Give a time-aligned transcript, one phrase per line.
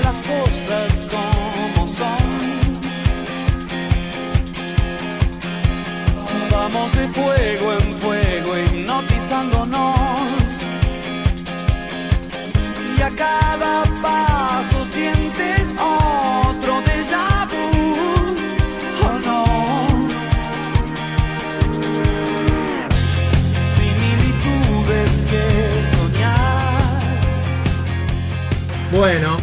[0.00, 2.56] las cosas como son.
[6.50, 10.62] Vamos de fuego en fuego hipnotizándonos.
[12.98, 17.70] Y a cada paso sientes otro déjà vu.
[19.04, 19.44] Oh no.
[23.76, 25.46] Similitudes que.
[28.92, 29.35] Bueno,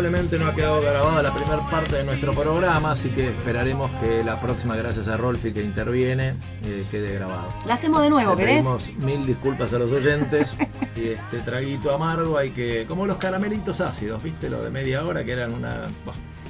[0.00, 4.22] lamentablemente no ha quedado grabada la primera parte de nuestro programa, así que esperaremos que
[4.22, 6.34] la próxima, gracias a Rolfi que interviene,
[6.64, 7.52] eh, quede grabado.
[7.66, 8.54] La hacemos de nuevo, Le ¿querés?
[8.56, 10.56] pedimos mil disculpas a los oyentes
[10.94, 14.48] y este traguito amargo hay que, como los caramelitos ácidos, ¿viste?
[14.48, 15.88] Lo de media hora que eran una...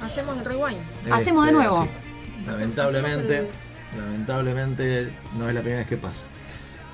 [0.01, 0.77] Hacemos el rewind.
[1.11, 1.83] Hacemos de este, nuevo.
[1.83, 2.45] sí.
[2.45, 3.49] Lamentablemente,
[3.97, 6.25] lamentablemente no es la primera vez que pasa.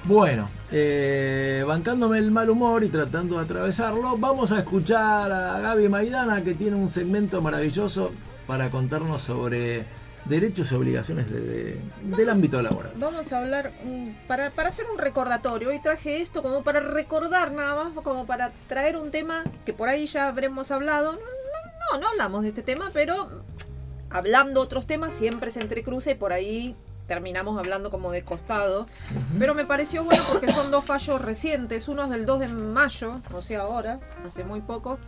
[0.08, 5.90] Bueno, eh, bancándome el mal humor y tratando de atravesarlo, vamos a escuchar a Gaby
[5.90, 8.12] Maidana que tiene un segmento maravilloso
[8.46, 9.86] para contarnos sobre
[10.26, 12.92] derechos y obligaciones de- de- del ámbito laboral.
[12.98, 13.72] Vamos a hablar,
[14.28, 18.52] para, para hacer un recordatorio, hoy traje esto como para recordar nada más, como para
[18.68, 21.14] traer un tema que por ahí ya habremos hablado.
[21.14, 23.28] No, no hablamos de este tema, pero
[24.12, 26.76] hablando otros temas siempre se entrecruza y por ahí
[27.08, 28.88] terminamos hablando como de costado.
[29.38, 33.22] Pero me pareció bueno porque son dos fallos recientes, uno es del 2 de mayo,
[33.34, 35.00] o sea ahora, hace muy poco,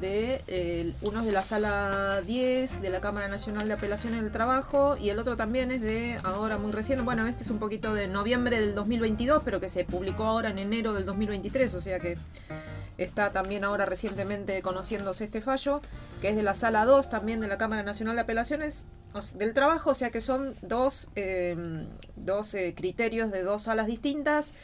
[0.00, 4.32] de eh, uno es de la sala 10 de la Cámara Nacional de Apelaciones del
[4.32, 7.92] Trabajo y el otro también es de ahora muy reciente, bueno, este es un poquito
[7.92, 12.00] de noviembre del 2022, pero que se publicó ahora en enero del 2023, o sea
[12.00, 12.16] que
[12.96, 15.80] está también ahora recientemente conociéndose este fallo,
[16.20, 18.86] que es de la sala 2 también de la Cámara Nacional de Apelaciones
[19.34, 21.56] del Trabajo, o sea que son dos, eh,
[22.16, 24.54] dos eh, criterios de dos salas distintas,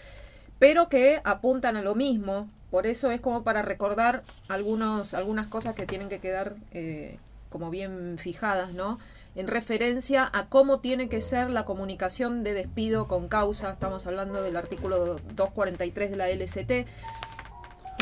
[0.58, 2.48] pero que apuntan a lo mismo.
[2.76, 7.16] Por eso es como para recordar algunos, algunas cosas que tienen que quedar eh,
[7.48, 8.98] como bien fijadas, ¿no?
[9.34, 13.70] En referencia a cómo tiene que ser la comunicación de despido con causa.
[13.70, 16.86] Estamos hablando del artículo 243 de la LCT.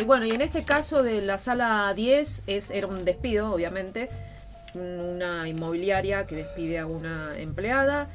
[0.00, 4.10] Y bueno, y en este caso de la sala 10 es, era un despido, obviamente,
[4.74, 8.08] un- una inmobiliaria que despide a una empleada.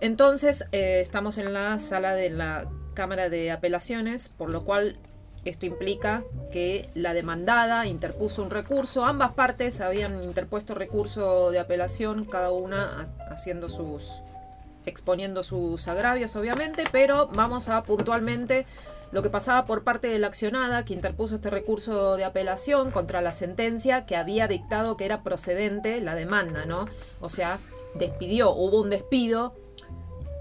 [0.00, 4.96] Entonces, eh, estamos en la sala de la Cámara de Apelaciones, por lo cual
[5.44, 6.22] esto implica
[6.52, 9.04] que la demandada interpuso un recurso.
[9.04, 14.22] Ambas partes habían interpuesto recurso de apelación, cada una ha- haciendo sus
[14.84, 18.66] exponiendo sus agravios, obviamente, pero vamos a puntualmente
[19.12, 23.20] lo que pasaba por parte de la accionada que interpuso este recurso de apelación contra
[23.20, 26.86] la sentencia que había dictado que era procedente la demanda, ¿no?
[27.20, 27.60] O sea,
[27.94, 29.54] despidió, hubo un despido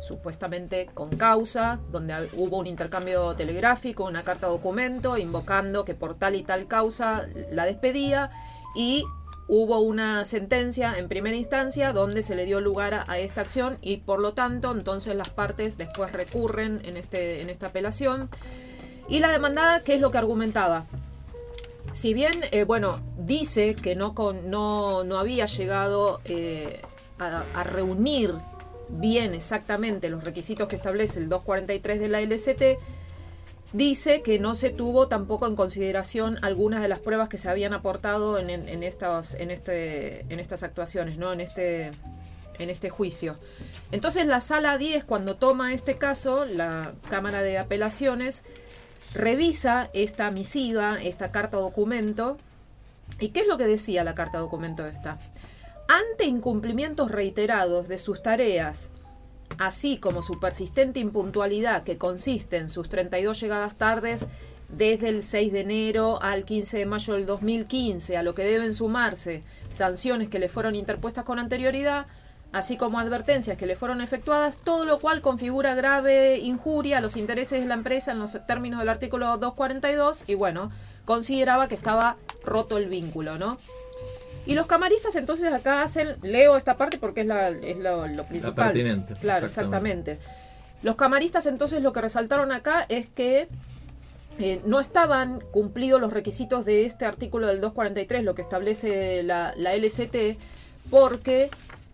[0.01, 6.35] supuestamente con causa, donde hubo un intercambio telegráfico, una carta documento invocando que por tal
[6.35, 8.31] y tal causa la despedía
[8.75, 9.05] y
[9.47, 13.97] hubo una sentencia en primera instancia donde se le dio lugar a, esta acción y
[13.97, 18.29] por lo tanto entonces las partes después recurren en, este, en esta apelación
[19.07, 20.85] y la demandada, ¿qué es lo que argumentaba?
[21.91, 26.81] Si bien, eh, bueno, dice que no, con, no, no había llegado eh,
[27.19, 28.33] a reunir
[28.91, 32.79] bien exactamente los requisitos que establece el 243 de la LCT,
[33.73, 37.73] dice que no se tuvo tampoco en consideración algunas de las pruebas que se habían
[37.73, 38.49] aportado en,
[38.83, 41.31] estas, en, este, en estas actuaciones, ¿no?
[41.31, 41.91] en, este,
[42.59, 43.37] en este juicio.
[43.91, 48.43] Entonces la sala 10, cuando toma este caso, la Cámara de Apelaciones,
[49.13, 52.37] revisa esta misiva, esta carta documento.
[53.19, 55.17] ¿Y qué es lo que decía la carta documento esta?
[55.93, 58.91] Ante incumplimientos reiterados de sus tareas,
[59.57, 64.29] así como su persistente impuntualidad que consiste en sus 32 llegadas tardes
[64.69, 68.73] desde el 6 de enero al 15 de mayo del 2015, a lo que deben
[68.73, 72.05] sumarse sanciones que le fueron interpuestas con anterioridad,
[72.53, 77.17] así como advertencias que le fueron efectuadas, todo lo cual configura grave injuria a los
[77.17, 80.71] intereses de la empresa en los términos del artículo 242 y bueno,
[81.03, 82.15] consideraba que estaba
[82.45, 83.57] roto el vínculo, ¿no?
[84.45, 88.25] Y los camaristas entonces acá hacen, leo esta parte porque es, la, es lo, lo
[88.25, 88.65] principal.
[88.65, 90.13] pertinente, Claro, exactamente.
[90.13, 90.41] exactamente.
[90.83, 93.47] Los camaristas entonces lo que resaltaron acá es que
[94.39, 99.53] eh, no estaban cumplidos los requisitos de este artículo del 243, lo que establece la,
[99.57, 100.39] la LCT,
[100.89, 101.51] porque,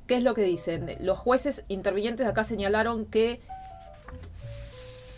[0.07, 0.95] ¿qué es lo que dicen?
[1.01, 3.41] Los jueces intervinientes acá señalaron que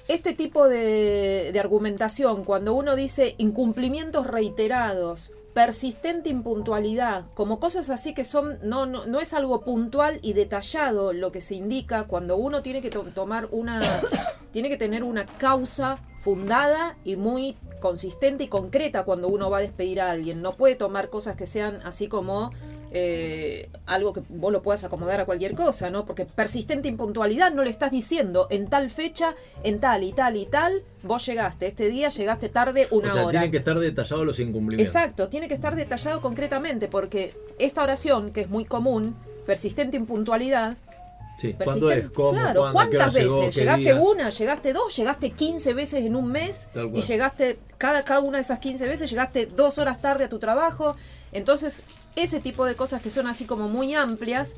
[0.07, 8.13] este tipo de, de argumentación, cuando uno dice incumplimientos reiterados, persistente impuntualidad, como cosas así
[8.13, 12.37] que son, no, no, no es algo puntual y detallado lo que se indica cuando
[12.37, 13.81] uno tiene que to- tomar una,
[14.53, 19.61] tiene que tener una causa fundada y muy consistente y concreta cuando uno va a
[19.61, 20.41] despedir a alguien.
[20.41, 22.51] No puede tomar cosas que sean así como
[22.91, 26.05] eh, algo que vos lo puedas acomodar a cualquier cosa, ¿no?
[26.05, 30.45] Porque persistente impuntualidad no le estás diciendo en tal fecha, en tal y tal y
[30.45, 33.31] tal, vos llegaste, este día llegaste tarde una o sea, hora.
[33.31, 34.95] tienen que estar detallados los incumplimientos.
[34.95, 39.15] Exacto, tiene que estar detallado concretamente porque esta oración, que es muy común,
[39.45, 40.77] persistente impuntualidad,
[41.39, 41.97] Sí, ¿cuándo es?
[42.05, 42.31] persistente- ¿Cómo?
[42.31, 42.79] claro, ¿Cuándo?
[42.79, 43.55] ¿A qué hora ¿cuántas veces?
[43.55, 44.29] ¿Qué ¿Llegaste una?
[44.29, 44.95] ¿Llegaste dos?
[44.95, 46.67] ¿Llegaste 15 veces en un mes?
[46.97, 50.39] Y llegaste, cada, cada una de esas 15 veces, llegaste dos horas tarde a tu
[50.39, 50.95] trabajo.
[51.31, 51.81] Entonces,
[52.15, 54.57] ese tipo de cosas que son así como muy amplias,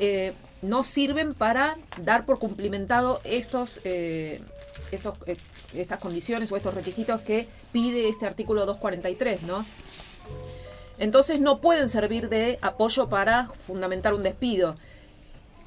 [0.00, 0.32] eh,
[0.62, 4.40] no sirven para dar por cumplimentado estos, eh,
[4.92, 5.36] estos, eh,
[5.74, 9.64] estas condiciones o estos requisitos que pide este artículo 243, ¿no?
[10.98, 14.76] Entonces no pueden servir de apoyo para fundamentar un despido.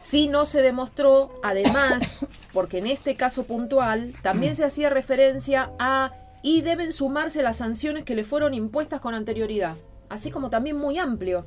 [0.01, 6.11] Si no se demostró, además, porque en este caso puntual también se hacía referencia a
[6.41, 9.75] y deben sumarse las sanciones que le fueron impuestas con anterioridad,
[10.09, 11.45] así como también muy amplio.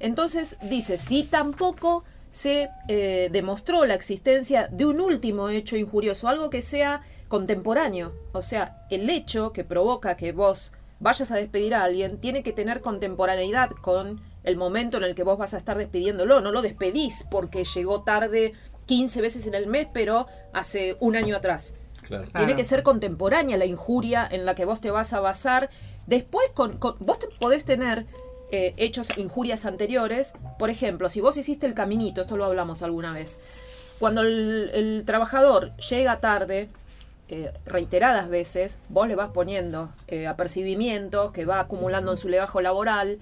[0.00, 2.02] Entonces dice, si tampoco
[2.32, 8.42] se eh, demostró la existencia de un último hecho injurioso, algo que sea contemporáneo, o
[8.42, 12.80] sea, el hecho que provoca que vos vayas a despedir a alguien tiene que tener
[12.80, 17.24] contemporaneidad con el momento en el que vos vas a estar despidiéndolo, no lo despedís
[17.30, 18.52] porque llegó tarde
[18.86, 21.76] 15 veces en el mes, pero hace un año atrás.
[22.02, 22.24] Claro.
[22.24, 22.56] Tiene Claro.
[22.56, 25.70] que ser contemporánea la injuria en la que vos te vas a basar.
[26.06, 28.06] Después, con, con- vos te podés tener
[28.50, 30.34] eh, hechos, injurias anteriores.
[30.58, 33.38] Por ejemplo, si vos hiciste el caminito, esto lo hablamos alguna vez.
[33.98, 36.68] Cuando el, el trabajador llega tarde,
[37.28, 42.60] eh, reiteradas veces, vos le vas poniendo eh, apercibimiento que va acumulando en su legajo
[42.60, 43.20] laboral.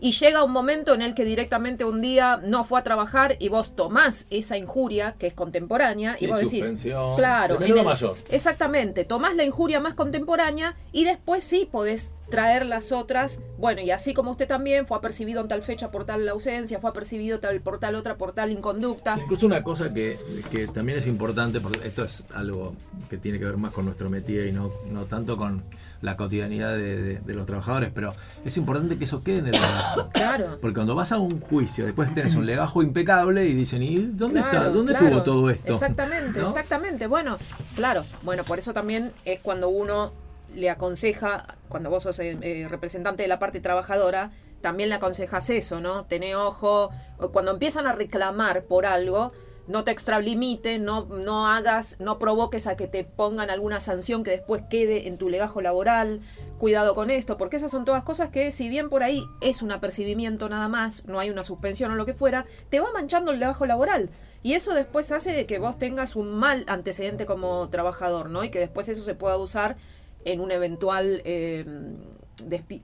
[0.00, 3.48] Y llega un momento en el que directamente un día no fue a trabajar y
[3.48, 6.86] vos tomás esa injuria que es contemporánea Sí, y vos decís,
[7.16, 8.16] claro, el- mayor.
[8.30, 13.40] Exactamente, tomás la injuria más contemporánea y después sí podés traer las otras.
[13.58, 16.90] Bueno, y así como usted también fue apercibido en tal fecha por tal ausencia, fue
[16.90, 19.18] apercibido tal, por tal otra por tal inconducta.
[19.20, 20.16] Incluso una cosa que,
[20.52, 22.74] que también es importante, porque esto es algo
[23.10, 25.64] que tiene que ver más con nuestro métier y no, no tanto con
[26.00, 28.14] la cotidianidad de, de- de los trabajadores, pero
[28.44, 30.08] es importante que eso quede en el legajo.
[30.12, 30.58] Claro.
[30.60, 34.40] Porque cuando vas a un juicio, después tenés un legajo impecable y dicen, ¿y dónde
[34.40, 34.68] está?
[34.68, 35.06] ¿Dónde claro.
[35.06, 35.72] estuvo todo esto?
[35.72, 36.46] Exactamente, ¿No?
[36.48, 37.06] exactamente.
[37.06, 37.38] Bueno,
[37.74, 38.04] claro.
[38.22, 40.12] Bueno, por eso también es cuando uno
[40.54, 44.30] le aconseja, cuando vos sos eh, eh, representante de la parte trabajadora,
[44.60, 46.04] también le aconsejas eso, ¿no?
[46.04, 49.32] Tené ojo, o cuando empiezan a reclamar por algo,
[49.68, 54.30] no te extralimites, no, no hagas, no provoques a que te pongan alguna sanción que
[54.30, 56.20] después quede en tu legajo laboral.
[56.58, 59.70] Cuidado con esto, porque esas son todas cosas que, si bien por ahí es un
[59.70, 63.38] apercibimiento nada más, no hay una suspensión o lo que fuera, te va manchando el
[63.38, 64.10] legajo laboral.
[64.42, 68.42] Y eso después hace de que vos tengas un mal antecedente como trabajador, ¿no?
[68.44, 69.76] Y que después eso se pueda usar
[70.24, 71.64] en un eventual eh,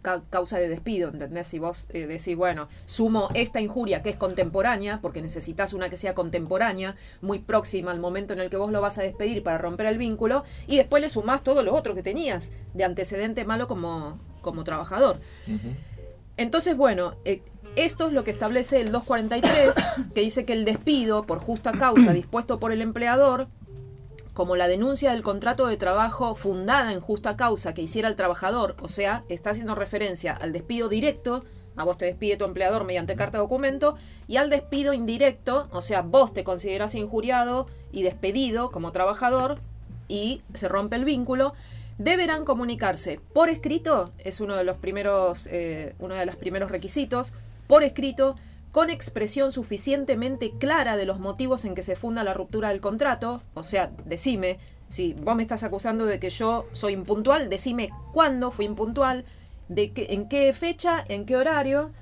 [0.03, 1.47] ca- causa de despido, ¿entendés?
[1.47, 5.97] Si vos eh, decís, bueno, sumo esta injuria que es contemporánea, porque necesitas una que
[5.97, 9.59] sea contemporánea, muy próxima al momento en el que vos lo vas a despedir para
[9.59, 13.69] romper el vínculo, y después le sumás todo lo otro que tenías de antecedente malo
[13.69, 15.21] como, como trabajador.
[16.37, 17.43] Entonces, bueno, eh,
[17.77, 19.75] esto es lo que establece el 243,
[20.15, 23.49] que dice que el despido por justa causa dispuesto por el empleador,
[24.35, 28.77] como la denuncia del contrato de trabajo fundada en justa causa que hiciera el trabajador,
[28.83, 31.45] o sea, está haciendo referencia al despido directo,
[31.77, 36.03] a vos te despide tu empleador mediante carta documento, y al despido indirecto, o sea,
[36.03, 39.61] vos te considerás injuriado y despedido como trabajador
[40.09, 41.55] y se rompe el vínculo,
[41.99, 47.35] deberán comunicarse por escrito, es uno de los primeros, eh, uno de los primeros requisitos,
[47.69, 48.35] por escrito,
[48.75, 53.41] con expresión suficientemente clara de los motivos en que se funda la ruptura del contrato,
[53.55, 58.51] o sea, decime, si vos me estás acusando de que yo soy impuntual, decime cuándo
[58.51, 59.27] fui impuntual,
[59.69, 61.93] de qué, en qué fecha, en qué horario,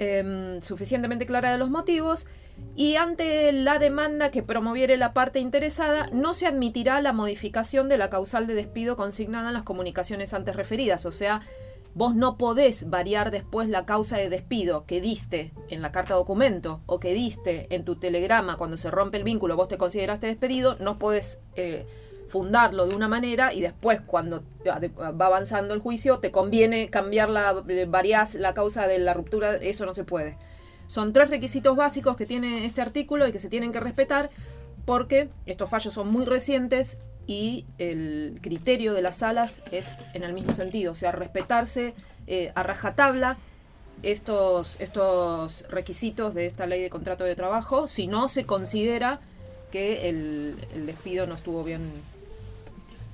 [0.00, 2.26] em, suficientemente clara de los motivos
[2.74, 7.98] y ante la demanda que promoviere la parte interesada no se admitirá la modificación de
[7.98, 11.42] la causal de despido consignada en las comunicaciones antes referidas, o sea,
[11.94, 16.80] vos no podés variar después la causa de despido que diste en la carta documento
[16.86, 20.76] o que diste en tu telegrama cuando se rompe el vínculo, vos te consideraste despedido,
[20.80, 21.86] no podés eh,
[22.28, 27.62] fundarlo de una manera y después cuando va avanzando el juicio te conviene cambiar la,
[27.68, 30.38] eh, variás la causa de la ruptura, eso no se puede.
[30.86, 34.30] Son tres requisitos básicos que tiene este artículo y que se tienen que respetar
[34.84, 40.32] porque estos fallos son muy recientes y el criterio de las salas es en el
[40.32, 41.94] mismo sentido, o sea, respetarse
[42.26, 43.36] eh, a rajatabla
[44.02, 49.20] estos, estos requisitos de esta ley de contrato de trabajo si no se considera
[49.70, 51.92] que el, el despido no estuvo bien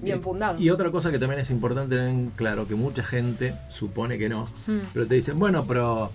[0.01, 0.61] bien Y- fundado.
[0.63, 4.29] Y otra cosa que también es importante tener en claro, que mucha gente supone que
[4.29, 4.79] no, Mm.
[4.95, 6.11] pero te dicen, bueno, pero,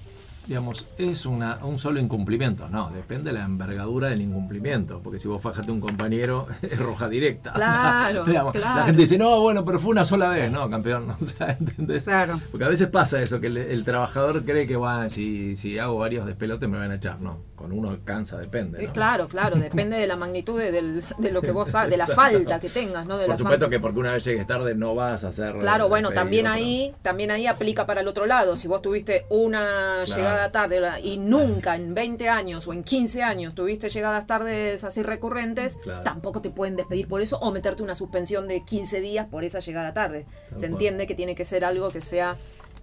[0.48, 2.68] digamos, es una, un solo incumplimiento.
[2.70, 6.78] No, depende de la envergadura del incumplimiento, porque si vos fajaste a un compañero, es
[6.80, 7.52] roja directa.
[7.54, 11.16] O sea, Claro, La gente dice, no, bueno, pero fue una sola vez, no, campeón.
[11.22, 12.04] O sea, ¿entendés?
[12.04, 12.40] Claro.
[12.52, 15.98] Porque a veces pasa eso, que el, el trabajador cree que, bueno, si, si hago
[15.98, 17.20] varios despelotes me van a echar.
[17.22, 18.84] No, con uno alcanza, depende.
[18.84, 18.94] Eh, ¿no?
[18.94, 22.06] Claro, claro, depende de la magnitud de, del- de lo que vos ha- de la
[22.08, 23.18] falta que tengas, ¿no?
[23.18, 25.56] De Por supuesto que porque una vez llegues tarde no vas a hacer...
[25.60, 28.56] Claro, bueno, también ahí, también ahí aplica para el otro lado.
[28.58, 30.16] Si vos tuviste una Claro.
[30.22, 34.84] llegada tarde la- y nunca en 20 años o en 15 años tuviste llegadas tardes
[34.84, 36.04] así recurrentes, Claro.
[36.04, 39.60] tampoco te pueden despedir por eso o meterte una suspensión de 15 días por esa
[39.60, 40.26] llegada tarde.
[40.50, 40.72] Tal Se cual.
[40.74, 42.36] entiende que tiene que ser algo que sea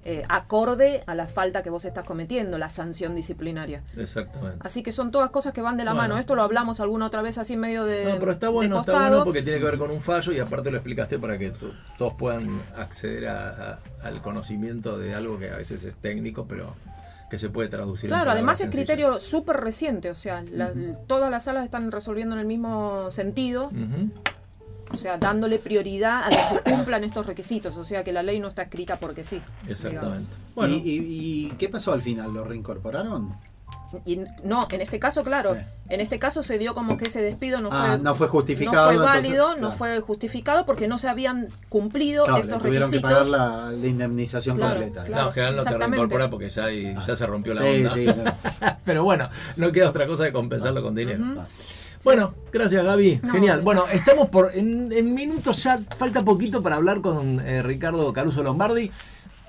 [0.03, 3.83] eh, acorde a la falta que vos estás cometiendo, la sanción disciplinaria.
[3.99, 4.57] Exactamente.
[4.61, 6.09] Así que son todas cosas que van de la Bueno.
[6.09, 6.19] mano.
[6.19, 8.07] Esto lo hablamos alguna otra vez así medio de.
[8.07, 10.71] No, pero está bueno, está bueno porque tiene que ver con un fallo y aparte
[10.71, 15.51] lo explicaste para que to- todos puedan acceder a- a- al conocimiento de algo que
[15.51, 16.75] a veces es técnico, pero
[17.31, 18.07] que se puede traducir.
[18.07, 20.73] en Claro, además es criterio súper reciente, o sea, la-
[21.07, 23.71] todas las salas están resolviendo en el mismo sentido,
[24.93, 28.41] o sea, dándole prioridad a que se cumplan estos requisitos, o sea, que la ley
[28.41, 29.41] no está escrita porque sí.
[29.69, 30.19] Exactamente.
[30.25, 30.55] digamos.
[30.57, 32.35] Bueno, ¿Y, y- y qué pasó al final?
[32.35, 33.35] ¿Lo reincorporaron?
[34.05, 35.67] Y no, en este caso, claro, Eh.
[35.89, 38.93] en este caso se dio como que ese despido no Ah, fue, no fue justificado,
[38.93, 42.63] no fue entonces, válido, no fue justificado porque no se habían cumplido Claro, le estos
[42.63, 43.11] tuvieron que requisitos.
[43.11, 45.05] pagar la, la indemnización Claro, completa.
[45.05, 45.23] claro.
[45.23, 45.97] no, en general no te exactamente.
[45.99, 47.91] reincorpora porque ya, hay- ya se rompió la Sí, onda.
[47.95, 48.79] sí, claro.
[48.85, 51.25] pero bueno, no queda otra cosa que compensarlo con dinero.
[51.39, 51.47] Ah.
[52.03, 53.61] Bueno, gracias Gaby, No, genial.
[53.61, 58.43] Bueno, estamos por en, en minutos ya, falta poquito para hablar con eh, Ricardo Caruso
[58.43, 58.91] Lombardi.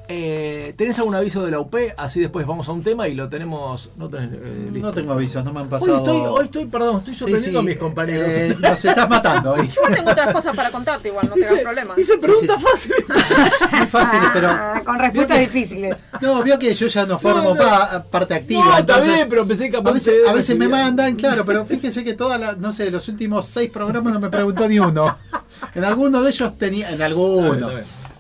[0.08, 1.74] Eh, ¿Tenés algún aviso de la UP?
[1.96, 3.89] Así después vamos a un tema y lo tenemos.
[3.96, 4.88] No, tenés, eh, listo.
[4.89, 5.98] No tengo avisos, no me han Hoy pasado.
[5.98, 8.27] estoy, hoy estoy, perdón, estoy sorprendiendo sí, a mis compañeros.
[8.34, 9.70] eh, nos estás matando hoy.
[9.70, 11.93] Yo tengo otras cosas para contarte igual, no te hagas problema.
[11.98, 12.63] hice preguntas sí.
[12.67, 13.05] fáciles.
[13.72, 14.50] Muy fácil, pero.
[14.50, 15.96] Ah, con respuestas difíciles.
[16.20, 17.55] No, vio que yo ya no formo no.
[17.62, 18.63] pa- parte activa.
[18.65, 21.46] No, está entonces, bien, pero pensé que a veces, se- a veces me mandan, claro,
[21.46, 24.79] pero fíjese que todas las, no sé, los últimos seis programas no me preguntó ni
[24.79, 25.17] uno.
[25.75, 27.70] En alguno de ellos tenía, en alguno.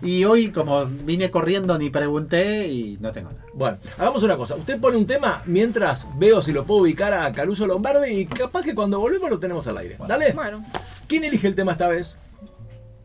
[0.01, 3.45] Y hoy como vine corriendo ni pregunté y no tengo nada.
[3.53, 4.55] Bueno, hagamos una cosa.
[4.55, 8.63] Usted pone un tema mientras veo si lo puedo ubicar a Caruso Lombardi y capaz
[8.63, 9.97] que cuando volvemos lo tenemos al aire.
[10.07, 10.31] Dale.
[10.33, 10.65] Bueno.
[11.07, 12.17] ¿Quién elige el tema esta vez?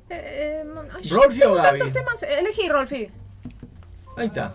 [0.08, 1.90] Eh, ay, ¿Rolfi o Gaby?
[1.90, 2.22] temas.
[2.22, 3.08] Elegí, Rolfi.
[4.16, 4.54] Ahí está.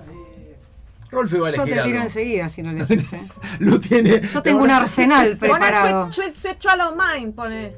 [1.12, 2.04] Rolfe va a Yo elegir te tiro algo.
[2.08, 3.22] enseguida si no le dice.
[3.60, 4.22] Lu tiene.
[4.22, 6.12] Yo tengo un arsenal Pone preparado.
[6.12, 7.74] Sweet, sweet, sweet Child of Mine, pone.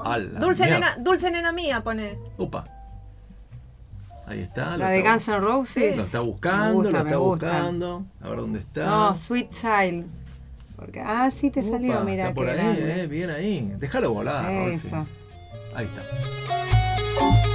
[0.00, 2.18] Ala, Dulce nena, dulce nena mía, pone.
[2.36, 2.64] Upa.
[4.26, 4.76] Ahí está.
[4.76, 5.96] La de está- Guns N' Roses.
[5.96, 8.04] Lo está buscando, gusta, lo está buscando.
[8.22, 8.86] A ver dónde está.
[8.86, 10.06] No, Sweet Child.
[10.76, 12.24] Porque, ah, sí te salió, mira.
[12.24, 13.02] Está por ahí, grande.
[13.02, 13.72] eh, bien ahí.
[13.78, 14.86] Déjalo volar, Rolfi.
[14.88, 15.06] Eso.
[15.74, 17.53] Ahí está.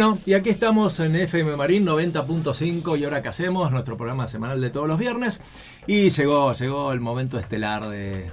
[0.00, 4.58] Bueno, y aquí estamos en FM Marín 90.5 y ahora que hacemos nuestro programa semanal
[4.58, 5.42] de todos los viernes.
[5.86, 8.30] Y llegó, llegó el momento estelar de,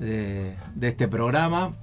[0.00, 1.74] de- este programa.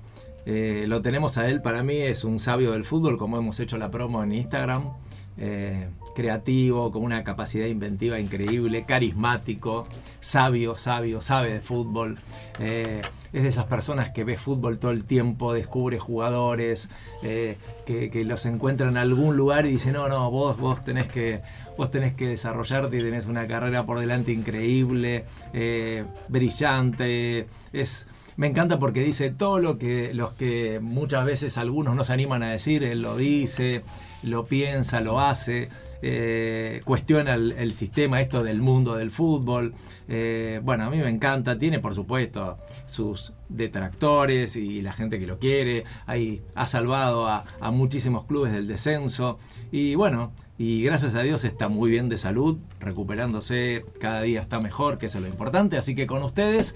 [0.48, 3.78] Eh, lo tenemos a él, para mí es un sabio del fútbol, como hemos hecho
[3.78, 4.90] la promo en Instagram.
[5.38, 9.88] Eh, creativo, con una capacidad inventiva increíble, carismático,
[10.20, 12.18] sabio, sabio, sabe de fútbol.
[12.58, 13.02] Eh,
[13.34, 16.90] es de esas personas que ve fútbol todo el tiempo, descubre jugadores,
[17.24, 21.42] eh, que, los encuentra en algún lugar y dice, no, no, vos, vos tenés que,
[21.78, 27.48] vos tenés que desarrollarte y tenés una carrera por delante increíble, eh, brillante.
[27.74, 32.14] Es, me encanta porque dice todo lo que los que muchas veces algunos no se
[32.14, 33.84] animan a decir, él lo dice,
[34.24, 35.70] lo piensa, lo hace,
[36.02, 39.74] eh, cuestiona el, sistema, esto del mundo del fútbol.
[40.08, 45.28] Eh, bueno, a mí me encanta, tiene por supuesto sus detractores y la gente que
[45.28, 49.40] lo quiere, Ahí ha salvado a, a muchísimos clubes del descenso
[49.72, 54.60] y bueno, y gracias a Dios está muy bien de salud, recuperándose, cada día está
[54.60, 56.76] mejor, que eso es lo importante, así que con ustedes,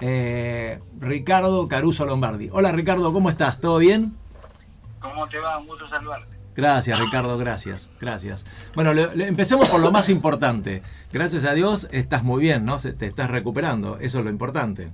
[0.00, 2.48] eh, Ricardo Caruso Lombardi.
[2.52, 3.60] Hola Ricardo, ¿cómo estás?
[3.60, 4.14] ¿Todo bien?
[5.00, 5.58] ¿Cómo te va?
[5.58, 6.33] Un gusto saludarte.
[6.54, 8.46] Gracias, Ricardo, gracias, gracias.
[8.74, 10.82] Bueno, le- le- empecemos por lo más importante.
[11.12, 12.78] Gracias a Dios estás muy bien, ¿no?
[12.78, 14.90] Se- te estás recuperando, eso es lo importante.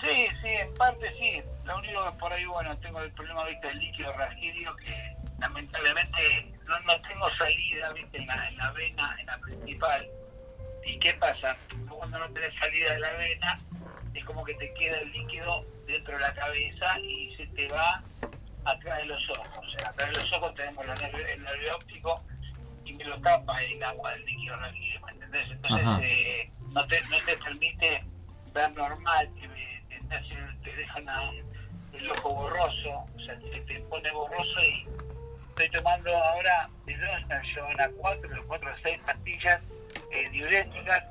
[0.00, 1.42] Sí, sí, en parte sí.
[1.64, 6.52] Lo único que por ahí, bueno, tengo el problema ¿viste, del líquido raquídeo que lamentablemente
[6.66, 8.18] no, no tengo salida ¿viste?
[8.18, 10.06] En, la, en la vena, en la principal.
[10.86, 11.56] ¿Y qué pasa?
[11.88, 13.58] Cuando no tenés salida de la vena,
[14.14, 18.02] es como que te queda el líquido dentro de la cabeza y se te va
[18.66, 19.76] atrás de los ojos.
[19.84, 22.22] Atrás de los ojos tenemos los nervios- el nervio óptico
[22.84, 24.56] y me lo tapa el agua del líquido
[25.06, 25.50] ¿me entendés?
[25.50, 28.04] Entonces eh, no, te, no te permite
[28.52, 29.48] ver normal, te,
[30.64, 31.30] te, dejan a-
[31.92, 34.86] el ojo borroso, o sea, te, te pone borroso y
[35.50, 36.68] estoy tomando ahora
[37.80, 39.62] a 4, de 4 a 6 pastillas
[40.10, 41.04] eh, diuréticas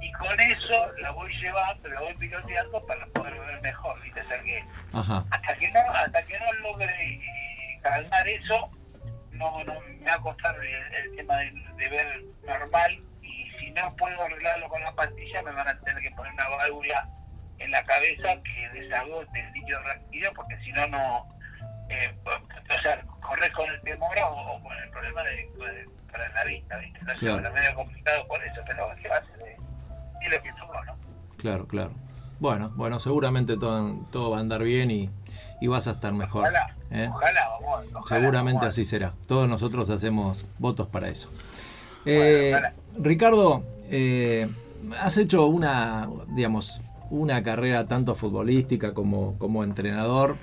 [0.00, 4.22] y con eso la voy llevando, la voy piloteando para poder ver mejor, ¿viste?
[4.26, 7.20] Sea que Ajá, hasta que no hasta que no logre
[7.82, 8.70] calmar eso
[9.32, 13.70] no, no me va a costar el, el tema de, de ver normal y si
[13.70, 17.08] no puedo arreglarlo con la pastilla me van a tener que poner una válvula
[17.58, 21.26] en la cabeza que desagote el líquido rápido porque si no no
[21.88, 26.28] eh, o sea corres con el temor o, o con el problema de, de- para
[26.30, 26.98] la vista ¿viste?
[27.00, 27.46] entonces Claro.
[27.48, 29.56] es medio complicado por eso pero ¿qué va a hacer?
[30.22, 30.94] Es lo que somos ¿no?
[31.36, 31.90] claro, claro.
[32.38, 35.10] Bueno, bueno, seguramente todo, todo va a andar bien y,
[35.60, 36.42] y vas a estar mejor.
[36.42, 37.08] ojalá ¿eh?
[37.12, 38.74] ojalá vamos ojalá, Seguramente vamos.
[38.74, 39.12] así será.
[39.26, 41.28] Todos nosotros hacemos votos para eso.
[42.06, 44.48] Eh, Bueno, Ricardo, eh,
[45.00, 46.80] has hecho una, digamos,
[47.10, 50.36] una carrera tanto futbolística como, como entrenador,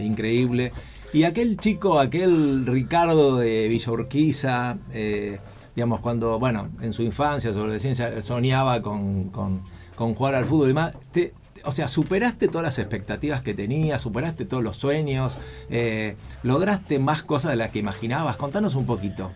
[0.00, 0.72] increíble.
[1.14, 4.76] Y aquel chico, aquel Ricardo de Villa Urquiza,
[5.74, 9.62] digamos, cuando, bueno, en su infancia, su adolescencia, soñaba con, con-
[9.96, 11.32] con jugar al fútbol y más, te-
[11.64, 15.38] o sea, superaste todas las expectativas que tenías, superaste todos los sueños,
[15.70, 18.36] eh, lograste más cosas de las que imaginabas.
[18.36, 19.32] Contanos un poquito.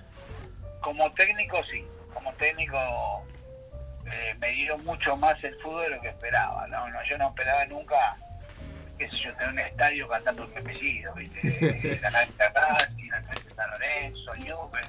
[0.80, 2.76] como técnico sí, como técnico
[4.06, 6.88] eh, me dio mucho más el fútbol de lo que esperaba, ¿no?
[6.88, 8.16] No, yo no esperaba nunca,
[8.98, 11.98] qué sé yo, tener un estadio cantando un apellido, ¿viste?
[12.02, 14.86] La cancha Racing, la San Lorenzo, Newell,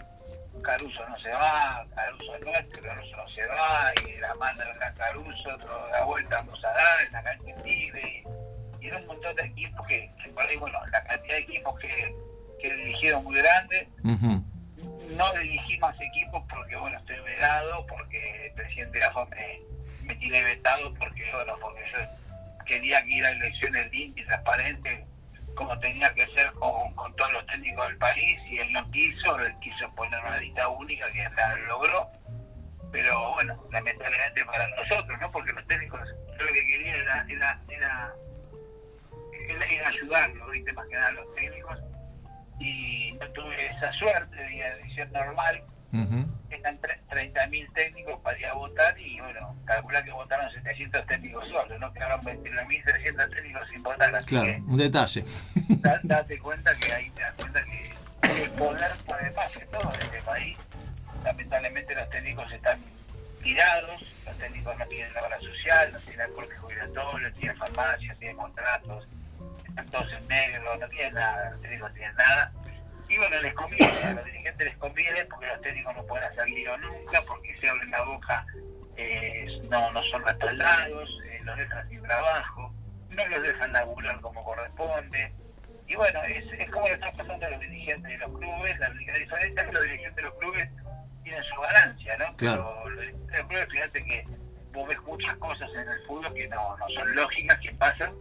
[0.68, 4.78] Caruso no se va, Caruso es nuestro, Caruso no se va, y la manda el
[4.78, 8.24] gran Caruso, otro la vuelta vamos a dar, en la cancha Tigre,
[8.82, 11.80] y, era un montón de equipos que, que por ahí, bueno, la cantidad de equipos
[11.80, 12.16] que,
[12.62, 19.00] que dirigieron muy grande, no dirigí más equipos porque bueno estoy vedado porque el presidente
[19.00, 19.60] de la me,
[20.06, 25.06] me tiene vetado porque bueno porque yo quería que ir a elecciones limpias y transparentes
[25.58, 29.54] como tenía que ser con, todos los técnicos del país y él no quiso él
[29.60, 32.08] quiso poner una lista única que la logró
[32.92, 36.00] pero bueno lamentablemente para nosotros no porque los técnicos
[36.38, 38.14] lo que quería era era era,
[39.50, 40.72] era, ayudarlos ¿viste?
[40.74, 41.80] más que nada los técnicos
[42.60, 45.64] y no tuve esa suerte de elección normal.
[46.04, 46.26] Ujú.
[46.50, 51.80] Están 30.000 técnicos para ir a votar y bueno, calcula que votaron 700 técnicos solos,
[51.80, 54.16] no quedaron 29.300 técnicos sin votar.
[54.16, 55.24] Así Claro, que un detalle.
[55.70, 57.94] da- date cuenta que ahí te das cuenta que
[58.44, 60.58] el poder puede más que todo en este país.
[61.24, 62.80] Lamentablemente los técnicos están
[63.44, 68.14] tirados, los técnicos no tienen la obra social, no tienen aporte jubilatorio, no tienen farmacia,
[68.14, 69.08] no tienen contratos,
[69.68, 72.52] están todos en negro, no tienen nada, los técnicos no tienen nada.
[73.10, 76.48] Y bueno, les conviene, a los dirigentes les conviene porque los técnicos no pueden hacer
[76.50, 78.46] lío nunca, porque si abren la boca
[78.98, 82.74] eh, no, no son respaldados, eh, los dejan sin trabajo,
[83.10, 85.32] no los dejan laburar como corresponde.
[85.88, 88.90] Y bueno, es, es como le está pasando a los dirigentes de los clubes, la
[88.90, 90.70] única diferencia es que los dirigentes de los clubes
[91.24, 92.36] tienen su ganancia, ¿no?
[92.36, 92.82] Claro.
[92.84, 94.26] Pero los dirigentes de los clubes, fíjate que
[94.74, 98.14] vos ves muchas cosas en el fútbol que no, no son lógicas, que pasan,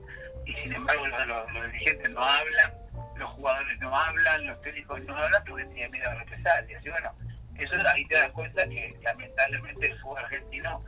[0.45, 2.73] y sin embargo los, los- los dirigentes no hablan,
[3.19, 6.85] los jugadores no hablan, los técnicos no hablan porque tienen miedo a represalias.
[6.85, 7.13] Y bueno,
[7.59, 10.85] eso ahí te das cuenta que lamentablemente el fútbol argentino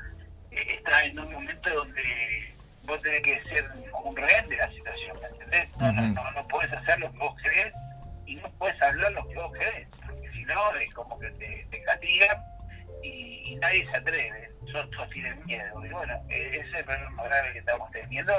[0.50, 3.68] eh, está en un momento donde vos tenés que ser
[4.04, 5.76] un rehén de la situación, ¿me entendés?
[5.76, 6.12] No, no, Ujú.
[6.14, 7.74] no, no puedes hacer lo que vos querés
[8.26, 11.66] y no puedes hablar lo que vos querés, porque si no es como que te,
[11.70, 12.44] te castigan
[13.02, 15.84] y, y nadie se atreve, son todos tienen miedo.
[15.84, 18.32] Y bueno, e- ese es el problema más grave que estamos teniendo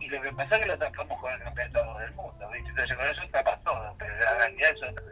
[0.00, 2.68] y lo que pasa es que lo tapamos con el campeonato del mundo, ¿viste?
[2.70, 5.02] Entonces con eso tapas todo, pero la realidad es otra.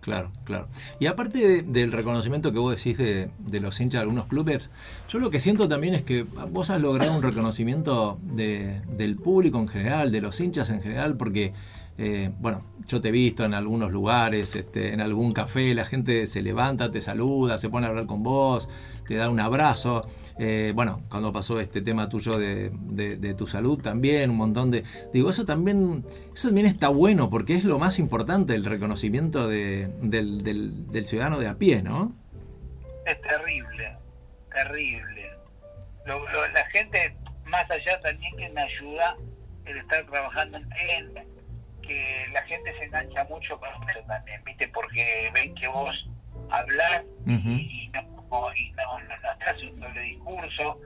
[0.00, 0.66] Claro, claro.
[0.98, 4.68] Y aparte de- del reconocimiento que vos decís de, de los hinchas de algunos clubes,
[5.08, 9.58] yo lo que siento también es que vos has logrado un reconocimiento de- del público
[9.60, 11.52] en general, de los hinchas en general, porque,
[11.98, 16.26] eh, bueno, yo te he visto en algunos lugares, este, en algún café, la gente
[16.26, 18.68] se levanta, te saluda, se pone a hablar con vos,
[19.06, 20.06] te da un abrazo.
[20.38, 24.84] Eh, bueno, cuando pasó este tema tuyo de, de- tu salud también, un montón de...
[25.12, 29.88] Digo, eso también, eso también está bueno porque es lo más importante, el reconocimiento de-
[30.00, 32.12] del, del- del ciudadano de a pie, ¿no?
[33.06, 33.96] Es terrible,
[34.52, 35.30] terrible.
[36.06, 37.14] Lo- la gente,
[37.46, 39.16] más allá también que me ayuda
[39.66, 41.14] el estar trabajando en
[41.92, 44.68] que la gente se engancha mucho con eso también, ¿viste?
[44.68, 46.08] Porque ven que vos
[46.50, 47.48] hablás Ujú.
[47.50, 50.80] y, no, y no, no, no estás un doble discurso.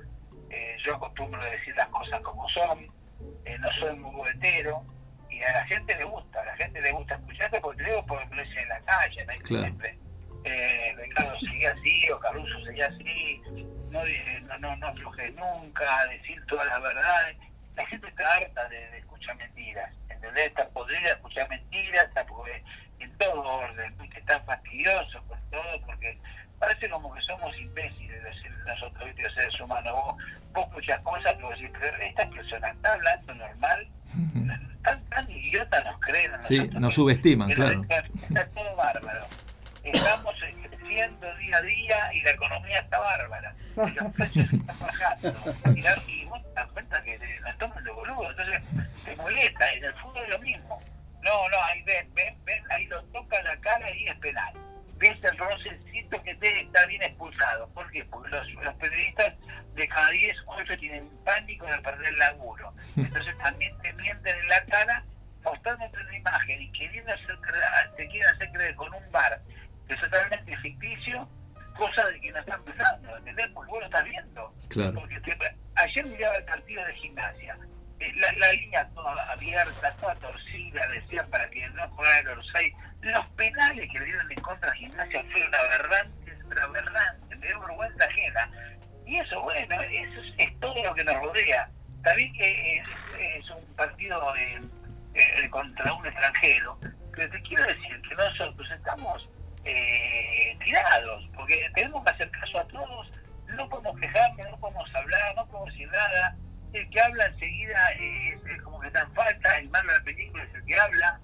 [0.51, 2.87] Eh, yo acostumbro a decir las cosas como son,
[3.45, 4.83] eh, no soy muy boletero.
[5.31, 8.07] Y a la gente le gusta, a la gente le gusta escucharte porque te digo
[8.07, 9.33] porque me lo dicen en la calle, ¿no?
[9.35, 9.63] Claro.
[9.65, 9.99] Siempre
[10.45, 13.41] eh, Ricardo seguía así o Caruso seguía así,
[13.91, 17.37] no, di- no, no, no aflojes nunca, decir todas las verdades.
[17.75, 20.47] La gente está harta de, de escuchar mentiras, ¿entendés?
[20.47, 22.63] Está podrida escuchar mentiras, está porque-
[22.99, 26.19] en todo orden, que está fastidioso con todo, porque
[26.59, 28.23] parece como que somos imbéciles
[28.67, 29.23] nosotros, ¿viste?
[29.23, 29.93] los seres humanos.
[29.93, 30.17] Vos,
[30.53, 33.87] vos escuchás cosas que vos decís, pero esta persona está hablando normal,
[34.83, 36.33] tan, tan idiota nos creen.
[36.43, 37.83] Sí, nos subestiman, claro.
[37.83, 39.25] Está, está todo bárbaro.
[39.85, 40.35] Estamos
[40.89, 43.55] día a día y la economía está bárbara.
[43.77, 45.35] Y los precios están bajando.
[45.75, 48.31] Y, la- y vos te das cuenta que te- nos toman de boludo.
[48.31, 48.63] Entonces
[49.05, 49.73] te molesta.
[49.73, 50.79] En el fútbol es lo mismo.
[51.23, 54.55] No, no, ahí ven, ven, ven, ahí lo toca la cara y es penal.
[54.99, 57.69] Ves el rocecito que te está bien expulsado.
[57.71, 58.05] ¿Por qué?
[58.05, 59.35] Porque los, los periodistas
[59.75, 62.73] de cada 10, 8 tienen pánico de perder el laburo.
[62.97, 65.05] Entonces también te mienten en la cara
[65.45, 67.37] mostrándote una imagen y queriendo hacer
[67.97, 69.39] te quieren hacer creer con un bar
[69.95, 71.29] es totalmente ficticio,
[71.77, 73.49] cosa de que no están pensando, ¿entendés?
[73.55, 74.55] Porque vos lo estás viendo.
[74.69, 74.95] Claro.
[74.95, 75.39] Porque te-
[75.77, 77.59] ayer miraba el partido de gimnasia,
[78.01, 82.73] eh, la, la línea toda abierta, toda torcida, decían para que no jugara el Orsay.
[83.03, 87.61] Los penales que le dieron en contra de gimnasia fueron aberrantes, pero aberrantes, me dio
[87.61, 88.51] vergüenza ajena.
[89.07, 91.69] Y eso, bueno, eso es, es todo lo que nos rodea.
[92.03, 92.89] También que es,
[93.39, 94.61] es un partido eh,
[95.15, 96.79] eh, contra un extranjero,
[97.13, 99.29] pero te quiero decir que nosotros estamos
[99.67, 103.13] eh, tirados, porque tenemos que hacer caso a todos,
[103.49, 106.37] no podemos quejarnos, no podemos hablar, no podemos decir nada.
[106.73, 110.05] El que habla enseguida es, es como que está en falta, el malo de la
[110.05, 111.21] película es el que habla.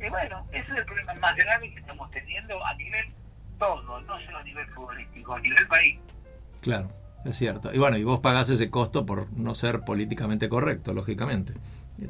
[0.00, 3.12] Y bueno, ese es el problema más grave que estamos teniendo a nivel
[3.58, 5.98] todo, no solo a nivel futbolístico, a nivel país.
[6.60, 6.88] Claro,
[7.24, 7.72] es cierto.
[7.72, 11.54] Y bueno, y vos pagás ese costo por no ser políticamente correcto, lógicamente.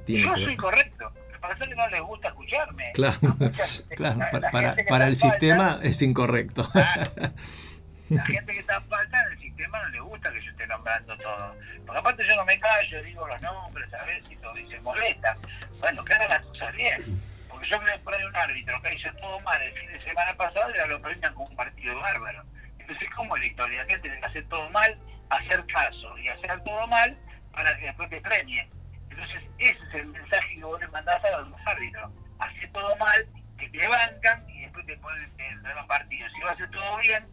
[0.05, 1.12] Tiene Yo que soy correcto,
[1.48, 2.92] pasa es que no les gusta escucharme.
[2.94, 3.18] Claro,
[3.96, 6.68] claro, la- para, la para, gente que para el falta- sistema es incorrecto.
[6.72, 7.11] Claro.
[8.09, 10.66] La gente que está en falta en el sistema no le gusta que yo esté
[10.68, 11.56] nombrando todo.
[11.85, 15.37] Porque aparte yo no me callo, digo los nombres a ver si todo se molesta.
[15.80, 17.20] Bueno, que hagan las cosas bien.
[17.48, 20.35] Porque yo creo por ahí un árbitro que hizo todo mal el fin de semana
[20.37, 22.44] pasado y ahora lo premian con un partido bárbaro.
[22.78, 23.87] Entonces, ¿cómo es la historia?
[23.87, 24.96] Que tiene que hacer todo mal,
[25.30, 27.18] hacer caso y hacer todo mal
[27.52, 28.68] para que después te premien.
[29.11, 32.12] Entonces, ese es el mensaje que vos le mandás a los árbitros.
[32.38, 33.27] Hace todo mal,
[33.59, 36.29] te bancan y después te ponen en el partido.
[36.31, 37.27] Si va a hacer todo bien,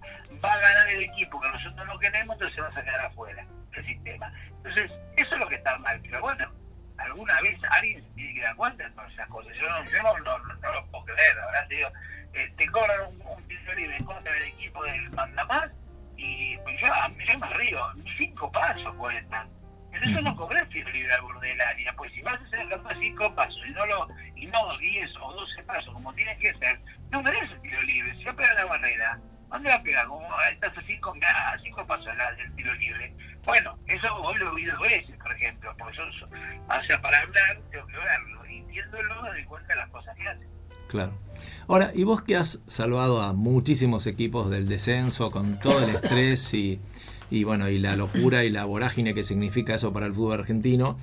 [0.44, 3.46] va a ganar el equipo que nosotros no queremos, entonces se va a sacar afuera
[3.72, 4.32] del sistema.
[4.58, 6.00] Entonces, eso es lo que está mal.
[6.02, 6.52] Pero bueno,
[6.98, 9.54] alguna vez alguien se tiene que dar cuenta de todas esas cosas.
[9.56, 11.68] Yo no, yo no, no, lo puedo creer, la.
[11.68, 11.90] Te, digo,
[12.34, 15.72] eh, te cobran un, un tiro libre contra del equipo del mandamás
[16.18, 19.50] y pues yo, yo me río, ni cinco pasos cuentan.
[20.04, 22.44] Entonces yo no cobré el tiro libre al borde del área, pues si vas a
[22.44, 26.13] hacer el de cinco pasos y no lo y no 10 o 12 pasos como
[26.13, 26.78] tiene que ser,
[27.10, 28.13] no merece tiro libre.
[28.18, 30.08] Si va a pegar la barrera, ¿dónde va a pegar?
[30.08, 32.06] Como estás a cinco, a cinco pasos
[32.38, 33.16] del tiro libre.
[33.46, 37.62] Bueno, eso hoy lo he oído veces, por ejemplo, porque yo, o sea, para hablar
[37.72, 38.46] tengo que verlo.
[38.50, 40.48] Y me doy cuenta de las cosas que hace.
[40.89, 41.18] Claro.
[41.70, 46.54] Ahora, y vos que has salvado a muchísimos equipos del descenso con todo el estrés
[46.54, 46.82] y,
[47.34, 51.00] y bueno, y la locura y la vorágine que significa eso para el fútbol argentino,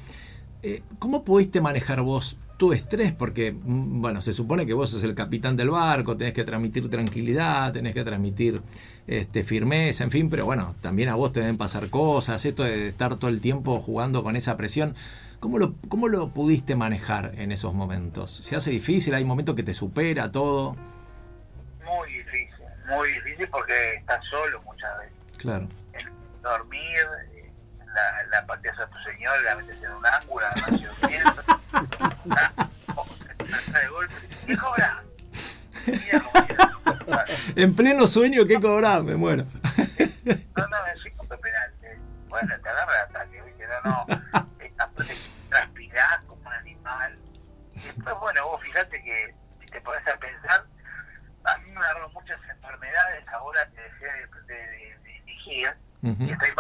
[0.63, 3.13] eh, ¿cómo pudiste manejar vos tu estrés?
[3.13, 6.89] Porque, mm, bueno, se supone que vos sos el capitán del barco, tenés que transmitir
[6.89, 8.63] tranquilidad, tenés que transmitir
[9.09, 12.87] este, firmeza, en fin, pero bueno, también a vos te deben pasar cosas, esto de
[12.87, 14.95] estar todo el tiempo jugando con esa presión.
[15.41, 18.31] ¿Cómo lo, ¿Cómo lo pudiste manejar en esos momentos?
[18.31, 19.15] ¿Se hace difícil?
[19.15, 20.77] ¿Hay momentos que te supera todo?
[21.85, 25.39] Muy difícil, muy difícil porque estás solo muchas veces.
[25.39, 25.80] Claro.
[26.43, 27.53] Dormir, eh,
[27.95, 31.25] la, la pateas a tu señor, la metes en un ángulo, la metes en
[33.73, 34.15] de golpe,
[34.47, 35.03] ¿qué cobra?
[35.87, 37.25] Mira cómo queda.
[37.57, 39.03] En pleno sueño, ¿qué cobrás?
[39.03, 39.45] Me muero.
[39.45, 41.75] No, no, es un penal.
[41.83, 41.99] eh.
[42.29, 43.65] Bueno, te agarra el ataque, ¿viste?
[43.85, 44.07] No, no.
[44.61, 45.15] eh, aparte
[45.49, 47.19] transpirás como un animal.
[47.75, 50.65] Y después, bueno, vos fíjate que si te pones a pensar,
[51.45, 56.23] a mí me agarró muchas enfermedades ahora que dejé de, de, de- de dirigir Ujú.
[56.25, 56.51] y estoy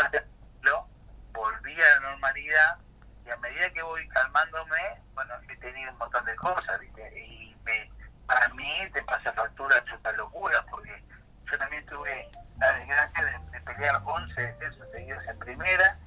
[1.33, 2.76] volví a la normalidad
[3.24, 7.18] y a medida que voy calmándome, bueno, he tenido un montón de cosas, ¿viste?
[7.18, 7.90] Y me,
[8.26, 11.03] para mí te pasa factura esta locura, porque
[11.50, 15.98] yo también tuve la desgracia de, de pelear 11 descensos seguidos en primera,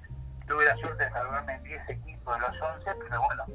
[0.48, 3.46] tuve la suerte de salvarme en 10 equipos de los 11, pero bueno,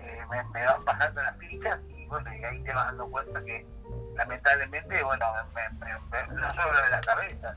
[0.00, 3.66] eh, me, van bajando las fichas y bueno, y ahí te vas dando cuenta que
[4.14, 7.56] lamentablemente, bueno, me, me- me- no de la cabeza,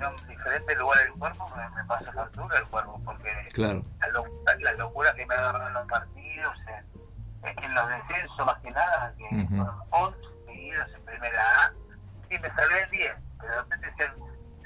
[0.00, 3.84] sino en diferentes lugares del cuerpo me, me pasa factura el cuerpo, porque Claro.
[4.00, 4.24] la, lo-
[4.60, 6.56] la locura que me agarran en los partidos,
[7.42, 9.48] en, en los descensos más que nada, que Ujú.
[9.56, 11.72] fueron 11 seguidos en primera A,
[12.30, 14.12] y me salvé en 10, pero de repente ser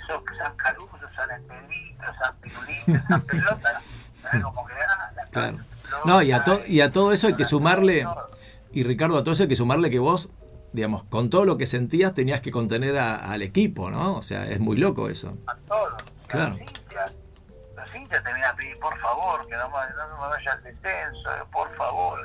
[0.06, 3.80] sos San Caruso, San Espedito, San Pirulito, San Pelota.
[4.42, 5.56] Como que, ah, la Claro.
[5.82, 8.06] pelota, No, y a, to- y a todo eso hay que sumarle,
[8.72, 10.30] y Ricardo, a todo eso hay que sumarle que vos,
[10.74, 14.16] digamos, con todo lo que sentías tenías que contener a- al equipo, ¿no?
[14.16, 15.38] O sea, es muy loco eso.
[15.46, 16.50] a todos, Claro.
[16.56, 17.14] los hinchas.
[18.10, 21.42] Te vienen a pedir, por favor, que no, me- no me vaya al descenso, eh,
[21.52, 22.20] por favor.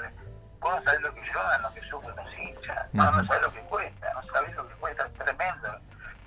[0.59, 2.87] Vos no sabés lo que lloran, lo que sufren los hinchas.
[2.93, 3.27] No, no Ujú.
[3.27, 5.67] sabés lo que cuesta, no sabés lo que cuesta, es tremendo.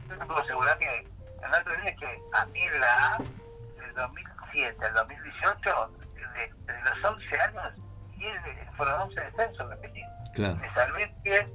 [0.09, 3.95] Yo te puedo asegurar que el otro día que a mí en la A, del
[3.97, 5.91] 2007 al 2018,
[6.35, 7.73] de, de los 11 años,
[8.17, 10.03] 10 de- fueron 11 descensos que pedí.
[10.35, 10.57] Claro.
[10.57, 11.47] Me salvé 10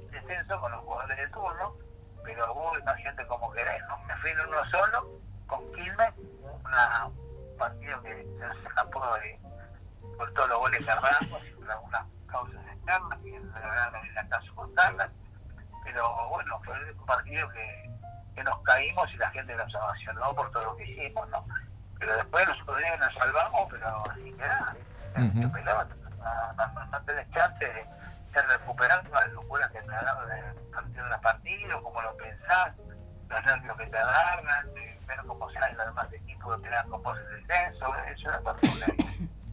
[0.60, 1.74] con los jugadores de turno,
[2.22, 3.98] pero vos imagínate cómo querés, ¿no?
[4.06, 5.08] Me fui en uno solo,
[5.46, 6.14] con Quilmes,
[6.64, 9.40] una- un partido que se escapó de,
[10.18, 14.02] por todos los goles que agarramos y por algunas causas externas, que la verdad no
[14.02, 15.10] viene acaso contarlas,
[15.84, 17.90] pero bueno, fue un partido que,
[18.34, 21.46] que nos caímos y la gente nos ovacionó por todo lo que hicimos, ¿no?
[21.98, 24.76] Pero después los otros días nos salvamos, pero así queda.
[25.16, 25.48] ¿viste?
[25.48, 25.88] pelota,
[26.18, 27.86] no, no, no, no tenés chance de,
[28.32, 32.76] de recuperar todas las locuras que te agarran partido de partido, como lo pensás,
[33.28, 37.46] los nervios que te agarran, ver cómo salen los demás equipos que vos en el
[37.46, 38.86] descenso, es una tortura.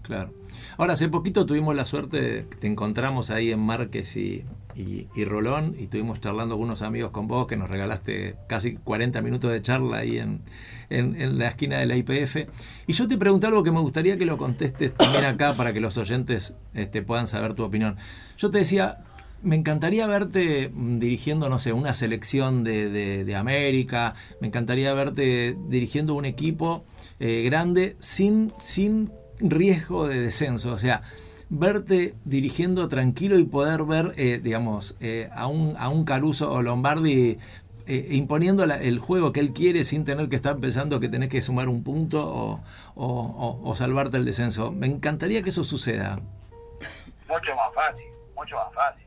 [0.06, 0.32] Claro.
[0.78, 4.44] Ahora, hace poquito tuvimos la suerte, de, te encontramos ahí en Márquez y,
[4.76, 8.76] y, y Rolón y estuvimos charlando con unos amigos con vos que nos regalaste casi
[8.76, 10.42] 40 minutos de charla ahí en,
[10.90, 12.48] en, la esquina de la IPF.
[12.86, 15.80] Y yo te pregunté algo que me gustaría que lo contestes también acá para que
[15.80, 17.96] los oyentes este, puedan saber tu opinión.
[18.38, 19.00] Yo te decía,
[19.42, 24.94] me encantaría verte mm, dirigiendo, no sé, una selección de, de- de América, me encantaría
[24.94, 26.86] verte dirigiendo un equipo
[27.20, 29.10] eh, grande sin, sin
[29.40, 31.02] riesgo de descenso, o sea,
[31.50, 36.62] verte dirigiendo tranquilo y poder ver, eh, digamos, eh, a, un, a un Caruso o
[36.62, 37.38] Lombardi
[37.88, 41.30] eh, imponiendo la- el juego que él quiere sin tener que estar pensando que tenés
[41.30, 42.62] que sumar un punto o,
[42.96, 44.72] o- o- o salvarte el descenso.
[44.72, 46.16] Me encantaría que eso suceda.
[47.28, 49.06] mucho más fácil, mucho más fácil.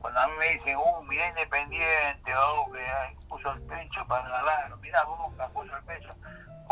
[0.00, 4.26] Cuando a mí me dicen, uh, mira Independiente, oh, que ay, puso el pecho para
[4.30, 6.08] ganarlo, mira Boca puso el pecho.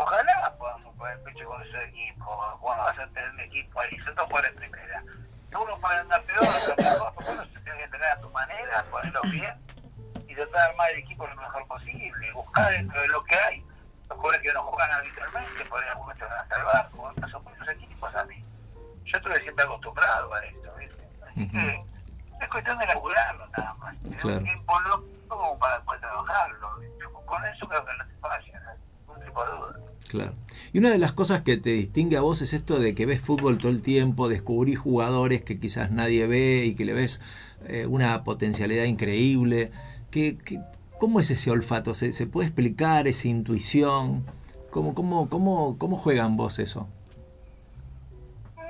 [0.01, 4.15] Ojalá podamos poner pecho con ese equipo, cuando vas a tener un equipo ahí, dos
[4.15, 5.03] jugadores en primera.
[5.51, 8.85] Uno puede andar peor, otro mejor, porque uno se tiene que entrenar a tu manera,
[8.89, 9.53] ponerlo bien
[10.25, 13.35] y tratar de armar el equipo lo mejor posible, y buscar dentro de lo que
[13.35, 13.59] hay
[14.07, 17.69] los jugadores que no juegan habitualmente, por algunos te van a salvar, como pasó con
[17.69, 18.43] equipos a mí
[19.03, 21.07] yo estuve siempre acostumbrado a esto, ¿viste?
[21.27, 21.51] Así Ujú.
[21.51, 21.83] que
[22.41, 23.97] es cuestión de laburarlo nada más.
[24.03, 24.37] Tener Claro.
[24.37, 26.69] un tiempo loco como para poder trabajarlo.
[27.25, 29.79] Con eso creo que no te falla, no tipo de duda.
[30.09, 30.33] Claro.
[30.73, 33.21] Y una de las cosas que te distingue a vos es esto de que ves
[33.21, 37.21] fútbol todo el tiempo, descubrís jugadores que quizás nadie ve y que le ves
[37.67, 39.71] eh, una potencialidad increíble.
[40.09, 40.59] ¿Qué, qué-
[40.99, 41.93] cómo es ese olfato?
[41.93, 44.25] ¿Se, se puede explicar esa intuición?
[44.71, 46.87] ¿Cómo, cómo, cómo, ¿Cómo juegan vos eso?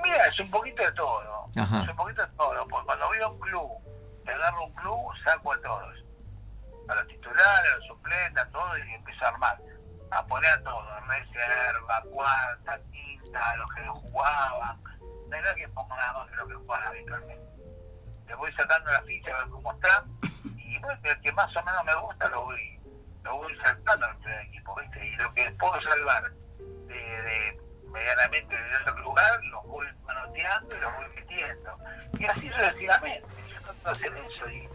[0.04, 1.19] Mira, es un poquito de todo.
[1.56, 1.84] Ajá.
[1.84, 3.69] Es un poquito todo, porque cuando veo un club,
[4.25, 6.04] te agarro un club, saco a todos.
[6.89, 9.58] A los titulares, a los suplentes, a todos, y empiezo a armar.
[10.12, 14.82] A poner a todos, reserva, cuarta, quinta, los que no jugaban.
[15.30, 17.50] No nada que ponga nada más que lo que juegan habitualmente.
[18.28, 20.04] Le voy sacando la ficha a ver cómo están,
[20.58, 22.80] y bueno, el que más o menos me gusta lo voy,
[23.24, 25.08] lo voy saltando al primer equipo, ¿viste?
[25.08, 26.32] Y lo que puedo salvar
[26.88, 31.78] de, de medianamente de otro lugar, los voy manoteando y los voy metiendo.
[32.20, 33.28] Y así sucesivamente.
[33.51, 34.49] Yo trato de hacer eso.
[34.49, 34.70] Y,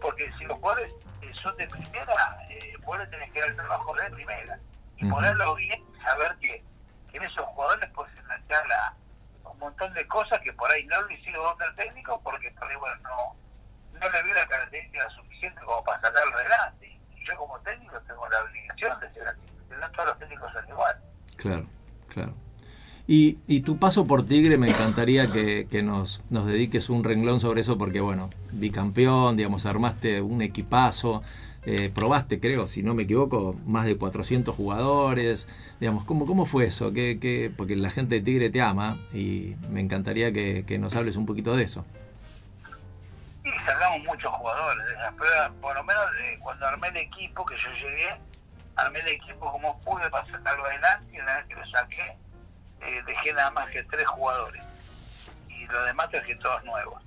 [0.00, 0.92] porque si los jugadores
[1.34, 4.58] son de primera, eh, vos le tenés que dar el trabajo de primera.
[5.00, 6.62] Y ponerlo bien y saber que,
[7.10, 8.94] que en esos jugadores puedes enganchar la-
[9.50, 12.76] un montón de cosas que por ahí no lo hicieron otro técnico porque por ahí,
[12.76, 16.98] bueno, no, no le vio la característica suficiente como para sacarlo adelante.
[17.16, 19.40] Y yo como técnico tengo la obligación de ser así.
[19.78, 21.02] No todos los técnicos son iguales.
[21.36, 21.66] Claro,
[22.08, 22.34] claro.
[23.06, 27.40] Y, y tu paso por Tigre me encantaría que, que nos, nos dediques un renglón
[27.40, 31.22] sobre eso porque, bueno, bicampeón, digamos, armaste un equipazo,
[31.66, 35.48] eh, probaste, creo, si no me equivoco, más de 400 jugadores,
[35.78, 36.92] digamos, ¿cómo, cómo fue eso?
[36.92, 41.16] ¿Qué, qué- porque la gente de Tigre te ama y me encantaría que, nos hables
[41.16, 41.84] un poquito de eso.
[43.44, 47.44] Y sacamos muchos jugadores de esas pruebas, por lo menos eh, cuando armé el equipo,
[47.44, 48.08] que yo llegué,
[48.76, 52.16] armé el equipo como pude para sacarlo adelante y una vez que lo saqué,
[52.82, 54.62] eh, dejé nada más que tres jugadores.
[55.48, 57.02] Y los demás dejé todos nuevos.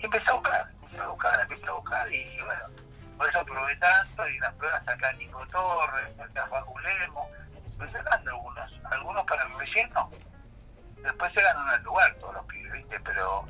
[0.00, 2.81] Y empecé a buscar, empecé a buscar, empecé a buscar y bueno,
[3.22, 7.28] por eso probé tanto y las pruebas saqué a Nico Torres, saqué a Facu Lemo,
[7.92, 10.10] sacando algunos, algunos para el relleno.
[11.04, 12.98] Después se ganan el lugar todos los pibes, ¿viste?
[13.04, 13.46] Pero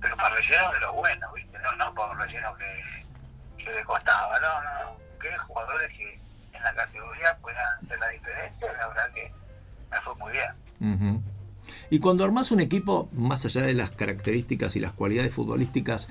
[0.00, 1.58] pero para relleno de los buenos, ¿viste?
[1.58, 5.18] No, no para un relleno que, que le costaba, no, no, no.
[5.18, 6.20] Que jugadores que
[6.52, 9.32] en la categoría puedan hacer la diferencia, la verdad que
[9.90, 11.24] me fue muy bien.
[11.90, 16.08] Y cuando armas un equipo, más allá de las características y las cualidades futbolísticas,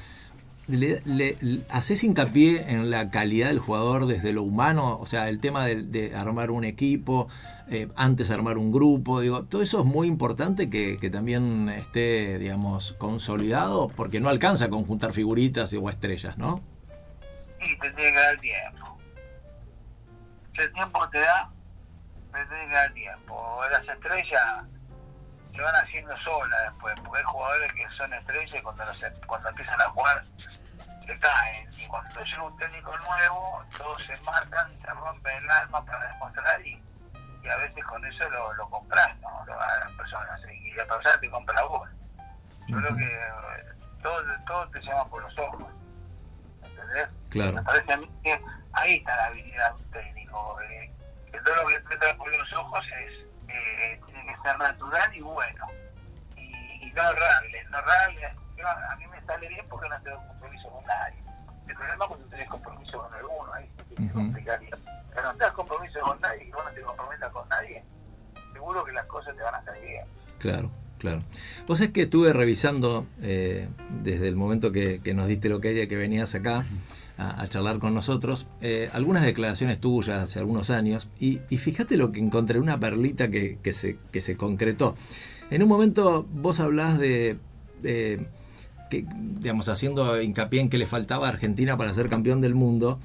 [0.67, 1.37] le, le-
[1.69, 4.97] ¿haces hincapié en la calidad del jugador desde lo humano?
[4.99, 7.27] O sea, el tema de, armar un equipo,
[7.69, 12.93] eh, antes armar un grupo, digo, todo eso es muy importante que, también esté, digamos,
[12.93, 16.61] consolidado, porque no alcanza con juntar figuritas o estrellas, ¿no?
[17.59, 18.97] Y te tiene que dar tiempo.
[20.55, 21.51] El tiempo te da,
[22.31, 23.61] te tiene que dar tiempo.
[23.71, 24.65] Las estrellas
[25.55, 29.49] se van haciendo solas después, porque hay jugadores que son estrellas y cuando, los- cuando
[29.49, 30.23] empiezan a jugar
[31.05, 31.69] se caen.
[31.77, 36.65] Y cuando llega un técnico nuevo, todos se matan, se rompen el alma para demostrar
[36.65, 36.81] y,
[37.43, 39.45] y a veces con eso lo, lo compras, ¿no?
[39.45, 41.89] Lo a las personas y la persona te compra vos.
[42.67, 43.63] Yo creo que eh,
[44.01, 45.71] todo, todo te llama por los ojos.
[46.63, 47.09] ¿Entendés?
[47.29, 47.53] Claro.
[47.53, 48.41] Me parece a mí que
[48.73, 50.61] ahí está la habilidad de un técnico.
[50.61, 50.91] eh,
[51.31, 55.15] que todo lo que te entra por los ojos es eh, tiene que ser natural
[55.15, 55.65] y bueno.
[56.37, 60.83] Y, y no errarle, no a mí me sale bien porque no tengo compromiso con
[60.85, 61.23] nadie.
[61.67, 64.13] El problema es cuando tenés compromiso con alguno, ahí se Ujú.
[64.13, 64.77] complicaría.
[65.13, 67.83] Pero no tenés compromiso con nadie y vos no te comprometas con nadie,
[68.53, 70.05] seguro que las cosas te van a salir bien.
[70.39, 71.21] Claro, claro.
[71.67, 75.73] Vos es que estuve revisando eh, desde el momento que, que nos diste lo que
[75.73, 76.65] de que venías acá
[77.17, 82.11] a, charlar con nosotros, eh, algunas declaraciones tuyas hace algunos años, y, y fíjate lo
[82.11, 84.95] que encontré, una perlita que, que se, que se concretó.
[85.49, 87.37] En un momento vos hablás de,
[87.81, 88.25] de
[88.89, 89.05] que,
[89.39, 92.99] digamos, haciendo hincapié en que le faltaba a Argentina para ser campeón del mundo.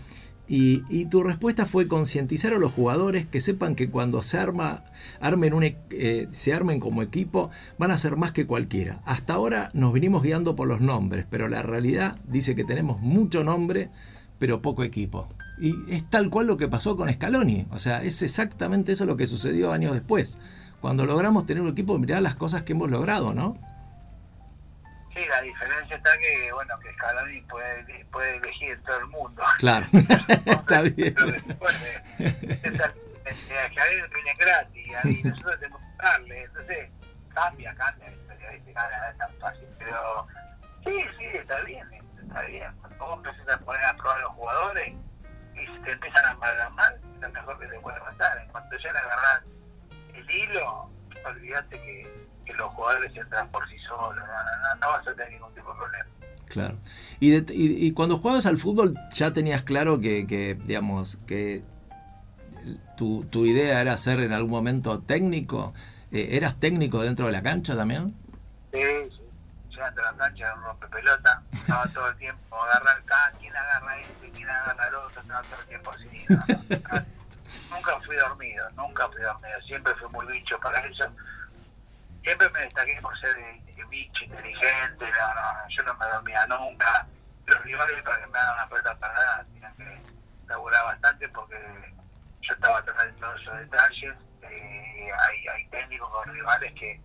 [0.53, 4.82] Y, tu respuesta fue concientizar a los jugadores que sepan que cuando se arma,
[5.20, 9.01] armen un, eh, se armen como equipo, van a ser más que cualquiera.
[9.05, 13.44] Hasta ahora nos vinimos guiando por los nombres, pero la realidad dice que tenemos mucho
[13.44, 13.90] nombre,
[14.40, 15.28] pero poco equipo.
[15.61, 17.68] Y es tal cual lo que pasó con Scaloni.
[17.70, 20.40] O sea, es exactamente eso lo que sucedió años después.
[20.80, 23.57] Cuando logramos tener un equipo, mirá las cosas que hemos logrado, ¿no?
[25.21, 29.43] Sí, la diferencia está que, bueno, que Scaloni puede, puede elegir en todo el mundo.
[29.59, 29.87] Claro,
[30.47, 31.14] está bien.
[31.14, 32.03] Pero después,
[34.14, 36.43] viene gratis y nosotros tenemos que darle.
[36.45, 36.91] Entonces,
[37.35, 38.09] cambia, cambia.
[38.09, 38.73] ¿viste?
[38.73, 39.68] Nada, es tan fácil.
[39.79, 40.27] Pero
[40.85, 41.87] sí, sí, está bien.
[42.23, 42.73] Está bien.
[42.81, 44.95] Cuando vos empezás a poner a probar a los jugadores
[45.55, 48.39] y si te empiezan a amalgamar, es lo mejor que te puede pasar.
[48.39, 49.43] En cuanto ya le agarrás
[50.14, 50.91] el hilo,
[51.27, 52.30] olvídate que
[52.61, 54.17] los jugadores entran por sí solos.
[54.17, 56.05] No, no, no vas a tener ningún tipo de problema.
[56.49, 56.77] Claro.
[57.21, 61.63] Y, de- y- y cuando jugabas al fútbol ya tenías claro que, que, digamos, que
[62.97, 65.73] tu, tu idea era ser en algún momento técnico.
[66.13, 68.15] Eh, ¿Eras técnico dentro de la cancha también?
[68.73, 68.81] Sí,
[69.11, 69.23] sí.
[69.71, 74.31] Llegando a la cancha, un rompepelota, estaba todo el tiempo, agarrar acá, quién agarra este,
[74.31, 76.25] quién agarra el otro, estaba todo el tiempo así.
[76.29, 77.05] ¿no?
[77.77, 81.05] nunca fui dormido, nunca fui dormido, siempre fui muy bicho para eso.
[82.23, 83.35] Siempre me destaqué por ser
[83.91, 85.07] bicho inteligente,
[85.68, 87.07] yo no me dormía nunca.
[87.47, 90.03] Los rivales para que me hagan una pelota parada tenían que
[90.47, 91.57] laburar bastante porque
[92.43, 94.16] yo estaba todos esos detalles.
[94.43, 97.01] Eh, hay, hay técnicos o rivales que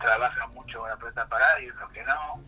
[0.00, 2.42] trabajan mucho con la pelota parada y otros que no.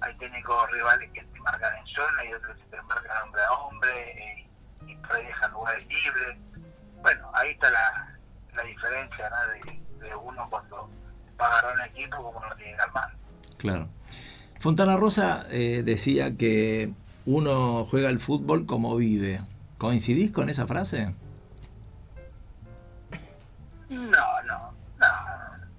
[0.00, 3.52] Hay técnicos rivales que te marcan en zona y otros que te marcan hombre a
[3.52, 4.48] hombre eh,
[4.86, 6.38] y ahí dejan lugares libres.
[7.00, 8.16] Bueno, ahí está la,
[8.54, 10.88] la diferencia de, de uno cuando
[11.40, 13.10] va a agarrar un equipo como no tiene armar.
[13.58, 13.88] Claro.
[14.60, 16.92] Fontana Rosa eh, decía que
[17.26, 19.40] uno juega el fútbol como vive.
[19.78, 21.14] ¿Coincidís con esa frase?
[23.88, 25.06] No, no, no.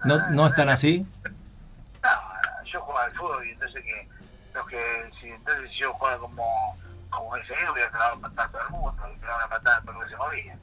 [0.06, 1.06] ¿No, no están así?
[1.24, 4.08] No, no, yo juego al fútbol y entonces que
[4.54, 6.78] los que si entonces si yo juego como
[7.10, 10.10] como ese voy a clavar patada a todo el mundo y clavar una patada porque
[10.10, 10.58] se movía.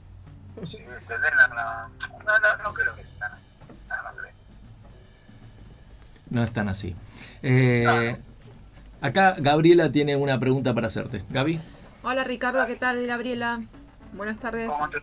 [0.70, 0.76] ¿Sí?
[0.76, 1.32] ¿Entendés?
[1.36, 3.09] No, no, no, no, no creo que
[6.30, 6.94] No están así.
[7.42, 8.16] Eh,
[9.00, 11.22] acá Gabriela tiene una pregunta para hacerte.
[11.30, 11.60] Gaby.
[12.02, 13.62] Hola Ricardo, ¿qué tal Gabriela?
[14.12, 14.68] Buenas tardes.
[14.68, 15.02] ¿Cómo te-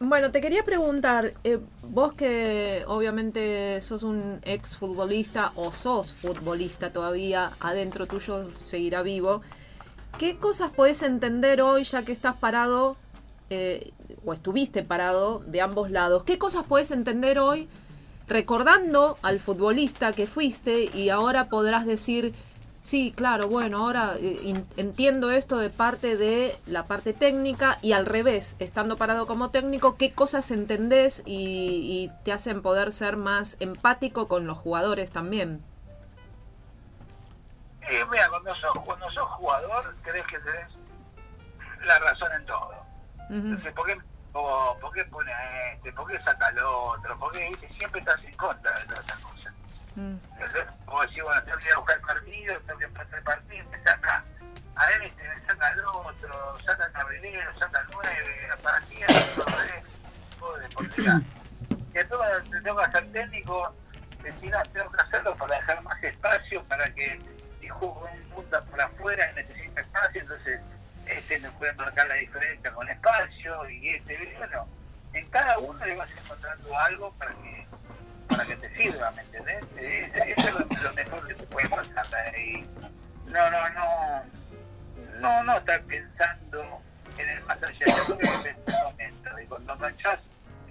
[0.00, 6.92] Bueno, te quería preguntar, eh, vos que obviamente sos un ex futbolista o sos futbolista
[6.92, 9.40] todavía, adentro tuyo seguirá vivo,
[10.18, 12.96] ¿qué cosas podés entender hoy ya que estás parado
[13.50, 13.92] eh,
[14.26, 16.24] o estuviste parado de ambos lados?
[16.24, 17.68] ¿Qué cosas podés entender hoy
[18.26, 22.34] recordando al futbolista que fuiste y ahora podrás decir,
[22.80, 28.06] sí, claro, bueno, ahora eh, entiendo esto de parte de la parte técnica y al
[28.06, 33.56] revés, estando parado como técnico, qué cosas entendés y, y te hacen poder ser más
[33.60, 35.62] empático con los jugadores también?
[38.10, 40.68] Mira, cuando sos, cuando sos jugador, crees que tenés
[41.84, 42.74] la razón en todo.
[43.30, 43.98] Entonces, ¿por qué,
[44.34, 45.92] o, ¿por qué pone a este?
[45.92, 47.18] ¿Por qué saca al otro?
[47.18, 49.54] ¿Por qué siempre estás en contra de todas esas cosas?
[49.94, 50.16] Mm.
[50.32, 50.66] ¿Entendés?
[50.86, 54.24] O decir, bueno, tengo que ir a buscar partido, tengo que pasar partido, me saca
[54.76, 58.96] a este, me saca al otro, saca al cabrilero, saca al nueve, para ti,
[60.38, 61.20] todo de deportividad.
[61.94, 63.74] Y entonces te tengo que hacer técnico,
[64.20, 67.20] decir, tengo que hacerlo para dejar más espacio, para que
[67.60, 70.60] si juego un punta por afuera necesita espacio, entonces
[71.06, 74.64] este me puede marcar la diferencia con espacio y este, bueno,
[75.12, 77.66] en cada uno le vas encontrando algo para que
[78.28, 79.64] para que te sirva, ¿me entendés?
[79.76, 82.38] Eh, Eso es lo, lo mejor que te puede pasar.
[82.38, 82.62] Y
[83.26, 84.22] no, no, no,
[85.20, 86.80] no, no estar pensando
[87.18, 89.40] en el más allá, yo creo el momento.
[89.40, 90.20] Y cuando manchás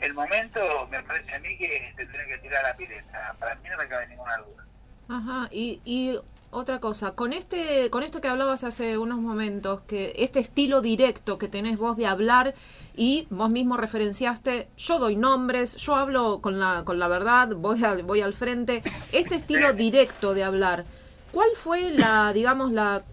[0.01, 3.35] el momento, me parece a mí que te tenés que tirar la pileta.
[3.39, 4.65] Para mí no me cabe ninguna duda.
[5.09, 6.19] Ajá, y, y
[6.53, 11.37] otra cosa, con este, con esto que hablabas hace unos momentos, que este estilo directo
[11.37, 12.53] que tenés vos de hablar
[12.95, 17.83] y vos mismo referenciaste, yo doy nombres, yo hablo con la, con la verdad, voy
[17.83, 20.85] al, voy al frente, este estilo directo de hablar,
[21.31, 23.03] ¿cuál fue la, digamos, la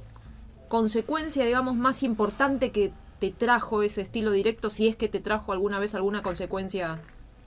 [0.69, 5.53] consecuencia, digamos, más importante que te trajo ese estilo directo, si es que te trajo
[5.53, 7.01] alguna vez alguna consecuencia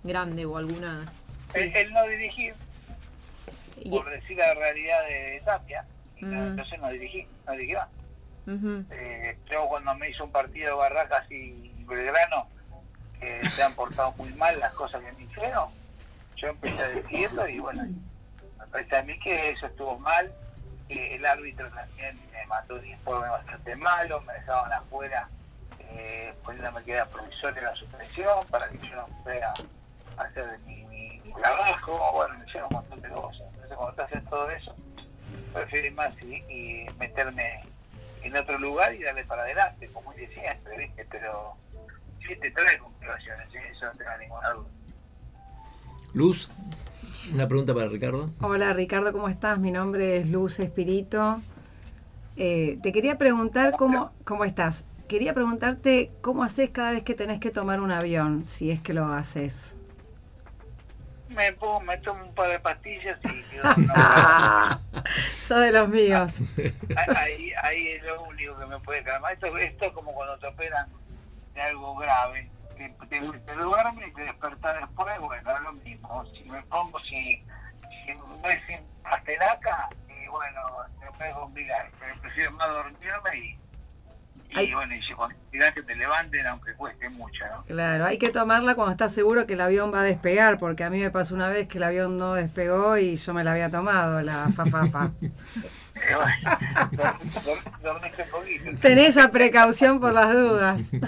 [0.03, 1.05] grande o alguna...
[1.51, 1.59] sí.
[1.59, 2.53] El, el no dirigir,
[3.89, 5.85] por decir la realidad de Tapia,
[6.49, 7.89] entonces no dirigí, no dirigí más.
[8.91, 12.47] Eh, yo cuando me hizo un partido Barracas y Belgrano,
[13.19, 15.69] que se han portado muy mal las cosas que me hicieron,
[16.35, 17.83] yo empecé a decirlo y bueno,
[18.59, 20.31] me parece a mí que eso estuvo mal,
[20.87, 25.29] que el árbitro también me mandó un informe bastante malo, me dejaban afuera
[25.79, 29.53] eh, poniéndome que era profesor en la suspensión para que yo no pudiera
[30.17, 33.47] hacer mi, mi- mi trabajo, bueno, me hicieron un montón de cosas.
[33.73, 34.75] Entonces cuando te hacen todo eso,
[35.53, 37.63] prefiero más y, y meterme
[38.21, 41.05] en otro lugar y darle para adelante, como dice siempre, ¿viste?
[41.09, 41.53] Pero
[42.19, 43.57] sí te trae complicaciones, ¿sí?
[43.71, 44.69] eso no tengo ninguna duda.
[46.13, 46.49] Luz,
[47.33, 48.29] una pregunta para Ricardo.
[48.41, 49.59] Hola Ricardo, ¿cómo estás?
[49.59, 51.41] Mi nombre es Luz Espirito.
[52.35, 54.85] Eh, te quería preguntar cómo, cómo estás.
[55.07, 58.93] Quería preguntarte cómo haces cada vez que tenés que tomar un avión, si es que
[58.93, 59.72] lo haces.
[61.35, 64.79] Me, pongo, me tomo un par de pastillas y quedo una Ah,
[65.31, 66.33] sos de los míos.
[67.17, 69.33] ahí, ahí es lo único que me puede calmar.
[69.33, 70.87] Esto, esto es como cuando te operan
[71.53, 72.49] de algo grave.
[72.77, 76.25] Te, te, te duermes y te despertás después, bueno, es lo mismo.
[76.35, 77.43] Si me pongo, si,
[78.05, 80.61] si me sin pastelaca, y bueno,
[80.99, 81.89] me puede complicar.
[81.99, 83.59] Pero prefiero más dormirme y,
[84.61, 85.01] y bueno, y
[85.73, 87.63] que te levanten, aunque cueste mucho, ¿no?
[87.63, 90.89] Claro, hay que tomarla cuando estás seguro que el avión va a despegar, porque a
[90.89, 93.69] mí me pasó una vez que el avión no despegó y yo me la había
[93.69, 95.11] tomado, la fafafa.
[95.95, 96.09] Eh.
[98.81, 100.91] Tenés esa precaución por las dudas.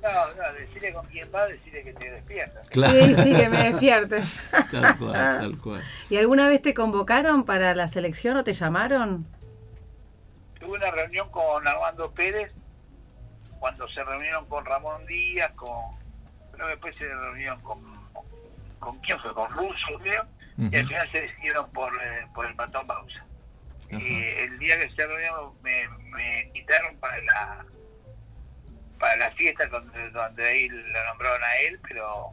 [0.00, 2.66] No, no, decirle con quién va, decirle que te despiertas.
[2.68, 2.98] Claro.
[2.98, 4.48] Sí, sí, que me despiertes.
[4.70, 5.82] Tal cual, tal cual.
[6.08, 9.26] ¿Y alguna vez te convocaron para la selección o te llamaron?
[10.68, 12.52] Tuve una reunión con Armando Pérez
[13.58, 15.96] cuando se reunieron con Ramón Díaz, con
[16.54, 17.80] que después se reunieron con
[18.78, 20.26] con quién fue, con Russo creo,
[20.58, 23.24] y al final se decidieron por, eh, por el Patón Bausa.
[23.88, 27.64] Y el día que se reunieron me, me invitaron para la
[28.98, 32.28] para la fiesta donde, donde ahí lo nombraron a él, pero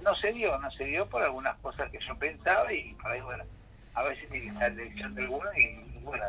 [0.00, 3.20] no se dio, no se dio por algunas cosas que yo pensaba y por ahí,
[3.20, 3.44] bueno,
[3.92, 6.24] a veces tiene que estar la elección de alguno y, bueno,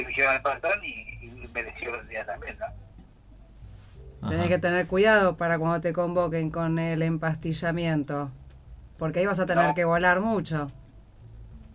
[0.00, 2.66] eligieron al patrón y, y mereció el día también, ¿no?
[4.20, 4.30] Ajá.
[4.30, 8.30] Tenés que tener cuidado para cuando te convoquen con el empastillamiento.
[8.98, 9.74] Porque ahí vas a tener No.
[9.74, 10.72] que volar mucho.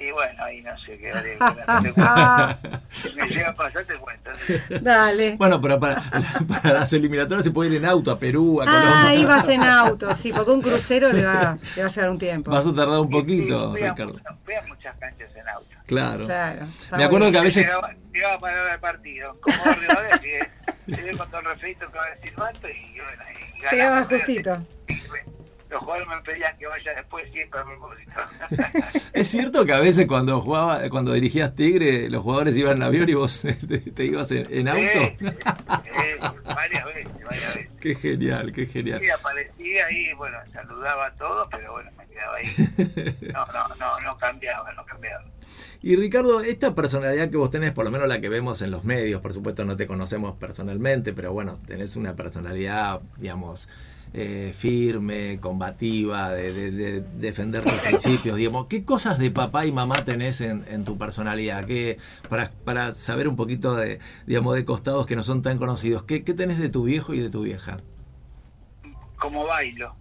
[0.06, 1.38] Y bueno, ahí no sé qué haré,
[1.82, 4.32] me llega a pasar, te cuento.
[4.82, 5.36] Dale.
[5.38, 6.04] Bueno, pero para,
[6.48, 9.08] para las eliminatorias se puede ir en auto a Perú, a Ah, Colombia.
[9.10, 12.18] ahí vas en auto, sí, porque un crucero le va, le va a llevar un
[12.20, 12.52] tiempo.
[12.52, 14.20] Vas a tardar un Sí, poquito, fui a Ricardo.
[14.28, 15.68] a muchas canchas en auto.
[15.86, 16.26] Claro.
[16.26, 16.66] Claro.
[16.98, 17.32] Me acuerdo bueno.
[17.32, 17.66] que a veces.
[17.66, 19.38] Llegaba, llegaba para ver el partido.
[19.42, 20.50] Como Rivadavia,
[20.88, 23.72] llegué con todo el refrito que va a decir y bueno, y ganamos.
[23.72, 24.58] Llegaba justito.
[25.74, 28.12] Y, Los jugadores me pedían que vaya después siempre a propósito.
[29.14, 33.10] Es cierto que a veces cuando jugaba, cuando dirigías Tigre, los jugadores iban en avión
[33.10, 34.82] y vos te, te ibas en, auto.
[34.84, 35.28] sí,
[36.46, 37.70] varias veces, varias veces.
[37.80, 39.02] Qué genial, qué genial.
[39.02, 42.46] Sí, aparecía ahí, bueno, saludaba a todos, pero bueno, me quedaba ahí.
[43.34, 45.26] No, no, no, no cambiaba, no cambiaba.
[45.82, 48.86] Y Ricardo, esta personalidad que vos tenés, por lo menos la que vemos en los
[48.86, 53.68] medios, por supuesto no te conocemos personalmente, pero bueno, tenés una personalidad, digamos,
[54.14, 58.68] eh, firme, combativa, de, de- de defender tus principios, digamos.
[58.68, 61.66] ¿Qué cosas de papá y mamá tenés en, en tu personalidad?
[61.66, 61.98] ¿Qué,
[62.30, 66.24] para, para saber un poquito de, digamos, de costados que no son tan conocidos, ¿qué,
[66.24, 67.80] qué tenés de tu viejo y de tu vieja?
[69.20, 69.96] Como bailo.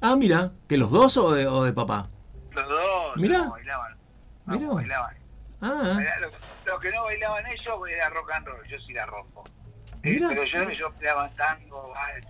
[0.00, 2.08] Ah, mira, ¿que los dos o de, o de papá?
[2.52, 3.38] Los dos Mirá.
[3.44, 3.96] no, bailaban.
[4.46, 5.14] No, Mirá bailaban.
[5.60, 9.44] Ah, Lo, lo que no bailaban ellos era rock and roll, yo sí la rompo.
[10.02, 12.26] Eh, pero yo, yo bailaba tango, vals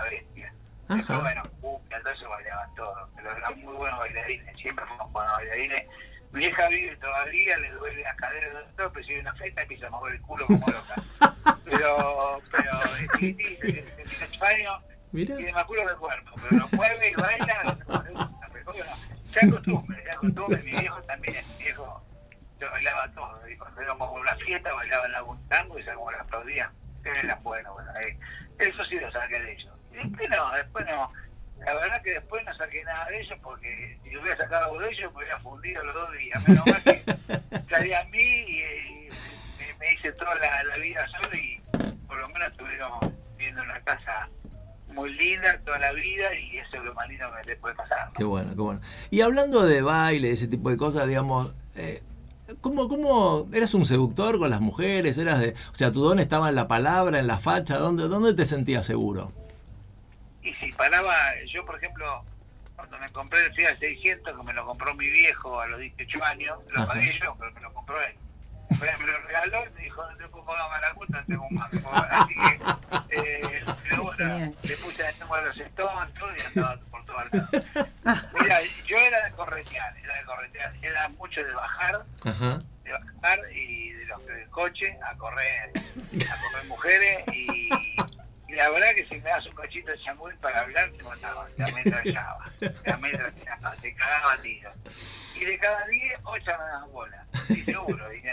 [0.00, 0.52] una, bestia.
[0.88, 0.96] Ajá.
[0.96, 3.08] Después, bueno, cumbia, todo eso bailaban todo.
[3.16, 5.86] Pero eran muy buenos bailarines, siempre fuimos buenos bailarines.
[6.32, 9.86] Mi vieja vive todavía, le duele la cadera, todo, pero si hay una fiesta empieza
[9.86, 10.94] a mover el culo como loca.
[11.64, 12.70] Pero, pero
[13.18, 14.82] tiene 18 años,
[15.12, 15.34] mira.
[15.36, 17.76] tiene más culo que cuerpo, pero lo mueve y baila.
[17.86, 18.40] Bueno,
[19.32, 20.58] se acostumbra, se acostumbra.
[20.58, 22.02] Mi viejo también, mi viejo,
[22.60, 23.48] yo bailaba todo.
[23.48, 26.70] Y cuando íbamos a una fiesta, bailaban algún tango y se como la aplaudían.
[27.04, 27.90] Era bueno, bueno.
[28.00, 28.18] eh,
[28.58, 29.74] eso sí lo saqué de ellos.
[29.94, 31.12] Después no, después no.
[31.58, 34.80] La verdad que después no saqué nada de ellos porque si yo hubiera sacado algo
[34.80, 36.48] de ellos me hubiera fundido los dos días.
[36.48, 37.04] Menos mal que
[37.70, 39.08] salí a mí y,
[39.58, 41.60] me, me hice toda la, la vida solo y
[42.06, 42.90] por lo menos estuvieron
[43.36, 44.28] viviendo en una casa
[44.94, 48.08] muy linda toda la vida y eso es lo más lindo que le puede pasar.
[48.08, 48.12] ¿no?
[48.14, 48.80] Qué bueno, qué bueno.
[49.10, 52.02] Y hablando de baile, ese tipo de cosas, digamos, eh,
[52.60, 55.18] ¿cómo, ¿cómo eras un seductor con las mujeres?
[55.18, 58.34] Eras de, o sea, tu don estaba en la palabra, en la facha, ¿dónde, dónde
[58.34, 59.32] te sentías seguro?
[60.74, 62.24] Y si paraba, yo por ejemplo,
[62.76, 66.24] cuando me compré el Fiat 600, que me lo compró mi viejo a los 18
[66.24, 68.14] años, lo pagué yo, pero me lo compró él.
[68.80, 71.48] Pero me lo regaló y me dijo, no te puedo pagar la multa, no tengo.
[72.10, 72.60] Así que,
[73.10, 77.16] eh, pero bueno, le puse el número de los Stones todo y andaba por todo
[77.20, 78.28] el lado.
[78.40, 82.60] Mira, yo era de corretear, era de corretear, era mucho de bajar, Ajá.
[82.82, 87.68] de bajar y de los del coche a correr, a correr mujeres y
[88.54, 91.62] la verdad que si me das un cachito de chamuel para hablar te mataba, te
[91.62, 94.74] ametrallaba, te ametrallaba, te cagaba a tiros.
[95.34, 98.32] Y de cada 10, 8 me daban bola, y seguro, y no,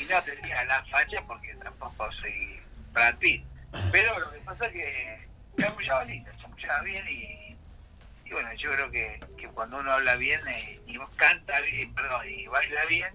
[0.00, 2.60] y no tenía la facha porque tampoco soy
[2.92, 3.44] Brad Pitt.
[3.90, 7.56] Pero lo que pasa es que chamullaba lindo, chamullaba bien y,
[8.24, 12.28] y bueno, yo creo que, que cuando uno habla bien eh, y canta bien, perdón,
[12.28, 13.14] y baila bien,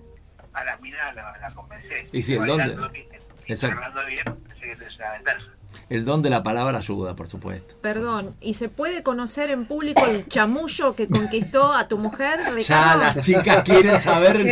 [0.54, 2.08] a la mina la, la convencé.
[2.12, 3.76] Y sí, el Bailando don de- bien, y Exacto.
[3.78, 5.52] hablando bien, parece que te es una ventaja.
[5.90, 7.76] El don de la palabra ayuda, por supuesto.
[7.82, 12.52] Perdón, ¿y se puede conocer en público el chamullo que conquistó a tu mujer, Ya
[12.52, 13.00] Ricardo?
[13.00, 14.48] las chicas quieren saber el-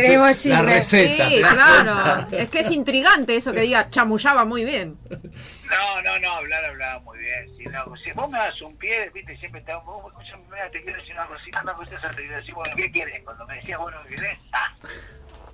[0.50, 1.28] la receta.
[1.28, 1.94] Sí, ¿te claro.
[2.24, 2.36] cuenta?
[2.38, 4.96] Es que es intrigante eso que diga chamullaba muy bien.
[5.10, 7.54] No, no, no, hablar hablaba muy bien.
[7.58, 10.82] Si, no, si vos me das un pie, viste, siempre estaba, vos, escuchame, mira, te
[10.82, 13.22] quiero decir una cosita, una cosita, te quiero decir, bueno, ¿qué querés?
[13.24, 14.38] Cuando me decías, bueno, ¿qué querés?
[14.52, 14.74] Ah.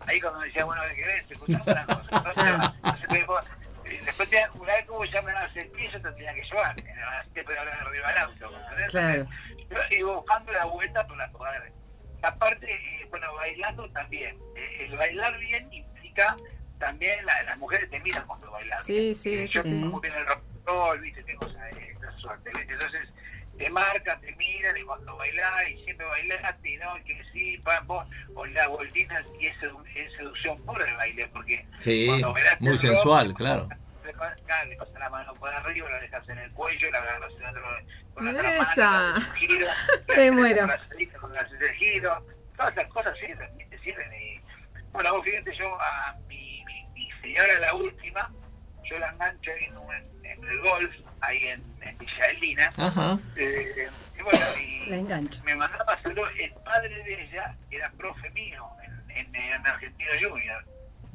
[0.07, 1.27] Ahí cuando me decías, bueno, ¿qué querés?
[1.27, 2.09] Te escuchaba una cosa.
[2.85, 3.45] Entonces, después,
[4.05, 6.43] después te- una vez que vos ya me das el pie, yo te tenía que
[6.43, 6.75] llevar.
[7.35, 8.53] Te podía hablar arriba del auto.
[8.91, 9.27] Claro.
[9.71, 11.73] Yo iba buscando la vuelta para poder.
[12.23, 14.37] Aparte, eh, bueno, bailando también.
[14.57, 16.37] Eh, el bailar bien implica
[16.79, 18.85] también, la- las mujeres te miran cuando bailas.
[18.85, 19.75] Sí, sí, Eh, Yo sí, sí.
[19.75, 22.73] muy bien el rock and roll, viste, tengo esa, esa suerte, ¿viste?
[22.75, 23.09] Entonces,
[23.71, 27.87] marcan, te miran y cuando bailás y siempre bailaste y no, y que sí, pam,
[27.87, 32.33] vos, o la vueltina y es, sedu- es seducción pura el baile, porque Sí, cuando
[32.33, 33.69] bailaste muy el sensual, rock, claro.
[34.47, 37.47] Claro, le pasas la mano por arriba, la dejas en el cuello, la agarras en
[37.47, 37.63] otro,
[38.15, 39.67] con la otra mano, un giro,
[40.17, 40.65] le muero.
[40.65, 44.13] haces la salita, con la haces el giro, todas esas cosas sirven, te sirven.
[44.15, 44.41] Y,
[44.93, 48.31] bueno, vos fíjate, yo a mi, mi, mi señora, la última,
[48.85, 52.71] yo la engancho ahí en, un- en el golf, ahí en, en Villa del Lina,
[52.77, 53.19] Ajá.
[53.37, 55.43] eh, y bueno, y La engancho.
[55.45, 56.29] me mandaba saludos.
[56.39, 60.65] El padre de ella era profe mío en, en, en Argentino Junior.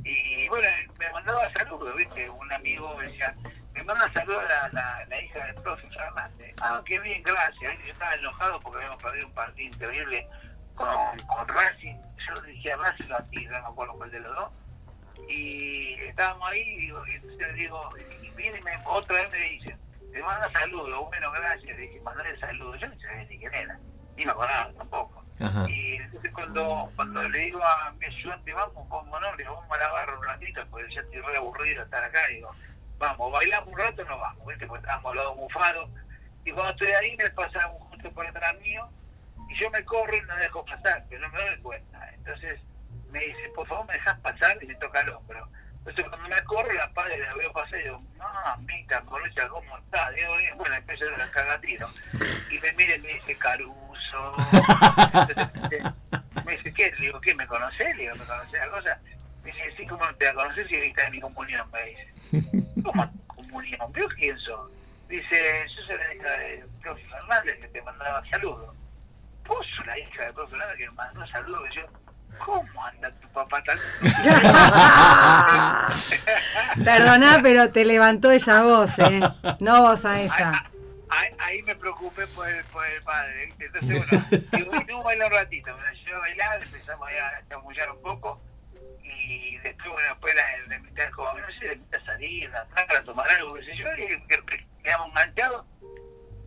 [0.07, 2.29] Y bueno, me mandaba saludos, ¿viste?
[2.29, 3.35] Un amigo me decía,
[3.73, 6.55] me manda saludos la, la, hija del profe Fernández.
[6.61, 7.77] Ah, qué bien, gracias.
[7.85, 10.27] Yo estaba enojado porque habíamos perdido un partido increíble
[10.75, 11.97] con, con Racing.
[12.25, 14.51] Yo le dije a Racing a ti, no me acuerdo cuál de los dos.
[15.27, 17.89] Y estábamos ahí, y digo, y entonces digo,
[18.21, 19.77] y viene otra vez me dice,
[20.13, 21.75] te manda saludos, bueno, gracias.
[21.75, 22.79] Le dije, mandale saludos.
[22.79, 23.77] Yo no sabía ni quién era,
[24.15, 25.06] ni me acordaba tampoco.
[25.67, 29.77] Y entonces cuando, cuando le digo a mi ayudante, vamos, como no, le vamos a
[29.77, 32.49] la barra un ratito, porque ya estoy re aburrido estar acá, digo,
[32.97, 34.65] vamos, bailamos un rato, no vamos, ¿viste?
[34.65, 35.89] Porque estábamos al lado bufados.
[36.43, 38.89] Y cuando estoy ahí me pasa un justo por atrás mío,
[39.49, 42.13] y yo me corro y no dejo pasar, pero no me doy cuenta.
[42.13, 42.59] Entonces
[43.11, 45.47] me dice, por favor me dejas pasar, y me toca el hombro.
[45.77, 50.09] Entonces cuando me corro, la padre la veo pasar y digo, mamita, Colocha, ¿cómo está?
[50.11, 51.87] Digo, bueno, empiezo a la cagatiro.
[52.51, 53.86] Y me mira y me dice, Caruso.
[56.45, 56.91] Me dice, ¿qué?
[56.99, 57.33] Le digo, ¿qué?
[57.35, 57.95] ¿Me conocés?
[57.95, 58.99] Le digo, ¿me conocés la cosa?
[59.43, 61.69] Me dice, sí, ¿cómo te la conocés si viste de mi comunión?
[61.71, 62.07] Me dice,
[62.83, 63.91] ¿cómo comunión?
[63.91, 64.69] ¿Veo quién sos?
[65.09, 68.75] Dice, yo soy la hija de profe Fernández que te mandaba saludos.
[69.47, 71.63] Vos sos la hija de profe Fernández que me mandó saludos.
[71.71, 71.81] Y yo,
[72.45, 73.77] ¿cómo anda tu papá tan?
[76.83, 79.21] Perdoná, pero te levantó ella a vos, ¿eh?
[79.59, 80.63] No vos a ella.
[81.09, 83.65] Ahí- ahí me preocupé por el, por el padre, ¿viste?
[83.65, 87.47] Entonces, bueno, digo, y no baila un ratito, me la llevo a bailar, empezamos a
[87.47, 88.41] chamullar un poco,
[89.03, 93.03] y después, bueno, después la, a comer, no sé, la invité a salir, a, a
[93.03, 95.65] tomar algo, qué sé yo, y que- que quedamos enganchados.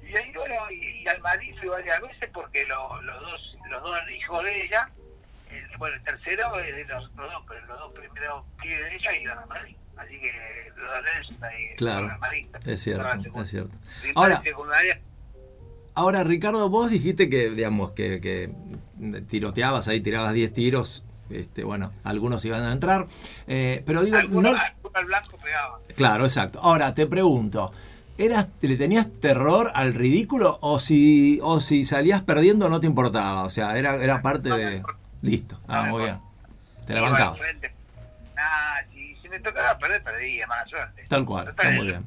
[0.03, 3.83] Y ahí, bueno, y, y al Madrid fui varias veces porque lo- los dos los
[3.83, 4.91] dos hijos de ella,
[5.51, 8.97] el, bueno, el tercero es de los, los dos, pero los dos primeros pibes de
[8.97, 9.77] ella iban a Madrid.
[10.01, 10.33] Así que
[10.77, 11.77] los.
[11.77, 12.11] Claro.
[12.65, 13.77] Es cierto, es cierto.
[14.15, 14.43] Ahora,
[15.95, 18.51] ahora Ricardo, vos dijiste que, digamos, que, que
[19.29, 21.05] tiroteabas ahí, tirabas 10 tiros.
[21.29, 23.07] Este, bueno, algunos iban a entrar.
[23.47, 25.81] eh, pero digo, algunos, no, al blanco pegaban.
[25.95, 26.61] Claro, exacto.
[26.61, 27.73] Ahora te pregunto,
[28.19, 33.45] ¿eras, ¿le tenías terror al ridículo o si, o si salías perdiendo no te importaba?
[33.45, 34.83] O sea, era, era parte No de...
[35.23, 36.19] Listo, ah, muy bien.
[36.87, 37.41] Te la bancabas.
[38.37, 38.81] Ah,
[39.31, 41.05] me tocaba perder, perdía, mala suerte.
[41.09, 42.07] Tal cual, Total, está muy bien.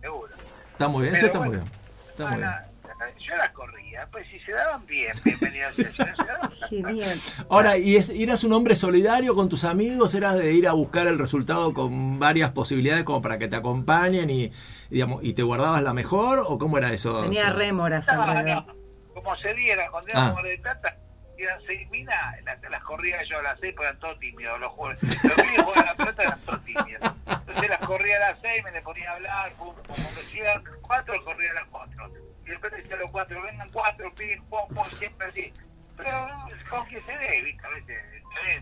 [0.00, 0.32] seguro.
[0.72, 1.72] Está muy bien, Pero eso está bueno, muy bien.
[2.10, 2.48] Está muy bien.
[2.48, 2.64] Ah,
[2.98, 5.74] no, yo las corría, pues si se daban bien, bienvenidos.
[5.74, 7.18] Si no se daban, Genial.
[7.48, 10.14] Ahora, ¿y es, eras un hombre solidario con tus amigos?
[10.14, 14.28] ¿Eras de ir a buscar el resultado con varias posibilidades como para que te acompañen
[14.30, 14.52] y, y,
[14.90, 16.44] digamos, y te guardabas la mejor?
[16.46, 17.22] ¿O cómo era eso?
[17.22, 18.66] Tenía O sea, rémoras No, alrededor.
[18.66, 18.80] no.
[19.14, 20.24] Como se diera, cuando Ah.
[20.26, 20.96] éramos de plata,
[21.42, 24.60] eran seis minas, las, las corría yo a las seis, porque eran todos tímidos.
[24.60, 27.14] Los, jugadores- los pibes jugaban a la pelota eran todos tímidos.
[27.26, 30.64] Entonces las corría a las seis, me le ponía a hablar, pum, pum, como decían
[30.82, 32.10] cuatro, corría a las cuatro.
[32.46, 35.52] Y después decía a los cuatro, vengan cuatro, pim, pum, pum, siempre así.
[35.96, 36.28] Pero
[36.70, 37.66] con que se dé, ¿viste?
[37.66, 38.02] A veces,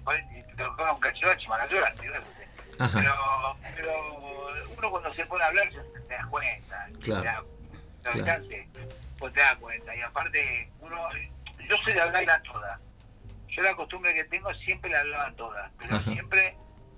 [0.07, 2.85] ahí, te tocaba un cachivache, mala suerte, ¿no?
[2.85, 3.01] Ajá.
[3.01, 3.93] Pero, pero
[4.77, 6.87] uno cuando se pone a hablar se te das cuenta.
[7.03, 7.47] Claro.
[8.03, 8.45] Te da- te Claro.
[9.19, 9.95] pues te das cuenta.
[9.97, 11.09] Y aparte, uno,
[11.69, 12.81] yo soy de hablarla toda.
[13.49, 15.71] Yo la costumbre que tengo siempre la hablaba toda.
[15.81, 16.13] Pero Ajá.
[16.13, 16.55] siempre,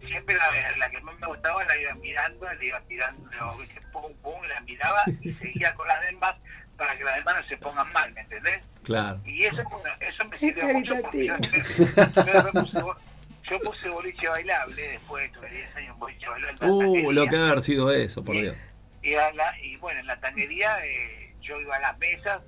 [0.06, 3.30] siempre la, la que más me gustaba la iba mirando, le iba tirando,
[3.92, 6.34] pum, pum, la miraba y seguía con las demás
[6.76, 8.62] para que las demás no se pongan mal, ¿me entendés?
[8.84, 9.20] Claro.
[9.24, 12.78] Y eso, bueno, eso me sirvió mucho porque yo, puse,
[13.50, 16.56] yo puse boliche bailable después, tuve 10 años en boliche bailable.
[16.60, 17.12] la Uh, tanguería.
[17.12, 18.56] lo que haber sido eso, por Dios.
[19.02, 22.40] Y, a la- y bueno, en la tanguería eh, yo iba a las mesas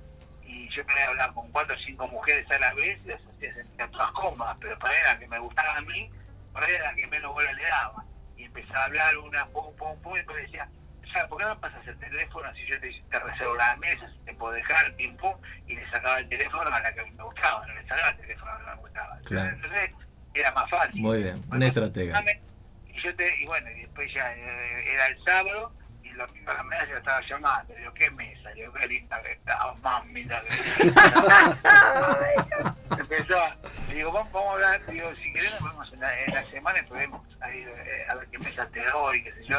[0.53, 3.53] y yo quería hablar con cuatro o cinco mujeres a la vez y las hacía
[3.53, 6.09] sentir todas cómodas, pero para era la que me gustaba a mí,
[6.53, 8.05] para era la que menos bola le daba.
[8.37, 10.67] Y empezaba a hablar una, pum, pum, pum, y después decía,
[11.13, 14.19] sea, ¿por qué no pasas el teléfono si yo te, te reservo la mesa, si
[14.25, 15.35] te puedo dejar, pim pum,
[15.67, 18.51] y le sacaba el teléfono a la que me gustaba, no le sacaba el teléfono
[18.51, 19.19] a la que me gustaba.
[19.25, 19.55] Claro.
[19.55, 19.95] Entonces
[20.33, 21.01] era más fácil.
[21.01, 22.23] Muy bien, una Bueno, estratega.
[22.87, 25.73] Y yo te, y bueno, y después ya eh, era el sábado,
[26.17, 28.49] la mesa yo estaba llamando, digo, ¿qué mesa?
[28.51, 30.41] Digo, qué linda que estaba, mami, la
[32.99, 33.35] Empezó,
[33.91, 36.79] digo, vamos, vamos a hablar, digo, si querés nos vemos en la, en la semana
[36.79, 39.57] y podemos ahí, eh, a ver qué mesa te doy, qué sé yo.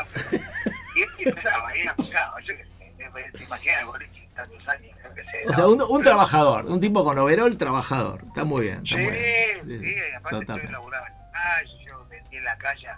[0.96, 2.92] Y, y empezaba, y era picado, yo qué sé,
[3.32, 7.04] te imaginas boliche tantos años, yo qué sé, O sea, un, un trabajador, un tipo
[7.04, 8.22] con overol trabajador.
[8.26, 8.76] Está muy bien.
[8.84, 9.80] Está Sí, muy bien.
[9.80, 10.62] sí, aparte Total.
[10.62, 12.88] yo laburaba en la calle, yo vendía en la calle,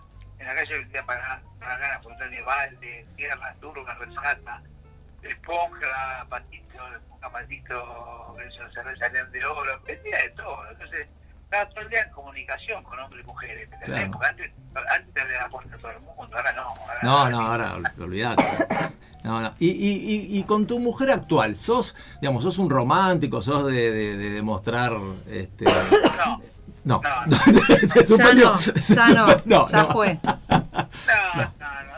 [0.48, 4.62] en la calle vendía para, para ganar frutas de balde, tierra, turba, resata,
[5.22, 10.58] esponja, patito, esponja, patito, eso, cerveza de oro, vendía de todo.
[10.70, 11.08] Entonces,
[11.44, 13.68] estaba todo el día en comunicación con hombres y mujeres.
[13.84, 14.10] Claro.
[14.12, 14.52] Porque antes,
[14.92, 16.62] antes te abría la puerta a todo el mundo, ahora no.
[16.62, 18.44] Ahora, No, no, ahora ol- olvidate.
[19.24, 19.52] No, no.
[19.58, 19.96] Y, y,
[20.36, 24.30] y, y con tu mujer actual, sos, digamos, sos un romántico, sos de, de, de
[24.30, 24.92] demostrar,
[25.28, 25.64] este,
[26.24, 26.40] No,
[26.86, 29.08] no, No, no, se Ya no, se ya
[29.44, 29.92] no, ya no.
[29.92, 30.18] fue.
[30.24, 30.34] no,
[31.34, 31.96] no, no,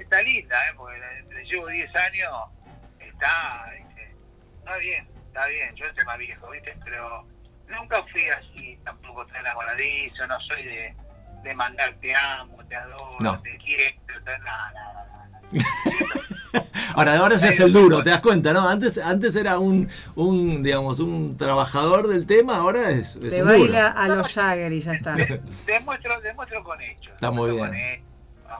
[0.00, 0.72] está linda, ¿eh?
[0.76, 0.98] porque
[1.34, 2.32] le llevo 10 años,
[3.00, 4.14] está, ¿viste?
[4.58, 6.76] está bien, está bien, yo soy más viejo, ¿viste?
[6.84, 7.26] Pero
[7.68, 10.94] nunca fui así, tampoco tan enamoradizo, no soy de,
[11.42, 13.40] de mandar te amo, te adoro, No.
[13.42, 14.38] te quiero, nada,
[14.72, 15.40] nada, nada.
[16.94, 18.68] Ahora, ahora se hace el duro, te das cuenta, ¿no?
[18.68, 23.48] Antes, antes era un, un, digamos, un trabajador del tema, ahora es, es Te un
[23.48, 23.98] baila duro.
[24.00, 25.14] a los Jagger y ya está.
[25.66, 27.14] Demuestro, demuestro con hechos.
[27.14, 28.04] Está muy bien.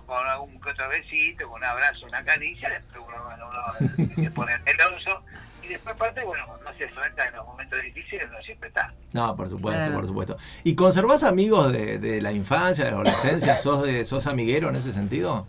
[0.06, 4.52] Con, algún que otro besito, con un abrazo, una caricia, después uno, uno se pone
[4.64, 5.20] celoso.
[5.62, 8.92] Y después, aparte, bueno, cuando hace falta en los momentos difíciles, uno siempre está.
[9.12, 9.94] No, por supuesto, Claro.
[9.94, 10.36] por supuesto.
[10.64, 13.56] ¿Y conservás amigos de, de la infancia, de la adolescencia?
[13.58, 15.46] ¿Sos, de, ¿Sos amiguero en ese sentido?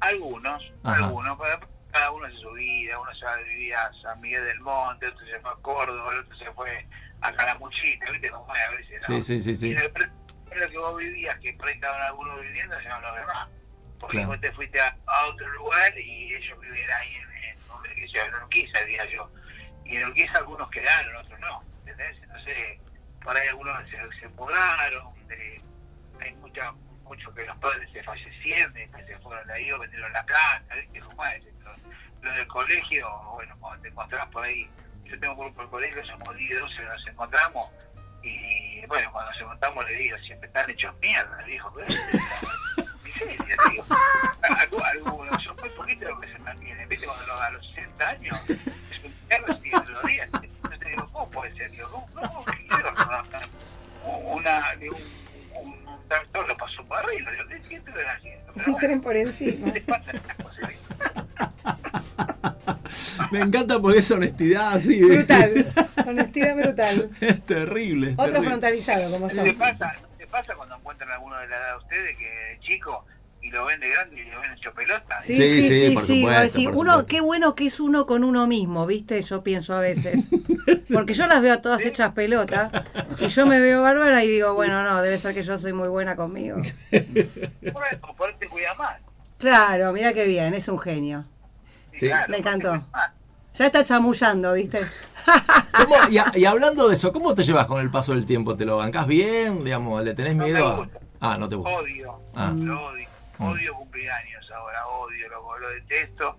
[0.00, 0.96] Algunos, Ajá.
[1.04, 1.38] algunos,
[1.92, 5.08] cada uno hace su vida, uno se va a vivir a San Miguel del Monte,
[5.08, 6.86] otro se fue a Córdoba, el otro se fue
[7.20, 9.00] a Calamuchita, ¿viste cómo es a veces?
[9.08, 9.16] ¿no?
[9.16, 9.70] Sí, sí, sí, sí.
[9.72, 10.14] Y pronto,
[10.54, 13.48] lo que vos vivías, que por ahí estaban algunos viviendo, ya no los demás.
[13.98, 14.28] Porque Claro.
[14.30, 18.34] vos te fuiste a, a otro lugar y ellos vivían ahí en, en, sea, en
[18.34, 19.30] Urquiza, diría yo.
[19.84, 22.16] Y en Urquiza algunos quedaron, otros no, ¿entendés?
[22.22, 22.78] Entonces,
[23.22, 25.60] por ahí algunos se, se mudaron, de-
[26.20, 26.72] hay mucha,
[27.10, 30.74] muchos que los padres se fallecieron, y después se fueron ahí o vendieron la casa,
[30.76, 31.42] ¿viste cómo es?
[31.64, 31.76] Los,
[32.22, 34.70] los del colegio, bueno, cuando te encontrás por ahí,
[35.04, 37.66] yo tengo un grupo de colegio, somos 10, 12, nos encontramos,
[38.22, 41.86] y bueno, cuando nos encontramos le digo, siempre están hechos mierda, le dijo, pero
[43.04, 43.84] miseria, digo.
[44.42, 47.06] Algu- Algunos, son muy poquitos los que se mantienen, ¿viste?
[47.06, 50.28] Cuando a los 60 años, es un mierda, siguen los días.
[50.32, 51.70] Entonces digo, ¿cómo puede ser?
[51.72, 52.92] Digo, ¿cómo, cómo que quiero
[54.04, 54.96] una, de un,
[56.10, 57.30] tractor lo pasó por arriba?
[57.30, 58.52] Digo, ¿qué siento que haciendo?
[58.54, 59.72] Un bueno, tren por encima.
[59.72, 60.70] ¿qué te pasa estas cosas?
[63.30, 65.00] Me encanta porque es honestidad así.
[65.00, 65.66] de- Brutal.
[66.08, 67.10] Honestidad brutal.
[67.20, 68.08] Es terrible.
[68.08, 68.48] es Otro terrible.
[68.48, 69.42] frontalizado como ¿No yo.
[69.44, 72.58] te pasa, ¿no te pasa cuando encuentran a alguno de la edad de ustedes que
[72.62, 73.04] chico
[73.50, 75.20] y lo ven de grande y lo ven hecho pelota?
[75.20, 76.20] Sí, Sí, sí, sí, sí, por sí.
[76.20, 77.06] supuesto, Vos decís, por uno, supuesto.
[77.06, 79.20] qué bueno que es uno con uno mismo, ¿viste?
[79.22, 80.24] Yo pienso a veces.
[80.92, 82.70] Porque yo las veo a todas hechas pelota
[83.18, 85.88] y yo me veo bárbara y digo, bueno, no, debe ser que yo soy muy
[85.88, 86.56] buena conmigo.
[86.92, 89.00] Por eso, por eso te cuida más.
[89.38, 91.24] Claro, mira qué bien, es un genio.
[91.98, 92.08] Sí.
[92.28, 92.84] Me encantó.
[93.54, 94.80] Ya está chamullando, ¿viste?
[95.72, 98.56] ¿Cómo- y, a- y hablando de eso, ¿cómo te llevas con el paso del tiempo?
[98.56, 99.64] ¿Te lo bancás bien?
[99.64, 100.68] Digamos, ¿Le tenés No me miedo?
[100.68, 100.98] a- gusta.
[101.20, 101.70] Ah, no te gusta.
[101.72, 102.52] Odio, Ah.
[102.56, 103.08] lo odio.
[103.40, 103.52] Mm.
[103.52, 106.36] Odio cumpleaños ahora, odio, lo, lo detesto,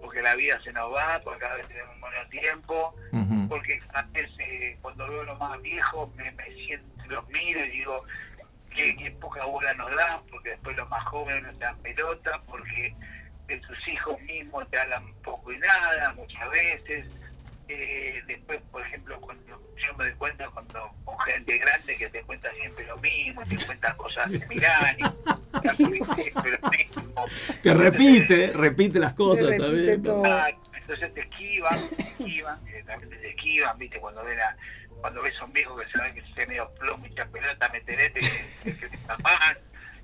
[0.00, 2.94] porque la vida se nos va, porque cada vez tenemos menos tiempo,
[3.48, 7.64] porque a veces eh, cuando veo a los más viejos me, me siento, los miro
[7.64, 8.02] y digo,
[8.74, 12.42] qué, qué poca bola nos dan, porque después los más jóvenes no te dan pelota,
[12.46, 12.94] porque
[13.46, 17.06] de tus hijos mismos te hablan poco y nada, muchas veces.
[17.68, 19.44] Eh, después, por ejemplo, cuando
[19.76, 23.56] yo me doy cuenta cuando con gente grande que te cuenta siempre lo mismo, te
[23.66, 25.14] cuentan cosas lo mismo.
[27.62, 30.02] Que repite, repite las cosas repite también.
[30.02, 30.24] todo.
[30.26, 34.56] Ah, entonces te esquivan, te esquivan, directamente te esquivan, viste, cuando ven a,
[35.00, 38.20] cuando ves a un viejo que sabe que se medio plomo y pelota, me tenete,
[38.20, 39.58] que, que te está mal.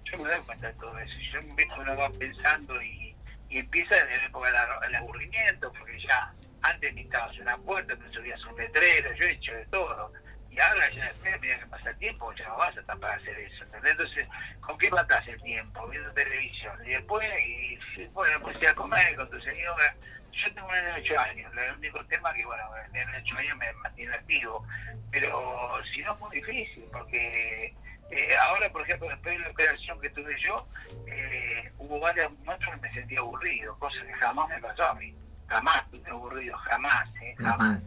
[0.04, 1.16] Yo me doy cuenta de todo eso.
[1.32, 3.14] Yo un viejo uno va pensando y,
[3.50, 4.50] y empieza en la época
[4.80, 6.32] del aburrimiento, porque ya
[6.62, 10.12] antes pintabas una puerta, te subías un letrero, yo he hecho de todo.
[10.50, 12.98] Y ahora ya después, a medida que pasa el tiempo, ya no vas a estar
[12.98, 13.64] para hacer eso.
[13.64, 13.92] ¿entendés?
[13.92, 14.28] Entonces,
[14.60, 15.86] ¿con qué matás el tiempo?
[15.88, 16.76] Viendo televisión.
[16.84, 19.94] Y después, y, bueno, pues a comer con tu señora.
[20.32, 21.52] Yo tengo un nene de 8 años.
[21.56, 24.66] El único tema que, bueno, de 8 años me mantiene activo.
[25.12, 27.74] Pero si no es muy difícil, porque
[28.10, 30.66] eh, ahora, por ejemplo, después de la operación que tuve yo,
[31.06, 35.14] eh, hubo varios momentos que me sentí aburrido, cosa que jamás me pasó a mí.
[35.50, 37.34] Jamás estuve aburrido, jamás, ¿eh?
[37.36, 37.80] jamás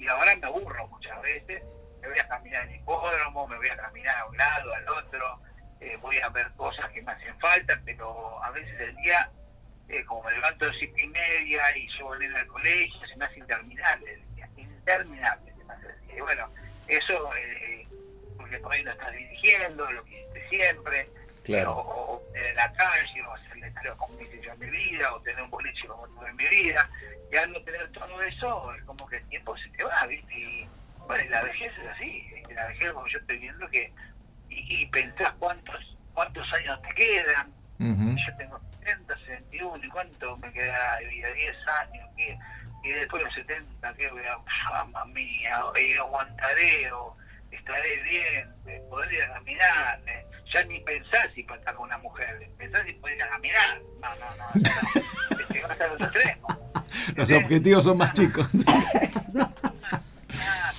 [0.00, 1.62] y ahora me aburro muchas veces,
[2.00, 4.88] me voy a caminar en el hipódromo, me voy a caminar a un lado, al
[4.88, 5.40] otro,
[5.78, 9.30] eh, voy a ver cosas que me hacen falta, pero a veces el día,
[9.88, 13.16] eh, como me levanto a las cinco y media y yo volví al colegio, se
[13.16, 16.16] me hace interminable el día, interminable se me hace el día.
[16.16, 16.48] Y bueno,
[16.88, 17.86] eso, eh,
[18.38, 21.10] porque por ahí no estás dirigiendo, lo que hiciste siempre,
[21.50, 21.72] Claro.
[21.72, 25.42] o, o en la calle, o hacer letreros como yo en mi vida, o tener
[25.42, 26.88] un boliche como tuve en mi vida,
[27.32, 30.34] y al no tener todo eso, es como que el tiempo se te va, ¿viste?
[30.34, 30.68] Y
[31.06, 32.24] bueno, la vejez es así,
[32.54, 33.92] la vejez como yo estoy viendo que,
[34.48, 40.52] y, y pensás cuántos, cuántos años te quedan, yo tengo 70, 71, ¿y cuánto me
[40.52, 41.32] queda de vida?
[41.32, 42.38] 10 años, ¿qué?
[42.84, 44.38] Y después de los 70, ¿qué voy a,
[44.70, 45.62] mamma mía,
[45.98, 47.16] aguantaré o
[47.50, 51.98] estaré bien, eh, podré ir a caminar, eh, ya ni pensás si estar con una
[51.98, 56.00] mujer, pensás si podés ir a caminar, no, no, no, no, te vas a los
[56.00, 56.56] extremos.
[57.16, 58.48] Los objetivos son más chicos.
[60.32, 60.72] Ah,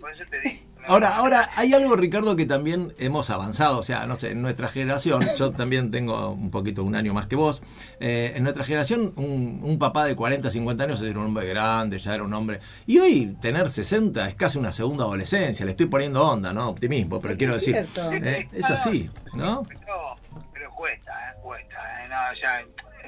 [0.00, 0.62] por eso te digo.
[0.86, 3.78] Ahora, ahora hay algo, Ricardo, que también hemos avanzado.
[3.78, 7.26] O sea, no sé, en nuestra generación, yo también tengo un poquito, un año más
[7.26, 7.62] que vos.
[8.00, 11.98] eh, en nuestra generación, un, un papá de 40, 50 años era un hombre grande,
[11.98, 12.60] ya era un hombre.
[12.86, 15.64] Y hoy tener 60 es casi una segunda adolescencia.
[15.64, 16.68] Le estoy poniendo onda, ¿no?
[16.68, 18.12] Optimismo, pero quiero decir, cierto.
[18.26, 19.62] eh, es así, ¿no?
[19.66, 20.16] Pero,
[20.52, 21.34] pero cuesta, ¿eh?
[21.42, 22.04] cuesta.
[22.04, 22.08] ¿eh?
[22.08, 22.64] No, ya,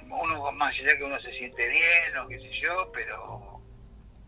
[0.08, 3.60] uno más allá que uno se siente bien o qué sé yo, pero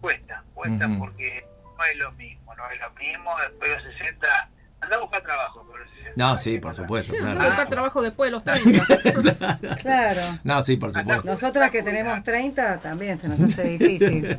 [0.02, 1.44] cuesta, cuesta porque
[1.78, 3.36] no es lo mismo, no es lo mismo.
[3.40, 4.48] Después de los 60,
[4.80, 5.64] anda a buscar trabajo.
[5.66, 6.12] Por los 60.
[6.16, 7.12] No, sí, por supuesto.
[7.12, 7.38] Sí, claro.
[7.40, 9.78] no buscar trabajo después de los 30.
[9.82, 10.20] Claro.
[10.44, 11.22] No, sí, por supuesto.
[11.24, 14.36] Nosotras que tenemos 30 también se nos hace difícil.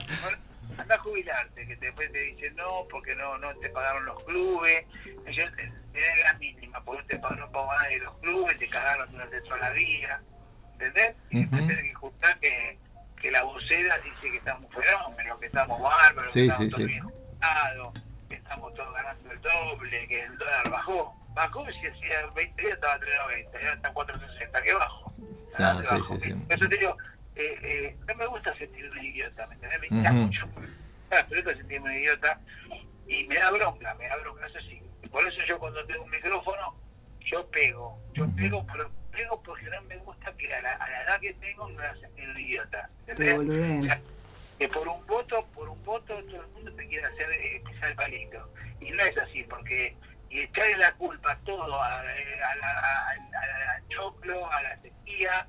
[0.78, 4.86] Anda a jubilarte, que después te dicen no, porque no no te pagaron los clubes.
[5.26, 9.12] Ellos te- tenés la mínima, porque no te pagaron no nadie los clubes, te cagaron
[9.12, 10.22] durante toda la vida.
[10.74, 11.16] ¿Entendés?
[11.32, 11.68] Y después Ujú.
[11.70, 12.78] tenés que escuchar que,
[13.22, 16.86] que la vocera dice que estamos fenómenos, que estamos bárbaros, Sí, que estamos sí, sí.
[16.86, 17.04] bien
[18.30, 21.16] que estamos todos ganando el doble, que el dólar bajó.
[21.34, 25.14] Bajó si hacía 20 días estaba a 3.90, ahora está a 4.60, que bajo.
[25.58, 26.04] Ah, ¿Dónde sí, bajo?
[26.04, 26.34] sí, sí.
[26.34, 26.98] Por eso te digo,
[27.36, 29.80] eh, eh, no me gusta sentirme idiota, ¿me entendés?
[29.80, 30.20] Me irrita Ujú.
[30.22, 30.50] mucho.
[31.12, 32.40] Ah, pero esto sentirme idiota
[33.08, 34.82] y me da bronca, me da bronca, eso sí.
[35.10, 36.76] Por eso yo cuando tengo un micrófono,
[37.22, 41.04] yo pego, yo pego, pero pego porque no me gusta que a la, a la
[41.04, 41.76] edad que tengo me
[42.32, 42.90] un idiota.
[43.06, 43.36] Te ¿entendés?
[43.36, 44.19] boludeen.
[44.60, 47.90] Que por un voto, por un voto todo el mundo te quiere hacer eh, pisar
[47.90, 48.54] el palito.
[48.82, 49.96] Y no es así, porque
[50.30, 54.78] y echarle la culpa todo a, eh, a la, a- a- al choclo, a la
[54.82, 55.48] sequía,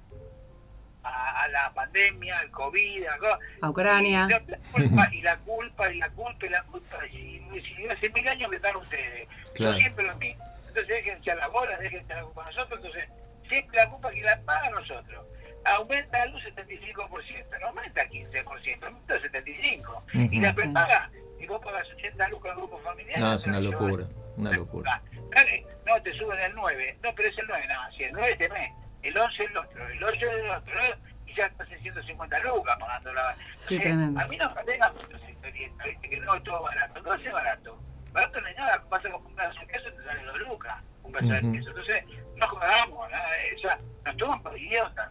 [1.02, 4.26] a, a la pandemia, al COVID, a, A Ucrania.
[4.26, 7.16] y la, la culpa, y la culpa, y la culpa, y la culpa, y,
[7.52, 9.28] y si hace mil años que están ustedes.
[9.54, 9.74] Claro.
[9.74, 10.44] Yo siempre lo mismo.
[10.68, 13.08] Entonces dejen echar la bola, dejen echar la culpa a nosotros, entonces
[13.48, 15.26] siempre la culpa que la paga a nosotros.
[15.64, 20.02] Aumenta luz 75%, no aumenta 15%, aumenta 75%.
[20.14, 20.40] Y Ujú.
[20.40, 23.20] la prepaga, y vos pagas 80 lucas al grupo familiar.
[23.20, 24.06] No, es una locura,
[24.36, 25.02] una locura.
[25.30, 26.98] Dale, no, te suben el 9.
[27.02, 28.72] No, pero es el 9, no, si el 9 te mes.
[29.02, 30.74] El 11 el otro, el 8 el otro.
[30.74, 31.10] ¿no?
[31.26, 33.34] Y ya estás en 150 lucas pagando la.
[33.54, 34.20] Sí, Entonces, tremendo.
[34.20, 36.08] A mí no me tengan muchas experiencias, ¿viste?
[36.10, 37.02] que no es todo barato.
[37.02, 37.82] No es barato.
[38.12, 40.82] Barato no es nada, vas a comprar un queso y te sale 2 lucas.
[41.02, 41.34] Un peso Ujú.
[41.34, 41.68] de queso.
[41.70, 42.04] Entonces,
[42.36, 43.68] no jugamos, nada de eso.
[44.04, 45.10] Nos toman por idiotas.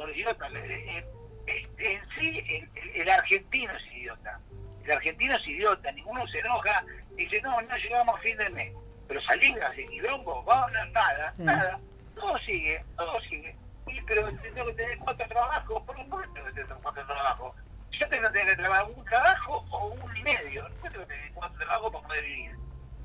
[0.00, 0.50] Por idiotas.
[0.54, 1.04] Eh,
[1.46, 4.40] eh, eh, En sí, el, el- el argentino es idiota.
[4.82, 6.82] El argentino es idiota, ninguno se enoja,
[7.16, 8.72] dice, no, no llegamos a fin de mes.
[9.06, 11.42] Pero salir así, quilombo, vamos, nada, Sí.
[11.42, 11.78] nada.
[12.14, 13.54] Todo sigue, todo sigue.
[13.88, 17.54] Y, pero tengo que tener cuatro trabajos, por supuesto que tengo cuatro trabajos.
[17.90, 20.66] Yo tengo que tener trabajo, un trabajo o un y medio.
[20.66, 22.52] No tengo que tener cuatro trabajos para poder vivir.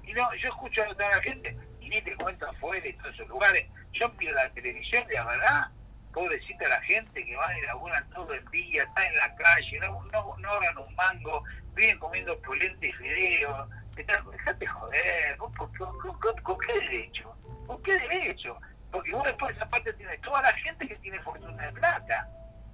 [0.04, 3.14] Y no, yo escucho a toda la gente y ni te cuento afuera y todos
[3.16, 3.68] esos lugares.
[3.92, 5.68] Yo miro la televisión y la verdad,
[6.16, 10.02] pobrecita la gente que va y laburan todo el día, está en la calle, no,
[10.14, 11.44] no, no hagan un mango,
[11.74, 13.70] viven comiendo polenta y fideos.
[13.96, 17.36] Dejate joder, ¿con, con, con- con- con qué derecho?
[17.68, 18.58] ¿Con qué derecho?
[18.92, 22.28] Porque vos después esa parte tienes toda la gente que tiene fortuna de plata.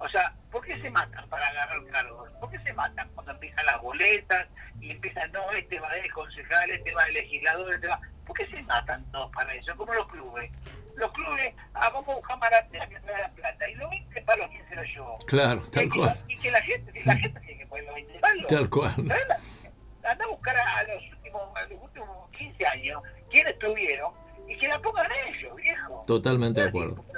[0.04, 2.28] O sea, ¿por qué se matan para agarrar cargos?
[2.40, 4.48] ¿Por qué se matan cuando empiezan las boletas
[4.80, 8.00] y empiezan, no, este va de concejal, este va de legislador, este va...
[8.26, 9.76] ¿Por qué se matan todos para eso?
[9.76, 10.50] Como los clubes.
[10.96, 13.68] Los clubes, ah, vamos a buscar maratea que me da la plata.
[13.68, 15.18] Y los 20 palos, ¿quién se los llevó?
[15.26, 16.20] Claro, tal y, que- cual.
[16.28, 18.46] y que la gente, la gente tiene que poner los 20 palos.
[18.48, 18.94] Tal cual.
[19.08, 24.12] ¿Sabes la- Anda a buscar a, los, últimos, a los últimos 15 años quiénes estuvieron
[24.48, 26.02] y que la pongan ellos, viejo.
[26.06, 27.11] Totalmente de ¿Por qué acuerdo.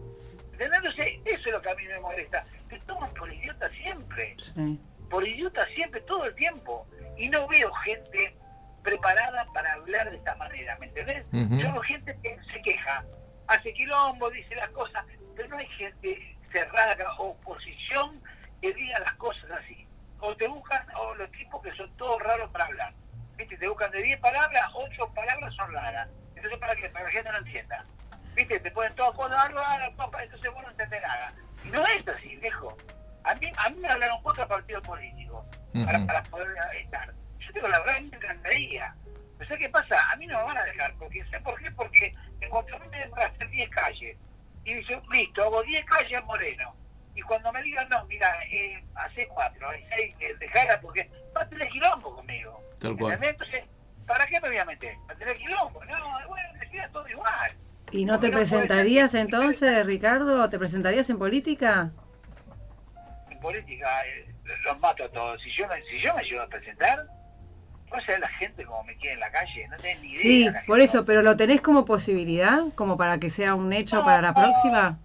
[0.52, 0.78] ¿Entendés?
[0.78, 2.45] Entonces, eso es lo que a mí me molesta.
[2.70, 4.36] Te toman por idiota siempre.
[4.39, 4.80] Sí.
[5.10, 6.88] Por idiota siempre, todo el tiempo.
[7.18, 8.36] Y no veo gente
[8.84, 11.26] preparada para hablar de esta manera, ¿me entendés?
[11.34, 11.58] Ujú.
[11.58, 13.04] Yo veo gente que se queja,
[13.48, 18.22] hace quilombo, dice las cosas, pero no hay gente cerrada, oposición,
[18.62, 19.86] que diga las cosas así.
[20.20, 22.93] O te buscan, o los tipos que son todos raros para hablar.
[23.36, 23.58] ¿Viste?
[23.58, 26.10] Te buscan de 10 palabras, 8 palabras son raras.
[26.36, 26.89] Entonces, ¿para qué?
[26.89, 27.86] Para que la gente no entienda.
[28.38, 28.59] ¿Viste?
[28.59, 31.33] Te ponen todo cosas, ah, papá, entonces vos no entendés nada.
[31.65, 32.77] Y no es así, viejo.
[33.23, 35.43] A mí, a mí me hablaron cuatro partidos políticos
[35.83, 37.13] para, para poder estar.
[37.39, 38.95] Yo tengo la verdad, me encantaría.
[39.38, 39.97] Pero ¿sabes qué pasa?
[40.11, 41.71] A mí no me van a dejar, porque ¿sabes por qué?
[41.71, 42.13] Porque
[44.67, 46.75] y dice, listo, hago 10 calles en Moreno.
[47.15, 51.41] Y cuando me digan, no, mira, eh, hace cuatro, hay seis, eh, dejala porque va
[51.41, 52.61] a tener quilombo conmigo.
[52.79, 53.17] Tal cual.
[53.23, 53.63] Entonces,
[54.05, 54.93] ¿para qué me voy a meter?
[55.07, 55.83] ¿Para tener quilombo?
[55.85, 57.51] No, bueno, decía todo igual.
[57.98, 60.48] ¿Y no te presentarías entonces, Ricardo?
[60.52, 61.89] ¿Te presentarías en política?
[63.32, 64.32] En política eh,
[64.64, 65.41] los mato a todos.
[65.41, 67.08] Si yo me, si yo me llevo a presentar,
[67.89, 70.22] vos sabés la gente como me quiere en la calle, no tenés ni idea.
[70.22, 72.60] Sí, por eso, pero ¿lo tenés como posibilidad?
[72.76, 74.36] ¿Como para que sea un hecho No, para la no.
[74.43, 75.00] próxima?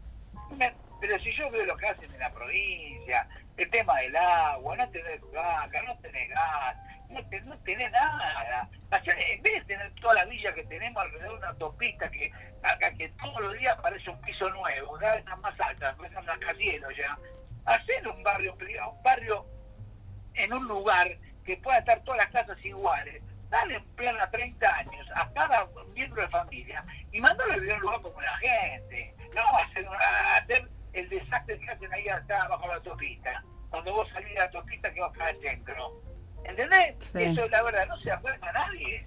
[0.59, 3.27] Me- Pero si yo veo lo que hacen en la provincia,
[3.57, 6.77] el tema del agua, no tenés vaca, no tenés gas,
[7.13, 8.69] no, te- no tenés nada.
[8.91, 12.31] En vez de tener toda la villa que tenemos alrededor de una autopista que
[12.63, 16.27] acá que todos los días parece un piso nuevo, cada vez más alta, parece un
[16.27, 17.19] rascacielos ya.
[17.65, 19.47] Hacer un barrio un barrio
[20.35, 21.09] en un lugar
[21.45, 26.23] que pueda estar todas las casas iguales, darle en plena 30 años a cada miembro
[26.23, 29.15] de familia y mandarlo a vivir en un lugar como la gente.
[29.35, 33.43] No hacer, a hacer el desastre que hacen ahí acá bajo la autopista.
[33.71, 36.03] Cuando vos salís de la autopista que vas para el centro.
[36.45, 36.97] ¿Entendés?
[37.01, 37.23] Sí.
[37.23, 39.07] Eso la verdad no se acuerda a nadie.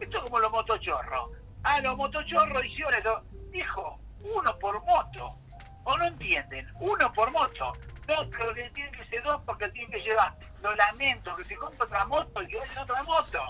[0.00, 1.30] Esto es como los motochorros.
[1.62, 3.22] Ah, los motochorros hicieron eso.
[3.50, 5.36] Dijo, uno por moto.
[5.84, 6.66] ¿O no entienden?
[6.80, 7.72] Uno por moto.
[8.08, 10.34] No, pero que tiene que ser dos porque tienen que llevar.
[10.62, 13.42] Lo lamento, que se compre otra moto y que vaya otra moto.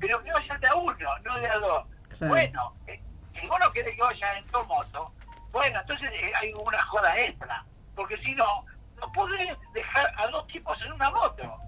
[0.00, 1.86] Pero que vaya de a uno, no de a dos.
[2.08, 2.28] Claro.
[2.28, 3.00] Bueno, eh,
[3.38, 5.12] si vos no querés que vaya en dos motos,
[5.50, 7.64] bueno, entonces eh, hay una joda extra.
[7.94, 8.64] Porque si no,
[9.00, 11.58] no podés dejar a dos tipos en una moto.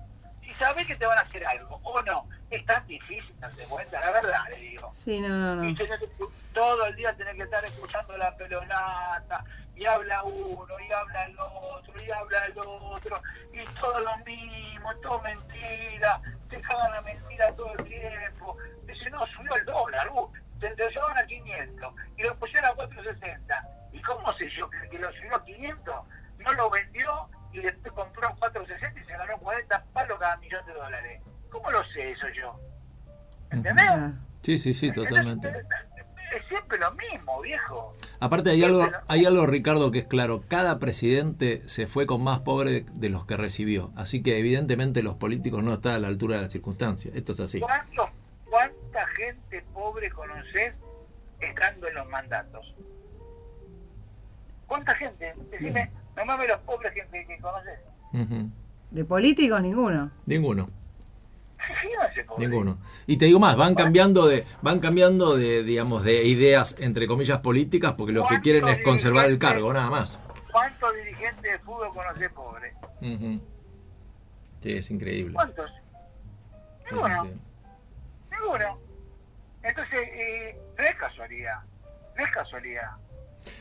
[0.59, 4.00] Si sabés que te van a hacer algo o no, es tan difícil darse cuenta,
[4.00, 4.88] la verdad, le digo.
[4.90, 5.76] Sí, no, no, Y no.
[5.78, 6.09] tenés que-
[6.52, 9.44] todo el día tenés que estar escuchando la pelonata,
[9.76, 14.96] y habla uno, y habla el otro, y habla el otro, y todo lo mismo,
[14.96, 18.56] todo mentira, te cagan la mentira todo el tiempo.
[18.88, 22.74] Dice, no, subió el dólar, uh, te, te llevaban a 500, y lo pusieron a
[22.74, 23.64] 460.
[23.92, 25.94] ¿Y cómo sé yo que el que lo subió a 500
[26.38, 27.28] no lo vendió
[27.59, 31.22] y después compró a 460 y se ganó 40 palos cada millón de dólares?
[31.50, 32.61] ¿Cómo lo sé eso yo?
[33.50, 33.86] ¿Entendés?
[34.42, 35.48] Sí, sí, sí, totalmente.
[35.48, 37.96] Es siempre lo mismo, viejo.
[38.20, 40.42] Aparte hay algo, hay algo, Ricardo, que es claro.
[40.46, 43.92] Cada presidente se fue con más pobre de los que recibió.
[43.96, 47.14] Así que evidentemente los políticos no están a la altura de las circunstancias.
[47.14, 47.61] Esto es así.
[47.61, 48.11] ¿Cuánto-
[48.50, 50.74] ¿Cuánta gente pobre conoces
[51.40, 52.74] estando en los mandatos?
[54.66, 55.34] ¿Cuánta gente?
[55.50, 57.78] Decime, nomás los pobres que, que, que conoces.
[58.90, 60.10] De políticos, ninguno.
[60.26, 60.68] Ninguno.
[62.26, 62.46] Pobre.
[62.46, 62.78] Ninguno.
[63.06, 67.38] Y te digo más, van cambiando de, van cambiando de, digamos, de ideas entre comillas
[67.38, 70.22] políticas porque lo que quieren es conservar el cargo, nada más.
[70.50, 72.74] ¿Cuántos dirigentes de fútbol conoces pobres?
[73.00, 73.40] Ujú.
[74.60, 75.34] Sí, es increíble.
[75.34, 75.70] ¿Cuántos?
[76.90, 77.36] Increíble.
[78.30, 78.78] Ninguno.
[79.62, 81.58] Entonces, eh, no es casualidad.
[82.16, 82.90] No es casualidad.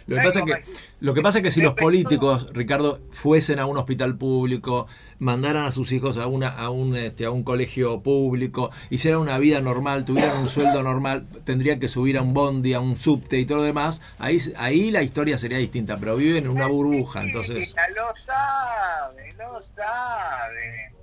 [0.07, 0.63] Lo que, pasa es que,
[1.01, 4.87] lo que pasa es que si los políticos, Ricardo, fuesen a un hospital público,
[5.19, 9.37] mandaran a sus hijos a una, a un este, a un colegio público, hicieran una
[9.37, 13.37] vida normal, tuvieran un sueldo normal, tendrían que subir a un bondi, a un subte
[13.37, 17.21] y todo lo demás, ahí, ahí la historia sería distinta, pero viven en una burbuja,
[17.21, 17.75] entonces.
[17.93, 20.93] Lo sabe, lo sabe,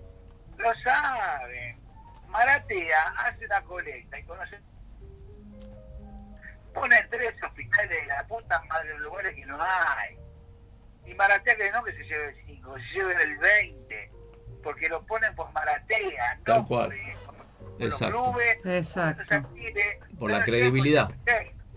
[0.57, 1.77] lo sabe.
[2.31, 4.57] Maratea hace una colecta y conoce.
[6.75, 10.19] Pone tres hospitales de la puta madre de lugares que no hay.
[11.07, 14.11] Y Maratea que no que se lleve el 5, se lleve el 20.
[14.63, 16.89] Porque lo ponen por Maratea, Tal no cual.
[17.27, 17.37] por,
[17.77, 18.15] por Exacto.
[18.17, 18.59] los clubes.
[18.65, 19.43] Exacto.
[20.19, 21.11] por la credibilidad.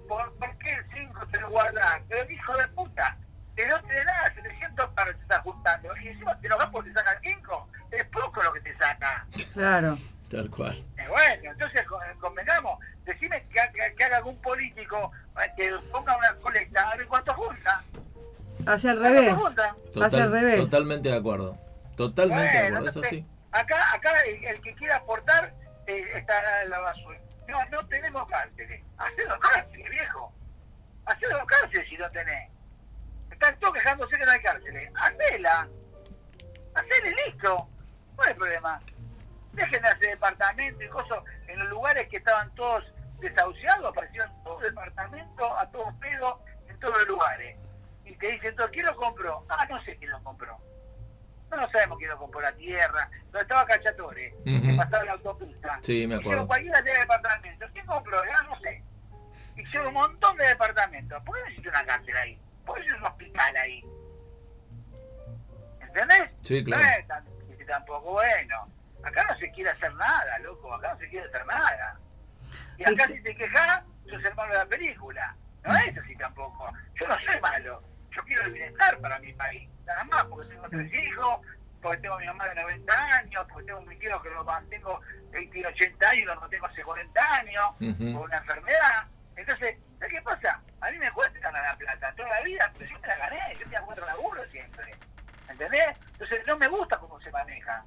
[0.08, 2.02] ¿Por, ¿Por qué el 5 te lo guardas?
[2.08, 3.18] Pero hijo de puta,
[3.56, 5.90] te no te da nada, 700 para te estás juntando.
[5.98, 7.70] Y encima te lo vas porque te sacan 5.
[7.92, 9.28] Es poco lo que te saca.
[9.54, 9.98] Claro.
[10.30, 10.76] Tal cual.
[10.98, 15.12] Eh, bueno, entonces con- convengamos, decime que, que- que haga algún político
[15.56, 17.84] que ponga una colecta, a ver cuánto junta.
[18.66, 19.30] Hacia al revés.
[19.34, 19.70] ¿Cuánto junta?
[19.70, 20.60] Hacia Total- al revés.
[20.60, 21.58] Totalmente de acuerdo.
[21.96, 23.26] Totalmente de acuerdo, eso sí.
[23.52, 25.54] Acá, acá el, el que quiera aportar
[25.88, 27.18] eh, está en la basura.
[27.48, 28.84] No, no tenemos cárceles.
[28.98, 30.34] Hacelo cárceles, viejo.
[31.06, 32.52] Hacelo cárceles si no tenés.
[33.32, 34.92] Están todos quejándose que no hay cárceles.
[34.96, 35.68] Hacela.
[36.76, 37.68] Hacele listo.
[38.18, 38.80] No hay problema.
[39.54, 42.84] Dejen de hacer departamentos y cosas en los lugares que estaban todos
[43.20, 46.36] desahuciados, aparecieron todos departamentos a todos pedos
[46.68, 47.58] en todos los lugares.
[48.06, 49.46] Y te dicen, todo, ¿quién lo compró?
[49.50, 50.58] Ah, no sé quién lo compró.
[51.50, 53.10] No, no sabemos quién lo compró la tierra.
[53.32, 54.78] Donde estaba Cachatore, que Ujú.
[54.78, 55.80] pasaba la autopista.
[55.82, 56.48] Sí, me Hicieron acuerdo.
[56.48, 57.70] cualquiera de departamentos.
[57.72, 58.22] ¿Quién compró?
[58.22, 58.84] Ah, no sé.
[59.56, 61.24] Hicieron un montón de departamentos.
[61.24, 62.40] ¿Por qué necesito una cárcel ahí?
[62.66, 63.84] ¿Por qué necesito un hospital ahí?
[65.82, 66.36] ¿Entendés?
[66.42, 66.84] Sí, claro.
[66.84, 68.68] No es tan difícil tampoco bueno.
[69.04, 70.74] Acá no se quiere hacer nada, loco.
[70.74, 72.00] Acá no se quiere hacer nada.
[72.78, 75.36] Y acá si te quejas, sos hermano de la película.
[75.64, 76.72] No es así tampoco.
[76.96, 77.82] Yo no soy malo.
[78.12, 79.70] Yo quiero el bienestar para mi país.
[79.86, 81.40] Nada más, porque tengo tres hijos,
[81.82, 85.00] porque tengo a mi mamá de 90 años, porque tengo mi tío que lo mantengo,
[85.34, 88.14] él tiene 80 años lo mantengo hace 40 años, Ujú.
[88.14, 89.08] por una enfermedad.
[89.36, 90.62] Entonces, ¿sabes qué pasa?
[90.82, 93.40] A mí me cuesta ganar la plata toda la vida, pero yo me la gané,
[93.54, 94.96] yo tenía cuatro laburos siempre.
[95.50, 95.98] ¿Entendés?
[96.14, 97.84] Entonces, no me gusta cómo se maneja.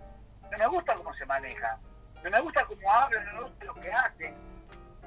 [0.50, 1.78] No me gusta cómo se maneja.
[2.22, 4.34] No me gusta cómo hablan, no me gusta lo que hacen.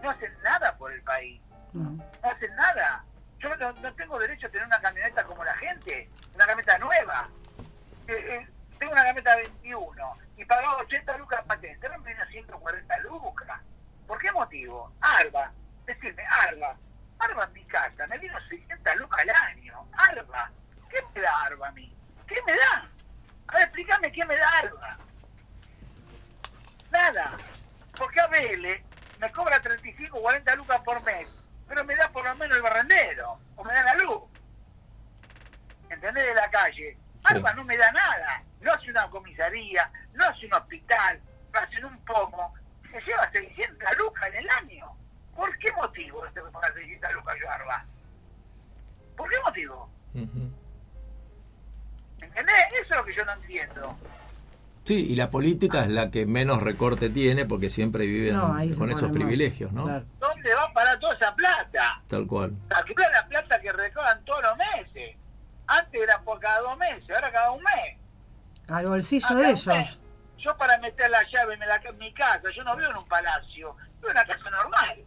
[0.04, 1.92] No hacen nada por el país No.
[1.92, 3.04] no hacen nada.
[3.40, 7.30] Yo no, no tengo derecho a tener una camioneta como la gente, una camioneta nueva.
[8.08, 8.48] Eh, eh,
[8.78, 13.62] tengo una camioneta 21 y pagaba 80 lucas patente, ahora me viene a 140 lucas.
[14.08, 14.94] ¿Por qué motivo?
[15.02, 15.52] Arba,
[15.86, 16.76] decirme, Arba,
[17.20, 19.88] Arba en mi casa, me vino 600 lucas al año.
[19.94, 20.52] Arba,
[20.90, 21.96] ¿qué me da Arba a mí?
[22.28, 22.90] ¿Qué me da?
[23.48, 24.98] A ver, explícame qué me da Arba.
[26.92, 27.32] Nada.
[27.98, 28.84] Porque a Vélez
[29.24, 31.30] me cobra 35 o 40 lucas por mes,
[31.66, 34.24] pero me da por lo menos el barrendero, o me da la luz.
[35.90, 36.26] ¿Entendés?
[36.26, 36.98] De la calle.
[37.24, 38.44] Arba no me da nada.
[38.60, 41.22] No hace una comisaría, no hace un hospital,
[41.54, 42.54] no hace un pomo.
[42.91, 44.91] Se lleva 600 lucas en el año.
[45.34, 47.86] ¿Por qué motivo que pagar 600 lucas yo, Arba?
[49.16, 49.90] ¿Por qué motivo?
[50.16, 50.52] Ujú.
[52.22, 52.74] ¿Entendés?
[52.74, 53.98] Eso es lo que yo no entiendo.
[54.86, 58.48] Sí, y la política es la que menos recorte tiene porque siempre viven No,
[58.78, 59.12] con esos más.
[59.12, 59.86] privilegios, ¿no?
[59.86, 60.06] Claro.
[60.20, 62.02] ¿Dónde va a parar toda esa plata?
[62.08, 62.52] Tal cual.
[62.68, 65.16] Calcula la plata que recaudan todos los meses.
[65.68, 67.98] Antes era por cada dos meses, ahora cada un mes.
[68.70, 70.00] Al bolsillo de ellos.
[70.38, 73.08] Yo para meter la llave en, la, en mi casa, yo no vivo en un
[73.08, 74.98] palacio, vivo en una casa normal,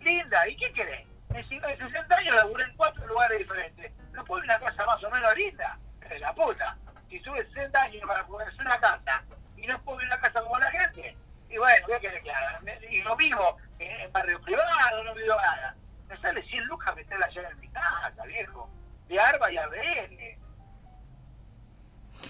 [0.00, 0.48] linda.
[0.48, 1.06] ¿Y qué querés?
[1.34, 3.92] En 50, 60 años laburé en cuatro lugares diferentes.
[4.14, 5.78] ¿No puedo ir a una casa más o menos linda?
[6.10, 6.74] Es la puta.
[7.08, 9.22] Si sube 60 años para poder hacer una casa
[9.56, 11.16] y no a una casa como la gente,
[11.48, 12.60] y bueno, ¿qué querés que haga?
[12.90, 15.74] Y no vivo en, en barrio privado, no vivo nada.
[16.08, 18.70] Me sale 100 lucas meter la llave en mi casa, viejo.
[19.08, 20.36] De Arba y ABN.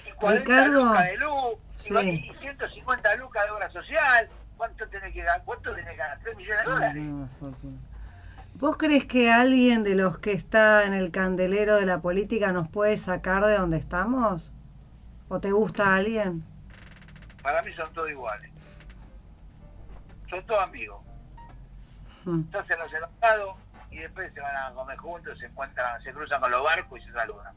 [0.07, 1.95] Y 40 Ricardo, lucas de luz, sí.
[2.35, 4.29] y 150 lucas de obra social.
[4.57, 5.43] ¿Cuánto tenés que ganar?
[5.45, 6.21] ¿Cuánto tenés que ganar?
[6.21, 7.03] ¿3 millones de dólares?
[7.03, 7.29] No.
[8.55, 12.69] ¿Vos crees que alguien de los que está en el candelero de la política nos
[12.69, 14.55] puede sacar de donde estamos?
[15.29, 16.45] ¿O te gusta alguien?
[17.43, 18.51] Para mí son todos iguales.
[20.31, 21.01] Son todos amigos.
[22.25, 22.41] Mm.
[22.41, 23.57] Entonces los enojados
[23.91, 27.05] y después se van a comer juntos, se encuentran, se cruzan con los barcos y
[27.05, 27.55] se saludan.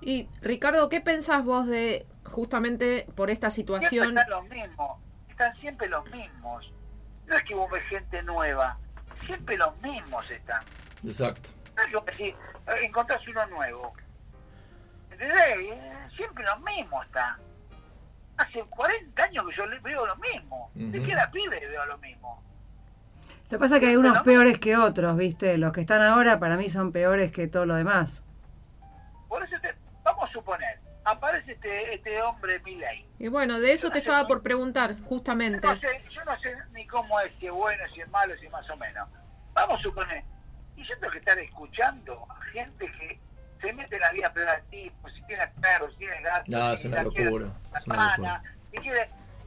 [0.00, 4.16] Y Ricardo, ¿qué pensás vos de justamente por esta Siempre situación?
[4.16, 4.98] están los mismos,
[5.28, 6.72] están siempre los mismos.
[7.26, 8.78] No es que vos ves gente nueva,
[9.26, 10.62] siempre los mismos están.
[11.04, 11.50] Exacto.
[11.76, 12.36] No es que si eh,
[12.82, 13.92] encontrás uno nuevo.
[15.20, 16.12] ¿Entendés?
[16.16, 17.38] Siempre lo mismo está.
[18.38, 20.70] Hace 40 años que yo le veo lo mismo.
[20.74, 21.06] De Ujú.
[21.06, 22.42] que era pibe veo lo mismo.
[23.50, 25.58] Lo que pasa es que hay unos peores que otros, ¿viste?
[25.58, 28.24] Los que están ahora para mí son peores que todo lo demás.
[29.28, 33.04] Por eso te, vamos a suponer, aparece este, este hombre Milei.
[33.18, 35.66] Y bueno, de eso te estaba por preguntar, justamente.
[35.66, 38.46] No sé, yo no sé ni cómo es, si es bueno, si es malo, si
[38.46, 39.08] es más o menos.
[39.52, 40.22] Vamos a suponer,
[40.76, 43.20] y yo tengo que estar escuchando a gente que
[43.60, 44.32] se mete en la vida
[44.70, 47.46] tipo, si tiene perros, si tiene gatos, No, si es una locura,
[47.76, 48.42] es una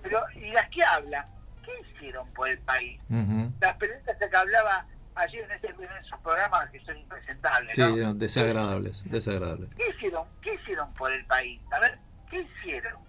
[0.03, 1.25] pero, y las que hablan,
[1.63, 2.99] ¿qué hicieron por el país?
[3.09, 3.51] Ujú.
[3.61, 4.85] Las periodistas que hablaba
[5.15, 7.83] ayer en, ese, en esos programas que son impresentables, Sí,
[8.15, 9.69] desagradables, desagradables.
[9.75, 10.27] ¿Qué hicieron?
[10.41, 11.61] ¿Qué hicieron por el país?
[11.71, 11.97] A ver,
[12.29, 13.01] ¿qué hicieron?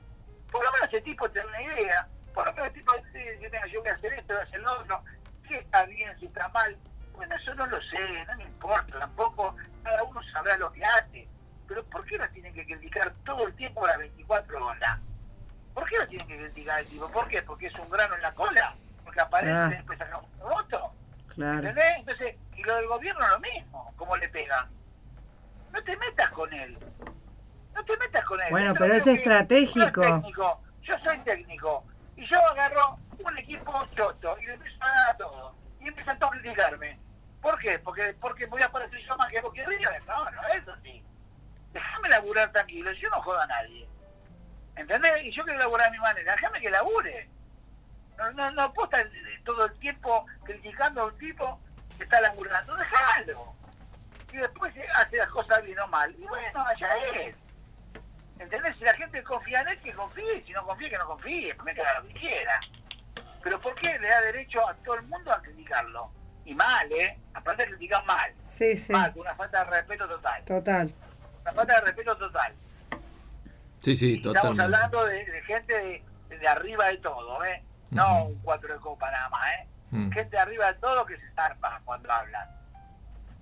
[0.52, 2.06] Por lo menos ese tipo tiene una idea.
[2.32, 3.38] Por lo menos el tipo dice,
[3.72, 5.04] yo, voy a hacer esto, voy a hacer lo otro.
[5.48, 6.76] Si está bien, si está mal.
[7.14, 9.54] Bueno, eso no lo sé, no me importa tampoco.
[9.82, 11.28] Cada uno sabrá lo que hace.
[11.68, 15.00] Pero ¿por qué lo tienen que criticar todo el tiempo a las 24 horas?
[15.72, 17.08] ¿Por qué lo tienen que criticar el tipo?
[17.10, 17.42] ¿Por qué?
[17.42, 18.74] ¿Porque es un grano en la cola?
[19.04, 19.68] ¿Porque aparece Ah.
[19.70, 20.92] y después saca un voto?
[21.34, 21.58] Claro.
[21.58, 21.92] ¿Entendés?
[21.98, 24.68] Entonces, y lo del gobierno lo mismo, como le pegan.
[25.72, 26.78] No te metas con él.
[27.74, 28.46] No te metas con él.
[28.50, 30.00] Bueno, Yo pero es estratégico.
[30.00, 30.60] uno es técnico.
[30.82, 31.84] Yo soy técnico.
[32.16, 35.54] Y yo agarro un equipo choto y le empiezo a dar a todo.
[35.80, 36.98] Y empiezan a criticarme.
[37.44, 37.78] ¿Por qué?
[37.80, 39.62] Porque, porque voy a parecer yo más que vos que.
[40.06, 41.04] No, no, eso sí.
[41.74, 42.90] Déjame laburar tranquilo.
[42.92, 43.86] Yo no jodo a nadie.
[44.76, 45.24] ¿Entendés?
[45.24, 46.32] Y yo quiero laburar a mi manera.
[46.32, 47.28] Déjame que labure.
[48.16, 49.06] No, no, no puedo estar
[49.44, 51.60] todo el tiempo criticando a un tipo
[51.98, 52.76] que está laburando.
[52.76, 53.50] Déjalo.
[54.32, 56.14] Y después hace las cosas bien o mal.
[56.18, 57.36] Y bueno, allá es.
[58.38, 58.74] ¿Entendés?
[58.78, 60.42] Si la gente confía en él, que confíe.
[60.46, 61.54] Si no confía, que no confíe.
[61.62, 62.58] Me queda lo que quiera.
[63.42, 66.10] Pero ¿por qué le da derecho a todo el mundo a criticarlo?
[66.44, 67.18] Y mal, ¿eh?
[67.32, 68.32] Aparte de criticar mal.
[68.46, 68.92] Sí, sí.
[68.92, 70.44] Mal, con una falta de respeto total.
[70.44, 70.94] Total.
[71.42, 72.54] Una falta de respeto total.
[73.80, 77.62] Sí, sí, Y Estamos hablando de, de gente de, de arriba de todo, ¿eh?
[77.90, 79.68] No un cuatro de copa nada más, ¿eh?
[79.90, 80.10] Mm.
[80.10, 82.48] Gente de arriba de todo que se zarpa cuando hablan.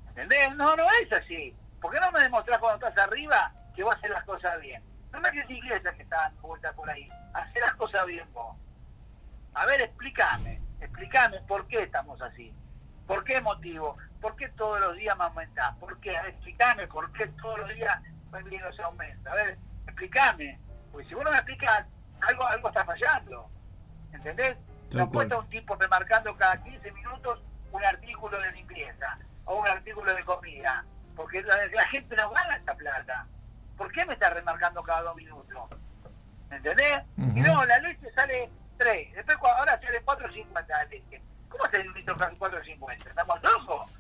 [0.09, 0.55] ¿Entendés?
[0.57, 1.55] No, no es así.
[1.81, 4.83] ¿Por qué no me demostrás cuando estás arriba que vos haces las cosas bien?
[5.13, 7.09] No me critiques esas que están vueltas por ahí.
[7.35, 8.57] Hacer las cosas bien vos.
[9.55, 12.53] A ver, explícame, explícame por qué estamos así.
[13.07, 13.97] ¿Por qué motivo?
[14.21, 15.77] ¿Por qué todos los días me aumentás?
[15.79, 16.17] ¿Por qué?
[16.17, 18.01] A ver, explícame por qué todos los días
[18.37, 19.33] el dinero se aumenta.
[19.33, 20.59] A ver, explícame.
[20.91, 21.87] Porque si vos no me explicas,
[22.21, 23.51] algo, algo está fallando.
[24.13, 24.57] ¿Entendés?
[24.95, 27.43] No cuesta un tipo remarcando cada 15 minutos
[27.73, 30.85] un artículo de limpieza o un artículo de comida.
[31.17, 33.27] Porque la, la gente no gana esta plata.
[33.77, 35.69] ¿Por qué me está remarcando cada dos minutos?
[36.51, 37.03] ¿Entendés?
[37.17, 39.15] Y no, la leche sale 3.
[39.15, 41.23] Después ahora sale 4.50 la leche.
[41.53, 43.07] ¿Cómo se un litro casi 4.50?
[43.07, 43.91] ¿Estamos locos?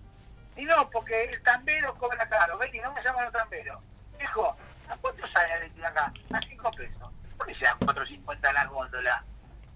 [0.57, 2.59] Y no, porque el tambero cobra caro.
[2.59, 3.83] Betty, no me llaman los tamberos.
[4.19, 4.57] Dijo,
[4.89, 6.13] ¿a cuánto sale de acá?
[6.33, 7.11] A 5 pesos.
[7.37, 9.25] ¿Por qué llegan 4.50 la góndola?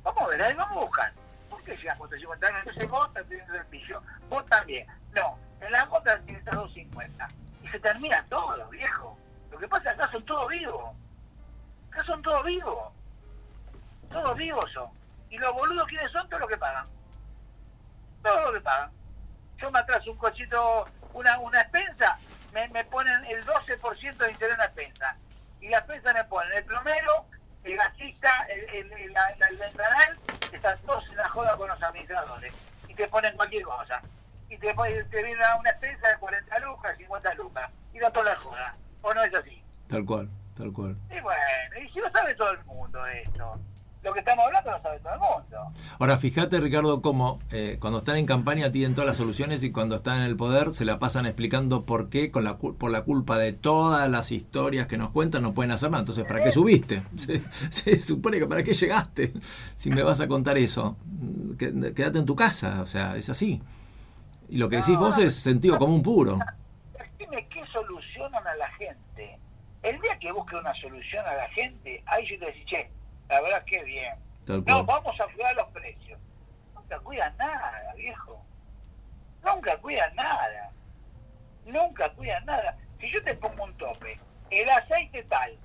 [0.02, 1.12] Vamos a ver, ahí vamos a buscar.
[1.50, 2.58] ¿Por qué llegan 4.50?
[2.58, 4.02] Entonces vos estás el pillo.
[4.28, 4.86] Vos también.
[5.12, 7.28] No, en la gota tiene que estar 2.50.
[7.62, 9.18] Y se termina todo, viejo.
[9.50, 10.96] Lo que pasa es acá son todos vivos.
[11.90, 12.92] Acá son todos vivos.
[14.10, 14.90] Todos vivos son.
[15.30, 16.26] Y los boludos, ¿quiénes son?
[16.28, 16.84] Todos los que pagan.
[18.26, 18.90] Todos los que pagan.
[19.58, 22.18] Yo me atraso un cochito, una, una expensa,
[22.52, 25.16] me, me ponen el 12% de interés en la expensa.
[25.60, 27.24] Y la expensa me ponen el plomero,
[27.64, 30.18] el gasista, el, el, el, la- la- el ventanal,
[30.52, 32.52] están todos en la joda con los administradores.
[32.88, 34.00] Y te ponen cualquier cosa.
[34.48, 37.70] Y te, te viene una expensa de 40 lucas, 50 lucas.
[37.92, 38.74] Y da toda la joda.
[39.02, 39.62] ¿O no es así?
[39.88, 40.96] Tal cual, tal cual.
[41.10, 41.40] Y bueno,
[41.82, 43.58] y si lo sabe todo el mundo esto.
[44.06, 45.72] Lo que estamos hablando lo sabe todo el mundo.
[45.98, 49.96] Ahora, fíjate, Ricardo, cómo eh, cuando están en campaña tienen todas las soluciones y cuando
[49.96, 53.36] están en el poder se la pasan explicando por qué, con la, por la culpa
[53.36, 56.02] de todas las historias que nos cuentan, no pueden hacer nada.
[56.02, 57.02] Entonces, ¿para qué subiste?
[57.16, 59.32] Se, se supone que ¿para qué llegaste?
[59.74, 63.62] Si me vas a contar eso, Mm, quédate en tu casa, o sea, es así.
[64.48, 66.38] Y lo que decís vos es sentido común puro.
[66.92, 69.38] Decime qué solucionan a la gente.
[69.82, 72.90] El día que busque una solución a la gente, ahí yo te decís, che,
[73.28, 74.14] la verdad que bien.
[74.46, 76.20] No, vamos a cuidar los precios.
[76.74, 78.40] Nunca cuidan nada, viejo.
[79.44, 80.70] Nunca cuidan nada.
[81.64, 82.76] Nunca cuidan nada.
[83.00, 84.18] Si yo te pongo un tope,
[84.50, 85.58] el aceite tal,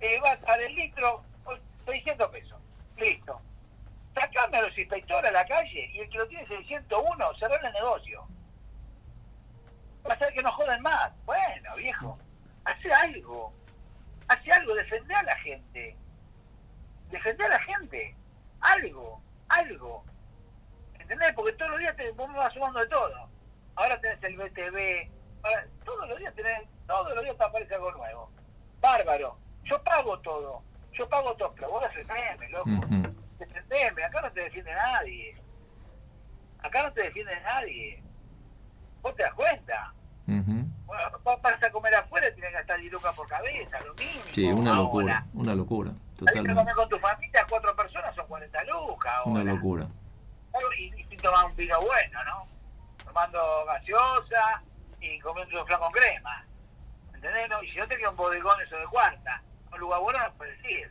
[0.00, 2.60] eh, va a estar el litro pues, 600 pesos.
[2.96, 3.40] Listo.
[4.14, 7.72] Sacame a los inspectores a la calle y el que lo tiene 601, cerrar el
[7.72, 8.26] negocio.
[10.08, 11.12] Va a ser que no joden más.
[11.24, 12.18] Bueno, viejo,
[12.64, 13.52] hace algo.
[14.28, 15.96] Hace algo, defender a la gente
[17.10, 18.16] defender a la gente.
[18.60, 20.04] Algo, algo.
[20.98, 21.32] ¿Entendés?
[21.34, 23.28] Porque todos los días te, vos me vas sumando de todo.
[23.76, 25.10] Ahora tenés el BTV,
[25.42, 28.30] ahora, todos los días tenés, todos los días te aparece algo nuevo.
[28.80, 29.38] Bárbaro.
[29.64, 30.62] Yo pago todo.
[30.92, 32.70] Yo pago todo, pero vos defendeme, loco.
[32.70, 33.14] Ujú.
[33.38, 35.36] Defendeme, acá no te defiende nadie.
[36.60, 38.02] Acá no te defiende nadie.
[39.00, 39.94] ¿Vos te das cuenta?
[40.26, 43.94] Bueno, vos vas a comer afuera y tenés que gastar 10 lucas por cabeza, lo
[43.94, 44.24] mínimo.
[44.32, 46.54] Sí, una locura, una locura, totalmente.
[46.54, 49.20] comer con tu familia, cuatro personas son 40 lucas.
[49.24, 49.86] Una locura.
[50.76, 52.48] Y, y tomar un vino bueno, ¿no?
[53.04, 54.62] Tomando gaseosa
[55.00, 56.44] y comiendo un flan con crema.
[57.14, 57.48] ¿Entendés?
[57.48, 59.42] No, y si no te queda un bodegón eso de cuarta,
[59.72, 60.90] un lugar bueno no puedes ir.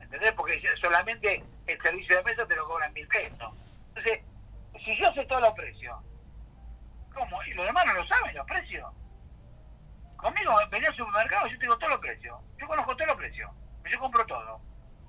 [0.00, 0.32] ¿Entendés?
[0.32, 3.52] Porque solamente el servicio de mesa te lo cobran mil pesos.
[3.88, 4.20] Entonces,
[4.84, 5.96] si yo sé todos los precios,
[7.12, 7.42] ¿cómo?
[7.44, 8.92] ¿Y los demás no lo saben los precios?
[10.16, 12.36] Conmigo, venía al supermercado, yo tengo todos los precios.
[12.58, 13.50] Yo conozco todos los precios.
[13.90, 14.60] Yo compro todo.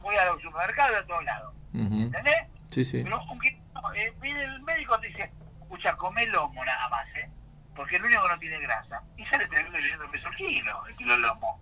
[0.02, 1.56] Voy al supermercado y a todos lados.
[1.74, 2.48] ¿Entendés?
[2.72, 3.02] Sí, sí.
[3.04, 5.32] Pero aunque no, eh, viene el médico te dice,
[5.62, 7.30] escucha, come lomo nada más, ¿eh?
[7.76, 9.02] Porque el único que no tiene grasa.
[9.18, 11.62] Y sale 3.800 pesos el kilo, el kilo lomo.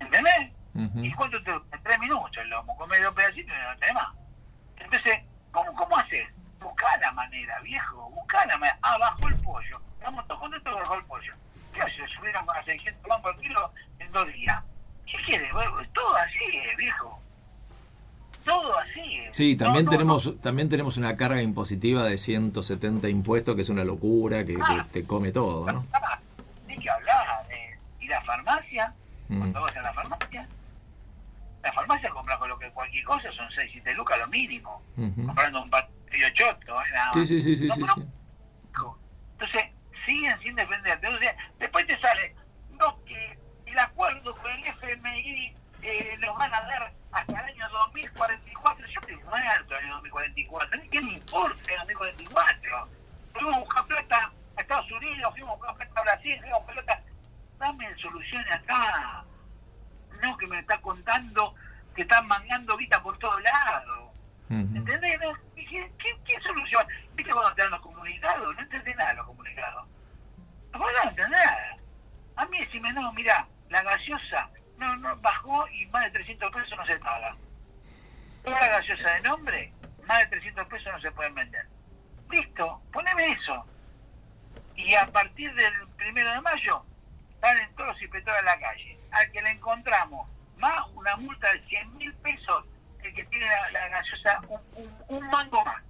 [0.00, 0.52] ¿Entendés?
[0.96, 2.76] ¿Y cuánto te En tres minutos el lomo.
[2.76, 4.14] Come dos pedacitos y no tenés más.
[4.76, 5.20] Entonces,
[5.50, 6.28] ¿cómo, cómo haces?
[6.60, 8.10] Buscá la manera, viejo.
[8.10, 8.78] Buscá la manera.
[8.82, 9.80] Ah, bajó el pollo.
[9.98, 11.34] Estamos todos contentos que bajó el pollo.
[11.72, 12.06] ¿Qué hace?
[12.08, 14.62] Subieron a 600 bancos al kilo en dos días.
[15.06, 15.50] ¿Qué quieres?
[15.94, 17.18] Todo así, eh, viejo.
[18.44, 19.00] Todo así.
[19.00, 19.28] eh.
[19.32, 23.84] Sí, también no, tenemos también tenemos una carga impositiva de 170 impuestos que es una
[23.84, 24.86] locura que, que Ah.
[24.90, 25.86] te come todo, ¿no?
[25.92, 26.18] Ah,
[26.66, 28.94] Ni que hablar de ir a la farmacia,
[29.28, 29.38] Mm.
[29.38, 30.48] cuando vas a la farmacia,
[31.62, 34.80] la farmacia compra con lo que cualquier cosa, son 6, 7 lucas lo mínimo,
[35.26, 36.84] comprando un patillo choto, ¿eh?
[36.92, 39.64] Nada Sí, sí, sí, Entonces,
[40.06, 41.06] siguen sin defenderte.
[41.06, 42.34] Entonces, después te sale,
[43.76, 48.86] el acuerdo con el FMI eh, nos van a dar hasta el año 2044.
[48.86, 50.80] Yo estoy muerto el año 2044.
[50.90, 52.88] ¿Qué me importa el 2044?
[53.34, 56.58] Fuimos a buscar plata a Estados Unidos, fuimos a buscar plata a Brasil, fuimos a
[56.64, 57.02] buscar plata.
[57.58, 59.24] Dame soluciones acá.
[60.22, 61.54] No que me está contando
[61.94, 64.10] que están mangando guita por todos lados.
[64.48, 64.76] Ujú.
[64.76, 65.20] ¿Entendés?
[65.20, 65.34] No?
[65.54, 66.86] Dije, ¿qué, ¿Qué solución?
[67.14, 68.54] ¿Viste cuando te dan los comunicados?
[68.54, 69.86] No entendés nada de los comunicados.
[70.72, 71.76] No entendés nada.
[72.36, 76.76] A mí decime, no, mira, la gaseosa no, no, bajó y más de 300 pesos
[76.76, 77.36] no se paga.
[78.42, 79.72] Toda la gaseosa de nombre,
[80.06, 81.66] más de 300 pesos no se pueden vender.
[82.30, 83.64] Listo, poneme eso.
[84.74, 86.84] Y a partir del primero de mayo,
[87.40, 88.98] salen todos los inspectores a la calle.
[89.10, 90.28] Al que le encontramos
[90.58, 92.64] más una multa de 100 mil pesos,
[93.02, 95.82] el que tiene la, gaseosa un, un, un mango más.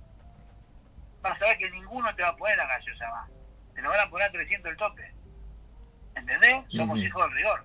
[1.22, 3.30] Vas a ver que ninguno te va a poner la gaseosa más.
[3.74, 5.15] Te lo van a poner a 300 el tope.
[6.16, 6.64] ¿Entendés?
[6.70, 7.64] Somos hijos del rigor.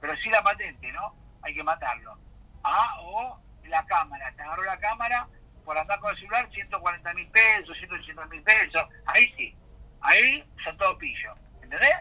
[0.00, 1.14] Pero sí la patente, ¿no?
[1.42, 2.16] Hay que matarlo.
[2.62, 4.32] Ah, o la cámara.
[4.36, 5.26] Te agarró la cámara
[5.64, 8.82] por andar con el celular 140 mil pesos, 180 mil pesos.
[9.06, 9.56] Ahí sí.
[10.00, 11.36] Ahí son todos pillos.
[11.62, 11.96] ¿Entendés?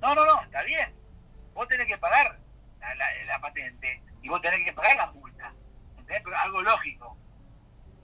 [0.00, 0.92] No, no, no, está bien.
[1.54, 2.38] Vos tenés que pagar
[2.80, 5.52] la, la- la patente y vos tenés que pagar la multa.
[5.98, 6.22] ¿Entendés?
[6.24, 7.16] Pero algo lógico.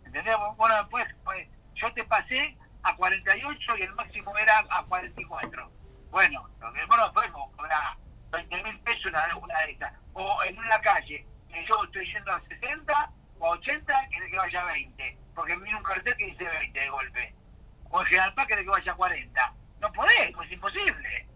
[0.04, 0.34] ¿Entendés?
[0.56, 5.70] Bueno, después, pues, yo te pasé a 48 y el máximo era a 44.
[6.10, 7.96] Bueno, lo que bueno fue cobrar
[8.30, 9.92] 20 mil pesos una, una de estas.
[10.12, 14.36] O en una calle, que yo estoy yendo a 60 o a 80, quiere que
[14.36, 15.18] vaya a 20.
[15.34, 17.34] Porque mira un cartel que dice 20 de golpe.
[17.90, 19.54] O en General Paz quiere que vaya a 40.
[19.80, 21.26] No podés, pues es imposible.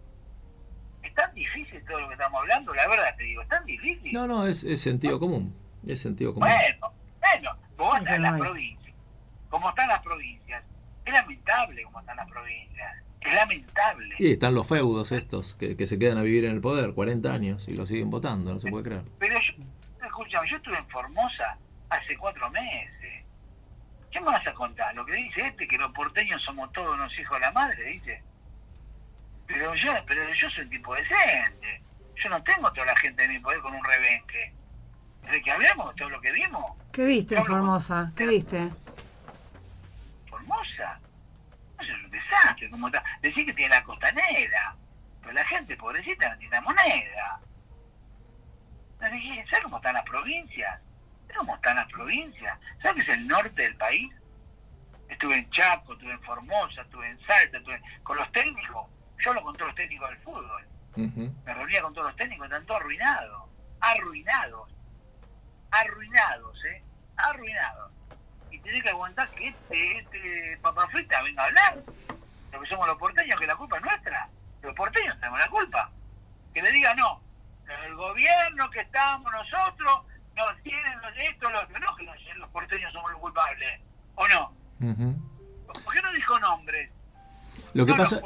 [1.02, 4.12] Es tan difícil todo lo que estamos hablando, la verdad te digo, es tan difícil.
[4.12, 5.56] No, no, es, es sentido común.
[5.86, 6.48] Es sentido común.
[6.48, 8.94] Bueno, bueno, vos Es estás en las provincias.
[9.50, 10.64] Como están las provincias.
[11.04, 13.03] Es lamentable como están las provincias.
[13.34, 14.14] Lamentable.
[14.18, 17.32] Y están los feudos estos que, que se quedan a vivir en el poder 40
[17.32, 19.02] años y lo siguen votando, no se puede creer.
[19.18, 19.64] Pero yo,
[20.04, 21.58] escúchame, yo estuve en Formosa
[21.90, 23.24] hace cuatro meses.
[24.10, 24.94] ¿Qué me vas a contar?
[24.94, 28.22] Lo que dice este, que los porteños somos todos unos hijos de la madre, dice.
[29.46, 31.82] Pero yo, pero yo soy un tipo decente.
[32.22, 34.52] Yo no tengo toda la gente de mi poder con un rebenque.
[35.22, 36.62] Desde que hablamos, todo lo que vimos,
[36.92, 38.12] ¿Qué viste Formosa?
[38.14, 38.70] ¿Qué viste?
[40.30, 41.00] Formosa.
[42.30, 42.70] Desastre.
[42.70, 43.02] Como está.
[43.20, 44.76] Decir que tiene la costanera.
[45.20, 47.40] Pero la gente pobrecita no tiene moneda.
[49.00, 50.80] No dije, ¿Sabes cómo están las provincias?
[51.22, 52.58] ¿Sabes cómo están las provincias?
[52.82, 54.12] ¿Sabes que es el norte del país?
[55.08, 58.88] Estuve en Chaco, estuve en Formosa, estuve en Salta, estuve con los técnicos.
[59.18, 60.66] Yo hablo con todos los técnicos del fútbol.
[60.96, 63.42] Me reunía con todos los técnicos, están todos arruinados.
[63.80, 64.74] Arruinados.
[65.70, 66.82] Arruinados, ¿eh?
[67.16, 67.92] Arruinados.
[68.64, 71.78] Tenés que aguantar que este, este papá frita venga a hablar.
[72.52, 74.28] Lo que somos los porteños, que la culpa es nuestra.
[74.62, 75.90] Los porteños tenemos la culpa.
[76.52, 77.20] Que le diga no.
[77.86, 80.02] El gobierno que estamos nosotros
[80.34, 81.68] nos tienen los esto, los.
[81.70, 83.80] No, que los, los porteños somos los culpables.
[84.14, 84.52] ¿O no?
[85.84, 86.90] ¿Por qué no dijo nombres?
[87.74, 88.20] Lo que No pasa...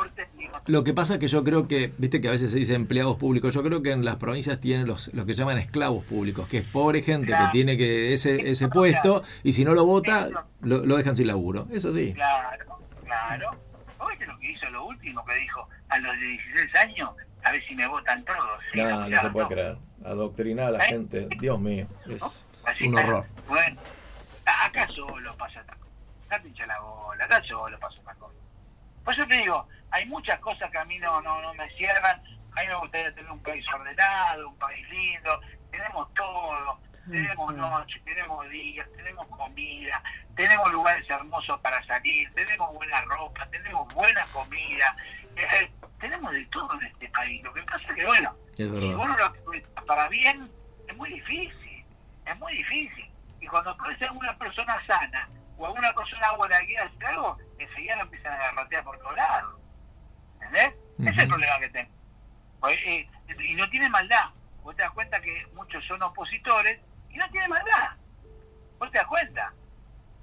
[0.67, 3.17] Lo que pasa es que yo creo que, viste que a veces se dice empleados
[3.17, 6.59] públicos, yo creo que en las provincias tienen los, los que llaman esclavos públicos, que
[6.59, 7.47] es pobre gente Claro.
[7.47, 10.29] que tiene que ese, ese puesto y si no lo vota,
[10.61, 11.67] lo, lo dejan sin laburo.
[11.73, 12.13] Es así.
[12.13, 13.51] Claro, claro.
[13.99, 17.11] ¿Vos viste lo que hizo lo último que dijo a los de 16 años?
[17.45, 18.39] A ver si me votan todos.
[18.73, 19.77] Sí, mirá, creer.
[20.05, 20.89] Adoctrinar a la ¿Eh?
[20.89, 23.25] gente, Dios mío, es Así un horror.
[23.49, 23.81] Bueno,
[24.67, 25.91] acá solo pasa esta cosa.
[26.27, 28.35] Acá te hincha la bola, acá solo pasa esta cosa.
[29.09, 32.21] Por eso te digo, hay muchas cosas que a mí no, no, no me cierran.
[32.55, 35.41] A mí me gustaría tener un país ordenado, un país lindo.
[35.71, 36.79] Tenemos todo.
[37.11, 37.57] tenemos sí.
[37.59, 40.03] noche, tenemos días, tenemos comida,
[40.37, 44.95] tenemos lugares hermosos para salir, tenemos buena ropa, tenemos buena comida.
[45.37, 47.43] eh, tenemos de todo en este país.
[47.43, 50.51] Lo que pasa es que, bueno, Es si lo para bien,
[50.87, 51.83] es muy difícil,
[52.27, 53.11] es muy difícil.
[53.41, 57.97] Y cuando aparece alguna persona sana o alguna persona buena que quiera hacer algo, enseguida
[57.97, 59.55] lo empiezan a garrotear por todos lados.
[60.35, 60.73] ¿Entendés?
[61.01, 61.91] Ese es el problema que tengo.
[62.61, 63.09] Pues, eh,
[63.49, 64.31] y no tiene maldad.
[64.63, 66.81] Vos te das cuenta que muchos son opositores
[67.11, 67.91] y no tiene maldad.
[68.79, 69.53] Vos te das cuenta.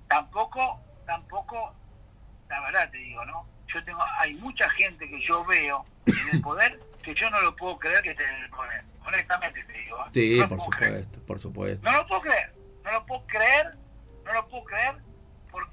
[0.08, 1.74] Tampoco, tampoco,
[2.50, 3.48] la verdad te digo, ¿no?
[3.74, 7.56] Yo tengo, hay mucha gente que yo veo en el poder que yo no lo
[7.56, 8.84] puedo creer que esté en el poder.
[9.06, 9.98] Honestamente te digo.
[10.06, 10.10] ¿eh?
[10.14, 10.92] Sí, No por creer.
[11.04, 11.92] supuesto, por supuesto.
[11.92, 12.54] No lo puedo creer,
[12.84, 13.76] no lo puedo creer,
[14.24, 14.96] no lo puedo creer,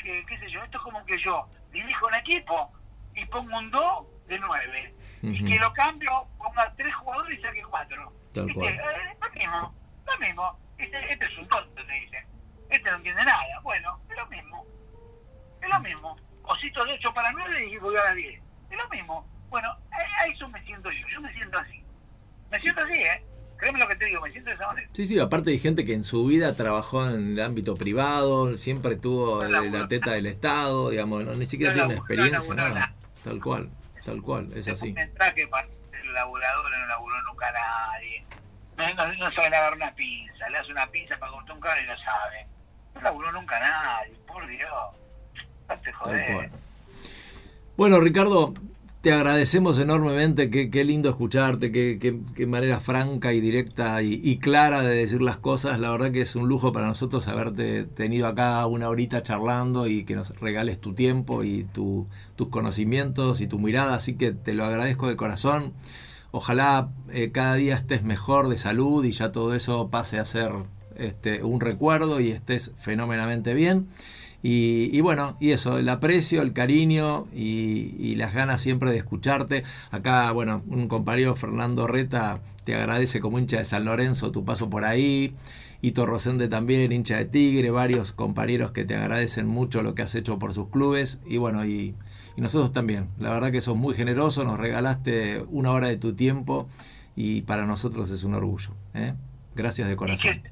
[0.02, 2.72] porque, qué sé yo, esto es como que yo dirijo un equipo
[3.14, 7.62] y pongo un 2 de 9, y que lo cambio, ponga 3 jugadores y saque
[7.62, 8.12] 4.
[8.34, 8.50] Tal.
[8.50, 8.80] Eh,
[9.20, 9.74] lo mismo,
[10.06, 10.58] lo mismo.
[10.78, 12.26] Este, este es un tonto, te dicen.
[12.70, 13.60] Este no entiende nada.
[13.62, 14.66] Bueno, es lo mismo.
[15.60, 16.16] Es lo mismo.
[16.42, 18.42] Osito de 8 para 9 y voy a las 10.
[18.70, 19.28] Es lo mismo.
[19.50, 21.06] Bueno, a eso me siento yo.
[21.08, 21.84] Yo me siento así.
[22.50, 23.24] Me siento así, ¿eh?
[23.62, 24.88] Créeme lo que te digo, me siento de esa manera.
[24.92, 28.96] Sí, sí, aparte hay gente que en su vida trabajó en el ámbito privado, siempre
[28.96, 32.92] tuvo laburó la teta del Estado, digamos, no, ni siquiera tiene experiencia, nada.
[33.22, 33.70] Tal cual,
[34.04, 34.88] tal cual, es así.
[34.88, 38.24] Un mensaje para el laburador no laburó nunca nadie.
[38.76, 40.48] No, no, no saben agarrar una pinza.
[40.48, 42.46] Le hace una pinza para cortar un cable y no sabe.
[42.96, 44.68] No laburó nunca nadie, por Dios.
[45.68, 46.32] No te Tal joder.
[46.34, 46.50] cual.
[47.76, 48.54] Bueno, Ricardo,
[49.02, 55.20] te agradecemos enormemente, qué, lindo escucharte, qué, manera franca y directa y, clara de decir
[55.22, 55.80] las cosas.
[55.80, 60.04] La verdad que es un lujo para nosotros haberte tenido acá una horita charlando y
[60.04, 62.06] que nos regales tu tiempo y tu-
[62.36, 63.94] tus conocimientos y tu mirada.
[63.96, 65.72] Así que te lo agradezco de corazón.
[66.30, 70.52] Ojalá eh, cada día estés mejor de salud y ya todo eso pase a ser
[70.96, 73.88] este, un recuerdo y estés fenómenamente bien.
[74.44, 79.62] Y, bueno, y eso, el aprecio, el cariño y, las ganas siempre de escucharte.
[79.90, 84.68] Acá, bueno, un compañero Fernando Reta te agradece como hincha de San Lorenzo tu paso
[84.68, 85.34] por ahí.
[85.80, 90.14] Hito Rosende también, hincha de Tigre, varios compañeros que te agradecen mucho lo que has
[90.14, 91.20] hecho por sus clubes.
[91.26, 91.94] Y bueno, y,
[92.36, 93.08] nosotros también.
[93.18, 96.68] La verdad que sos muy generoso, nos regalaste una hora de tu tiempo
[97.14, 98.70] y para nosotros es un orgullo.
[98.94, 99.14] ¿eh?
[99.54, 100.42] Gracias de corazón.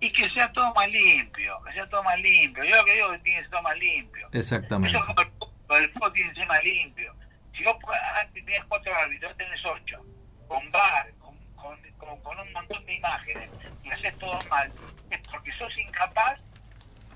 [0.00, 2.64] Y que sea todo más limpio, que sea todo más limpio.
[2.64, 4.28] Yo lo que digo es que tiene que ser todo más limpio.
[4.32, 4.96] Exactamente.
[4.96, 7.14] Eso como el fútbol, el fútbol tiene que ser más limpio.
[7.56, 7.76] Si vos
[8.20, 10.04] antes tenías cuatro árbitros, tenés ocho,
[10.46, 13.50] con bar, con, con, con- con un montón de imágenes,
[13.82, 14.70] y haces todo mal,
[15.10, 16.38] es porque sos incapaz,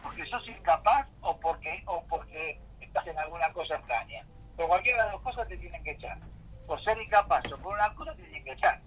[0.02, 4.24] porque sos incapaz o porque, o porque estás en alguna cosa extraña.
[4.56, 6.18] Por cualquiera de las dos cosas te tienen que echar.
[6.66, 8.80] Por ser incapaz o por una cosa te tienen que echar.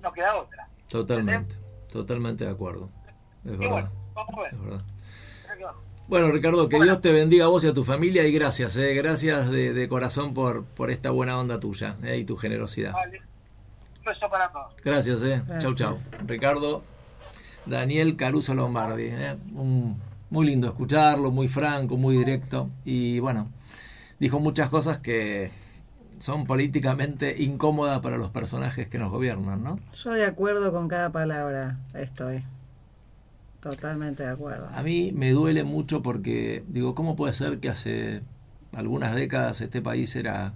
[0.00, 0.68] No queda otra.
[0.88, 1.54] Totalmente,
[1.90, 2.90] totalmente de acuerdo.
[3.48, 4.54] Es Y verdad, bueno, vamos a ver.
[4.54, 4.82] es verdad.
[6.08, 6.92] Bueno, Ricardo, que Bueno.
[6.92, 9.88] Dios te bendiga a vos y a tu familia y gracias, eh, gracias de, de
[9.88, 12.92] corazón por, por esta buena onda tuya eh, y tu generosidad.
[12.94, 13.20] Vale.
[13.98, 14.72] Un beso para todos.
[14.82, 15.42] Gracias, eh.
[15.58, 15.96] Chau, chau.
[16.26, 16.82] Ricardo
[17.66, 19.36] Daniel Caruso Lombardi, eh.
[19.54, 20.00] Un-
[20.30, 23.50] muy lindo escucharlo, muy franco, muy directo y bueno,
[24.18, 25.50] dijo muchas cosas que
[26.18, 29.78] son políticamente incómodas para los personajes que nos gobiernan, ¿no?
[29.94, 32.42] Yo de acuerdo con cada palabra estoy.
[33.60, 34.68] Totalmente de acuerdo.
[34.72, 38.22] A mí me duele mucho porque, digo, ¿cómo puede ser que hace
[38.72, 40.52] algunas décadas este país era,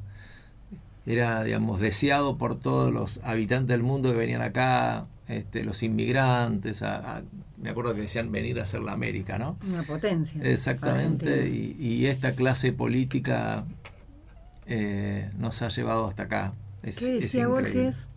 [1.07, 6.83] era digamos, deseado por todos los habitantes del mundo que venían acá, este, los inmigrantes,
[6.83, 7.23] a- a-
[7.61, 9.57] me acuerdo que decían venir a hacer la América, ¿no?
[9.69, 10.41] Una potencia.
[10.45, 13.65] Exactamente, y, y esta clase política
[14.67, 16.53] eh, nos ha llevado hasta acá.
[16.83, 17.49] Es, ¿Qué decía.
[17.49, 18.09] Borges?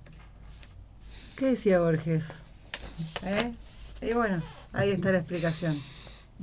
[1.36, 2.26] ¿Qué decía Borges?
[3.24, 3.52] ¿Eh?
[4.02, 4.42] Y bueno,
[4.76, 5.80] ahí está la explicación.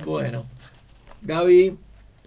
[0.05, 0.45] Bueno,
[1.21, 1.77] Gaby,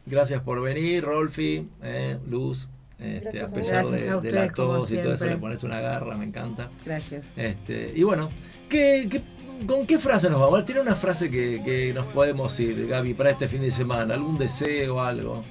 [0.06, 2.68] gracias por venir, Rolfi, eh, Luz,
[2.98, 6.16] este, a pesar de, a de la tos y todo eso, le pones una garra,
[6.16, 6.70] me encanta.
[6.84, 7.26] Gracias.
[7.36, 8.30] Este, y bueno,
[8.68, 9.22] ¿qué, qué-
[9.66, 10.64] con qué frase nos vamos?
[10.64, 14.36] Tiene una frase que, que nos podemos ir, Gaby, para este fin de semana, algún
[14.38, 15.42] deseo, algo.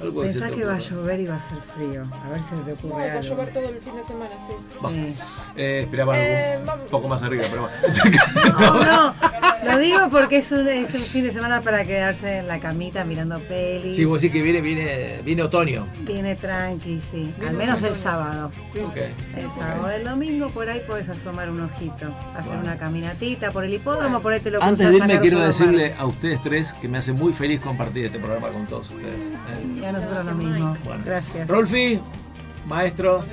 [0.00, 2.06] algo Pensá te que va a llover y va a ser frío.
[2.22, 4.32] A ver si se te No, ocurre va a llover todo el fin de semana,
[4.38, 4.52] sí.
[4.60, 5.14] Sí.
[5.56, 7.62] Eh, esperaba algo Eh, un poco más arriba, pero
[8.84, 9.14] no,
[9.64, 13.04] lo digo porque es un, es un fin de semana para quedarse en la camita
[13.04, 13.96] mirando pelis.
[13.96, 15.86] Sí, vos decís que viene, viene, viene otoño.
[16.00, 17.32] Viene tranqui, sí.
[17.46, 18.52] Al menos el sábado.
[18.84, 18.96] Ok.
[19.36, 23.74] El sábado, el domingo por ahí puedes asomar un ojito, hacer una caminatita por el
[23.74, 26.98] hipódromo, por ahí te lo Antes de irme quiero decirle a ustedes tres que me
[26.98, 29.28] hace muy feliz compartir este programa con todos ustedes.
[29.28, 29.80] ¿eh?
[29.80, 30.76] Y a nosotros lo mismo.
[30.84, 31.02] Bueno.
[31.04, 31.48] Gracias.
[31.48, 32.00] Rolfi,
[32.66, 33.24] maestro,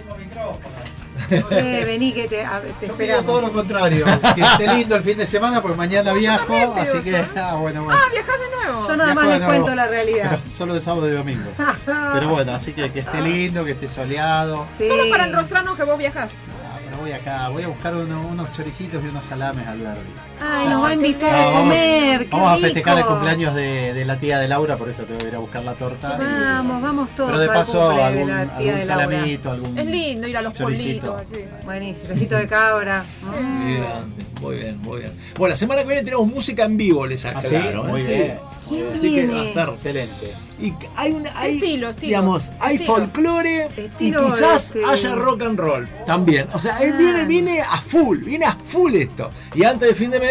[1.52, 3.42] Eh, vení que te, a- te Yo pido todo esperamos.
[3.44, 4.06] lo contrario,
[4.36, 8.00] que esté lindo el fin de semana porque mañana viajo, así que ah, bueno, bueno.
[8.02, 8.88] Ah, viajás de nuevo.
[8.88, 9.54] Yo nada más les nuevo.
[9.54, 10.40] cuento la realidad.
[10.50, 11.50] Solo de sábado y domingo.
[11.86, 14.66] Pero bueno, así que que esté lindo, que esté soleado.
[14.78, 14.88] Sí.
[14.88, 16.34] Solo para enrostrarnos que vos viajás.
[16.66, 20.02] Ah, pero voy acá, voy a buscar uno- unos choricitos y unos salames al verde.
[20.42, 22.20] Ay, nos va a invitar No, a vamos- comer.
[22.26, 25.14] qué Vamos a festejar el cumpleaños de, de la tía de Laura, por eso te
[25.14, 26.18] voy a ir a buscar la torta.
[26.20, 28.86] y- Vamos, vamos todos pero de paso algún, algún de Laura.
[28.86, 31.14] salamito, algún Es lindo ir a los choricito.
[31.16, 31.46] pueblitos así.
[31.66, 33.04] Buenísimo, besito de cabra.
[33.24, 34.42] Mm.
[34.42, 35.12] Muy bien, muy bien.
[35.38, 37.56] Bueno, la semana que viene tenemos música en vivo, les ¿Ah, sí?
[37.56, 37.86] aclaro.
[37.88, 37.92] ¿eh?
[37.92, 38.08] Muy Sí.
[38.10, 38.40] bien.
[38.68, 39.70] ¿Quién Así que va a estar.
[39.70, 40.34] Excelente.
[40.62, 42.08] Y hay una, hay, Estilo, estilo.
[42.08, 42.94] digamos, hay Estilo.
[42.96, 46.48] folclore Estilo, y quizás este- haya rock and roll también.
[46.54, 46.98] O sea, él Ah.
[46.98, 49.30] viene, viene a full, viene a full esto.
[49.56, 50.31] Y antes de fin de mes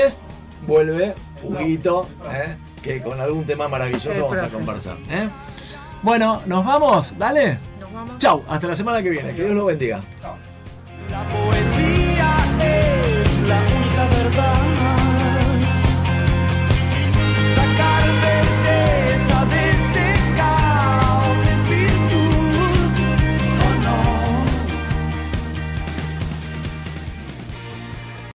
[0.67, 2.57] vuelve Huguito, ¿eh?
[2.83, 4.97] que con algún tema maravilloso vamos a conversar.
[5.11, 5.29] ¿eh?
[6.03, 7.59] Bueno, nos vamos, dale.
[7.93, 8.19] Nos.
[8.19, 9.35] Chau, hasta la semana que viene.
[9.35, 10.03] Que Dios los bendiga.
[11.11, 14.71] La poesía es la única verdad.